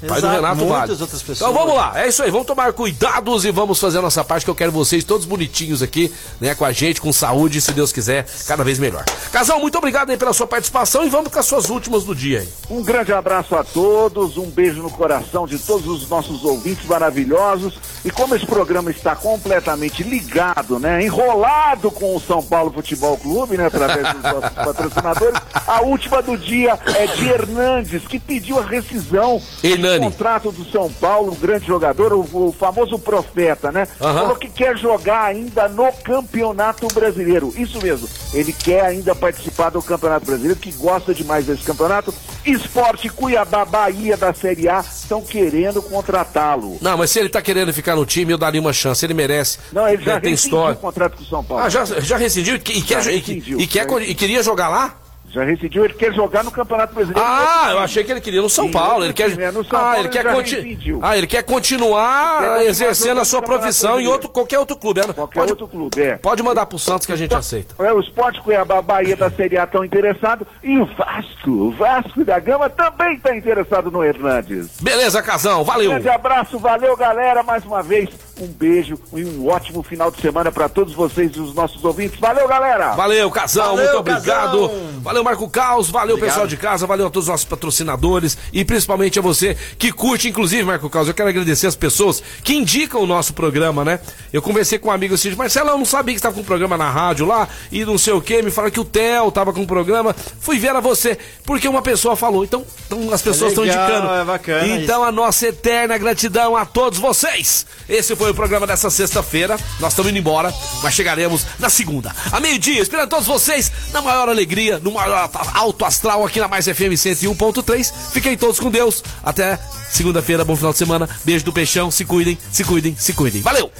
Pai 0.00 0.08
do 0.08 0.26
Exato, 0.26 0.34
Renato 0.34 0.56
muitas 0.56 0.78
vale. 0.78 1.02
outras 1.02 1.22
pessoas. 1.22 1.40
Então 1.40 1.54
vamos 1.54 1.74
lá, 1.74 1.92
é 1.96 2.08
isso 2.08 2.22
aí, 2.22 2.30
vamos 2.30 2.46
tomar 2.46 2.72
cuidados 2.72 3.44
e 3.44 3.50
vamos 3.50 3.80
fazer 3.80 3.98
a 3.98 4.02
nossa 4.02 4.22
parte, 4.22 4.44
que 4.44 4.50
eu 4.50 4.54
quero 4.54 4.70
vocês 4.70 5.02
todos 5.04 5.24
bonitinhos 5.24 5.82
aqui, 5.82 6.12
né, 6.40 6.54
com 6.54 6.64
a 6.64 6.72
gente, 6.72 7.00
com 7.00 7.12
saúde, 7.12 7.60
se 7.60 7.72
Deus 7.72 7.92
quiser, 7.92 8.26
cada 8.46 8.62
vez 8.62 8.78
melhor. 8.78 9.04
Casal, 9.32 9.58
muito 9.58 9.78
obrigado 9.78 10.10
aí 10.10 10.16
pela 10.16 10.34
sua 10.34 10.46
participação 10.46 11.04
e 11.04 11.08
vamos 11.08 11.32
com 11.32 11.38
as 11.38 11.46
suas 11.46 11.70
últimas 11.70 12.04
do 12.04 12.14
dia 12.14 12.40
aí. 12.40 12.48
Um 12.68 12.82
grande 12.82 13.12
abraço 13.12 13.54
a 13.56 13.64
todos, 13.64 14.36
um 14.36 14.50
beijo 14.50 14.82
no 14.82 14.90
coração 14.90 15.46
de 15.46 15.58
todos 15.58 15.86
os 15.86 16.08
nossos 16.08 16.44
ouvintes 16.44 16.84
maravilhosos. 16.86 17.78
E 18.04 18.10
como 18.10 18.34
esse 18.34 18.46
programa 18.46 18.90
está 18.90 19.16
completamente 19.16 20.02
ligado, 20.02 20.78
né, 20.78 21.02
enrolado 21.02 21.90
com 21.90 22.14
o 22.14 22.20
São 22.20 22.42
Paulo 22.42 22.70
Futebol 22.70 23.16
Clube, 23.16 23.56
né, 23.56 23.66
através 23.66 24.12
dos 24.12 24.22
nossos 24.22 24.50
patrocinadores, 24.54 25.40
a 25.66 25.80
última 25.82 26.20
do 26.22 26.36
dia 26.36 26.78
é 26.94 27.06
de 27.06 27.28
Hernandes, 27.28 28.06
que 28.06 28.18
pediu 28.18 28.58
a 28.58 28.62
rescisão 28.64 29.40
Hernani. 29.62 29.85
Do 29.94 30.00
contrato 30.00 30.52
do 30.52 30.64
São 30.70 30.90
Paulo, 30.92 31.32
um 31.32 31.36
grande 31.36 31.66
jogador, 31.66 32.12
o, 32.12 32.20
o 32.48 32.52
famoso 32.58 32.98
profeta, 32.98 33.70
né? 33.72 33.86
Aham. 34.00 34.20
Falou 34.20 34.36
que 34.36 34.48
quer 34.48 34.76
jogar 34.76 35.24
ainda 35.24 35.68
no 35.68 35.90
Campeonato 35.92 36.88
Brasileiro. 36.88 37.52
Isso 37.56 37.80
mesmo, 37.82 38.08
ele 38.34 38.52
quer 38.52 38.82
ainda 38.84 39.14
participar 39.14 39.70
do 39.70 39.80
Campeonato 39.82 40.26
Brasileiro, 40.26 40.58
que 40.58 40.72
gosta 40.72 41.14
demais 41.14 41.46
desse 41.46 41.62
campeonato. 41.62 42.12
Esporte 42.44 43.08
Cuiabá, 43.08 43.64
Bahia 43.64 44.16
da 44.16 44.32
Série 44.32 44.68
A 44.68 44.80
estão 44.80 45.20
querendo 45.22 45.82
contratá-lo. 45.82 46.78
Não, 46.80 46.96
mas 46.96 47.10
se 47.10 47.18
ele 47.18 47.28
tá 47.28 47.42
querendo 47.42 47.72
ficar 47.72 47.96
no 47.96 48.06
time, 48.06 48.32
eu 48.32 48.38
daria 48.38 48.60
uma 48.60 48.72
chance, 48.72 49.04
ele 49.04 49.14
merece. 49.14 49.58
Não, 49.72 49.88
ele 49.88 50.02
já 50.02 50.14
Né, 50.14 50.20
tem 50.20 50.32
história. 50.32 50.74
o 50.74 50.78
contrato 50.78 51.16
com 51.16 51.22
o 51.22 51.26
São 51.26 51.42
Paulo. 51.42 51.64
Ah, 51.64 51.68
já, 51.68 51.84
já 51.84 52.16
rescindiu 52.16 52.54
e, 52.56 52.58
que- 52.58 52.72
e 52.72 52.82
quer, 52.82 53.02
Já 53.02 53.10
e 53.12 53.18
rescindiu. 53.18 53.60
e, 53.60 53.66
quer, 53.66 53.88
Já 53.88 54.00
e 54.00 54.14
queria 54.14 54.42
jogar 54.42 54.68
lá? 54.68 54.94
Já 55.30 55.44
rescindiu, 55.44 55.84
ele 55.84 55.92
quer 55.94 56.14
jogar 56.14 56.42
no 56.44 56.50
Campeonato 56.50 56.94
Brasileiro. 56.94 57.26
Ah, 57.28 57.68
eu 57.72 57.78
achei 57.80 58.02
que 58.02 58.10
ele 58.10 58.20
queria 58.20 58.40
no 58.40 58.48
São 58.48 58.66
Sim, 58.66 58.72
Paulo. 58.72 59.04
Ele 59.04 59.12
quer, 59.12 59.30
time, 59.30 59.42
é, 59.42 59.50
no 59.50 59.62
São 59.64 59.78
ah, 59.78 59.82
Paulo 59.82 59.96
ele 59.96 60.02
ele 60.04 60.08
quer, 60.08 60.22
já 60.22 60.32
conti- 60.32 60.54
rescindiu. 60.54 61.00
ah, 61.02 61.16
ele 61.18 61.26
quer 61.26 61.42
continuar 61.42 62.38
Quer 62.40 62.46
continuar 62.46 62.64
exercendo 62.64 63.20
a 63.20 63.24
sua 63.24 63.42
profissão 63.42 64.00
em 64.00 64.06
outro, 64.06 64.28
qualquer 64.30 64.58
outro 64.58 64.76
clube. 64.76 65.00
né? 65.06 65.12
Qualquer 65.12 65.40
Pode, 65.40 65.52
outro 65.52 65.68
clube, 65.68 66.00
é. 66.02 66.16
pode 66.16 66.42
mandar 66.42 66.64
pro 66.66 66.78
Santos 66.78 67.06
que 67.06 67.12
a 67.12 67.16
gente 67.16 67.34
aceita. 67.34 67.74
É, 67.84 67.92
o 67.92 68.00
Esporte 68.00 68.40
Cuiabá, 68.40 68.80
Bahia 68.80 69.16
da 69.16 69.30
Série 69.30 69.58
A 69.58 69.64
estão 69.64 69.84
interessados 69.84 70.46
e 70.62 70.78
o 70.78 70.86
Vasco, 70.86 71.50
o 71.50 71.70
Vasco 71.72 72.24
da 72.24 72.38
Gama 72.38 72.70
também 72.70 73.16
está 73.16 73.36
interessado 73.36 73.90
no 73.90 74.02
Hernandes. 74.02 74.80
Beleza, 74.80 75.22
Casão, 75.22 75.64
valeu. 75.64 75.90
Grande 75.90 76.08
abraço, 76.08 76.58
valeu 76.58 76.96
galera, 76.96 77.42
mais 77.42 77.64
uma 77.64 77.82
vez, 77.82 78.08
um 78.40 78.46
beijo 78.46 78.98
e 79.14 79.24
um 79.24 79.48
ótimo 79.48 79.82
final 79.82 80.10
de 80.10 80.20
semana 80.20 80.52
para 80.52 80.68
todos 80.68 80.92
vocês 80.94 81.32
e 81.34 81.40
os 81.40 81.54
nossos 81.54 81.82
ouvintes. 81.84 82.18
Valeu 82.20 82.46
galera! 82.46 82.94
Valeu, 82.94 83.30
Casão, 83.30 83.76
Valeu, 83.76 83.84
muito 83.84 83.98
obrigado. 83.98 84.68
Casão. 84.68 85.00
Valeu, 85.02 85.24
Marco 85.24 85.48
Caos, 85.48 85.90
valeu, 85.90 86.14
Obrigado. 86.16 86.34
pessoal 86.34 86.46
de 86.46 86.56
casa, 86.56 86.86
valeu 86.86 87.06
a 87.06 87.10
todos 87.10 87.26
os 87.28 87.30
nossos 87.30 87.46
patrocinadores 87.46 88.36
e 88.52 88.64
principalmente 88.64 89.18
a 89.18 89.22
você 89.22 89.56
que 89.78 89.92
curte, 89.92 90.28
inclusive, 90.28 90.64
Marco 90.64 90.90
Caos. 90.90 91.08
Eu 91.08 91.14
quero 91.14 91.28
agradecer 91.28 91.66
as 91.66 91.76
pessoas 91.76 92.22
que 92.42 92.54
indicam 92.54 93.00
o 93.00 93.06
nosso 93.06 93.32
programa, 93.32 93.84
né? 93.84 94.00
Eu 94.32 94.42
conversei 94.42 94.78
com 94.78 94.88
um 94.88 94.92
amigo 94.92 95.14
assim, 95.14 95.34
Marcelo, 95.34 95.70
eu 95.70 95.78
não 95.78 95.84
sabia 95.84 96.14
que 96.14 96.18
estava 96.18 96.34
com 96.34 96.40
um 96.40 96.44
programa 96.44 96.76
na 96.76 96.90
rádio 96.90 97.26
lá 97.26 97.48
e 97.72 97.84
não 97.84 97.96
sei 97.96 98.12
o 98.12 98.20
que, 98.20 98.42
me 98.42 98.50
falaram 98.50 98.72
que 98.72 98.80
o 98.80 98.84
Theo 98.84 99.30
tava 99.30 99.52
com 99.52 99.60
um 99.60 99.66
programa. 99.66 100.14
Fui 100.40 100.58
ver 100.58 100.74
a 100.74 100.80
você, 100.80 101.18
porque 101.44 101.68
uma 101.68 101.82
pessoa 101.82 102.16
falou. 102.16 102.44
Então, 102.44 102.64
então 102.86 103.12
as 103.12 103.22
pessoas 103.22 103.52
estão 103.52 103.64
legal, 103.64 103.88
indicando. 103.88 104.12
é 104.12 104.24
bacana 104.24 104.66
então, 104.66 105.04
a 105.04 105.12
nossa 105.12 105.46
eterna 105.46 105.96
gratidão 105.98 106.56
a 106.56 106.64
todos 106.64 106.98
vocês. 106.98 107.66
Esse 107.88 108.14
foi 108.16 108.25
o 108.30 108.34
programa 108.34 108.66
dessa 108.66 108.90
sexta-feira. 108.90 109.56
Nós 109.80 109.92
estamos 109.92 110.10
indo 110.10 110.18
embora, 110.18 110.52
mas 110.82 110.94
chegaremos 110.94 111.46
na 111.58 111.68
segunda, 111.68 112.14
a 112.32 112.40
meio-dia, 112.40 112.80
esperando 112.80 113.08
todos 113.08 113.26
vocês 113.26 113.70
na 113.92 114.00
maior 114.00 114.28
alegria, 114.28 114.78
no 114.78 114.92
maior 114.92 115.30
alto 115.54 115.84
astral 115.84 116.24
aqui 116.24 116.40
na 116.40 116.48
Mais 116.48 116.66
FM 116.66 116.94
101.3. 116.94 117.92
Fiquem 118.12 118.36
todos 118.36 118.60
com 118.60 118.70
Deus. 118.70 119.02
Até 119.22 119.58
segunda-feira, 119.90 120.44
bom 120.44 120.56
final 120.56 120.72
de 120.72 120.78
semana. 120.78 121.08
Beijo 121.24 121.44
do 121.44 121.52
Peixão. 121.52 121.90
Se 121.90 122.04
cuidem, 122.04 122.38
se 122.52 122.64
cuidem, 122.64 122.96
se 122.96 123.12
cuidem. 123.12 123.42
Valeu! 123.42 123.70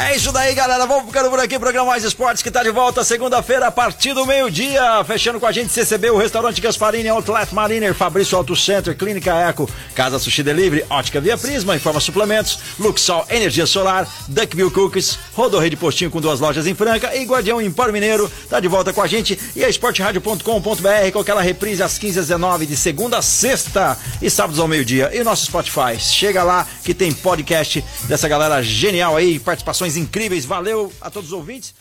É 0.00 0.14
isso 0.14 0.30
daí, 0.30 0.54
galera. 0.54 0.86
Vamos 0.86 1.06
ficando 1.06 1.28
por 1.28 1.40
aqui. 1.40 1.58
Programa 1.58 1.88
Mais 1.88 2.04
Esportes 2.04 2.40
que 2.40 2.52
tá 2.52 2.62
de 2.62 2.70
volta 2.70 3.02
segunda-feira 3.02 3.66
a 3.66 3.70
partir 3.70 4.14
do 4.14 4.24
meio-dia. 4.24 5.02
Fechando 5.04 5.40
com 5.40 5.46
a 5.46 5.50
gente 5.50 5.72
CCB, 5.72 6.10
o 6.10 6.16
restaurante 6.16 6.60
Gasparini, 6.60 7.08
Outlet 7.08 7.52
Mariner, 7.52 7.92
Fabrício 7.92 8.38
Auto 8.38 8.54
Center, 8.54 8.96
Clínica 8.96 9.34
Eco, 9.34 9.68
Casa 9.96 10.20
Sushi 10.20 10.44
Delivery, 10.44 10.84
Ótica 10.88 11.20
Via 11.20 11.36
Prisma, 11.36 11.74
Informa 11.74 11.98
Suplementos, 11.98 12.60
Luxol 12.78 13.26
Energia 13.28 13.66
Solar, 13.66 14.06
Duckville 14.28 14.70
Cookies, 14.70 15.18
Rodorreio 15.34 15.70
de 15.70 15.76
Postinho 15.76 16.12
com 16.12 16.20
duas 16.20 16.38
lojas 16.38 16.68
em 16.68 16.76
Franca 16.76 17.16
e 17.16 17.24
Guardião 17.24 17.60
Empório 17.60 17.92
Mineiro. 17.92 18.30
Tá 18.48 18.60
de 18.60 18.68
volta 18.68 18.92
com 18.92 19.02
a 19.02 19.06
gente 19.08 19.36
e 19.56 19.64
a 19.64 19.68
esportradio.com.br 19.68 21.12
com 21.12 21.18
aquela 21.18 21.42
reprise 21.42 21.82
às 21.82 21.98
15 21.98 22.20
às 22.20 22.26
19 22.28 22.66
de 22.66 22.76
segunda 22.76 23.18
a 23.18 23.22
sexta 23.22 23.98
e 24.22 24.30
sábados 24.30 24.60
ao 24.60 24.68
meio-dia. 24.68 25.10
E 25.12 25.20
o 25.20 25.24
nosso 25.24 25.46
Spotify. 25.46 25.98
Chega 25.98 26.44
lá 26.44 26.64
que 26.84 26.94
tem 26.94 27.12
podcast 27.12 27.84
dessa 28.04 28.28
galera 28.28 28.62
genial 28.62 29.16
aí, 29.16 29.40
participações 29.40 29.87
incríveis. 29.96 30.44
Valeu 30.44 30.92
a 31.00 31.10
todos 31.10 31.30
os 31.30 31.34
ouvintes. 31.34 31.74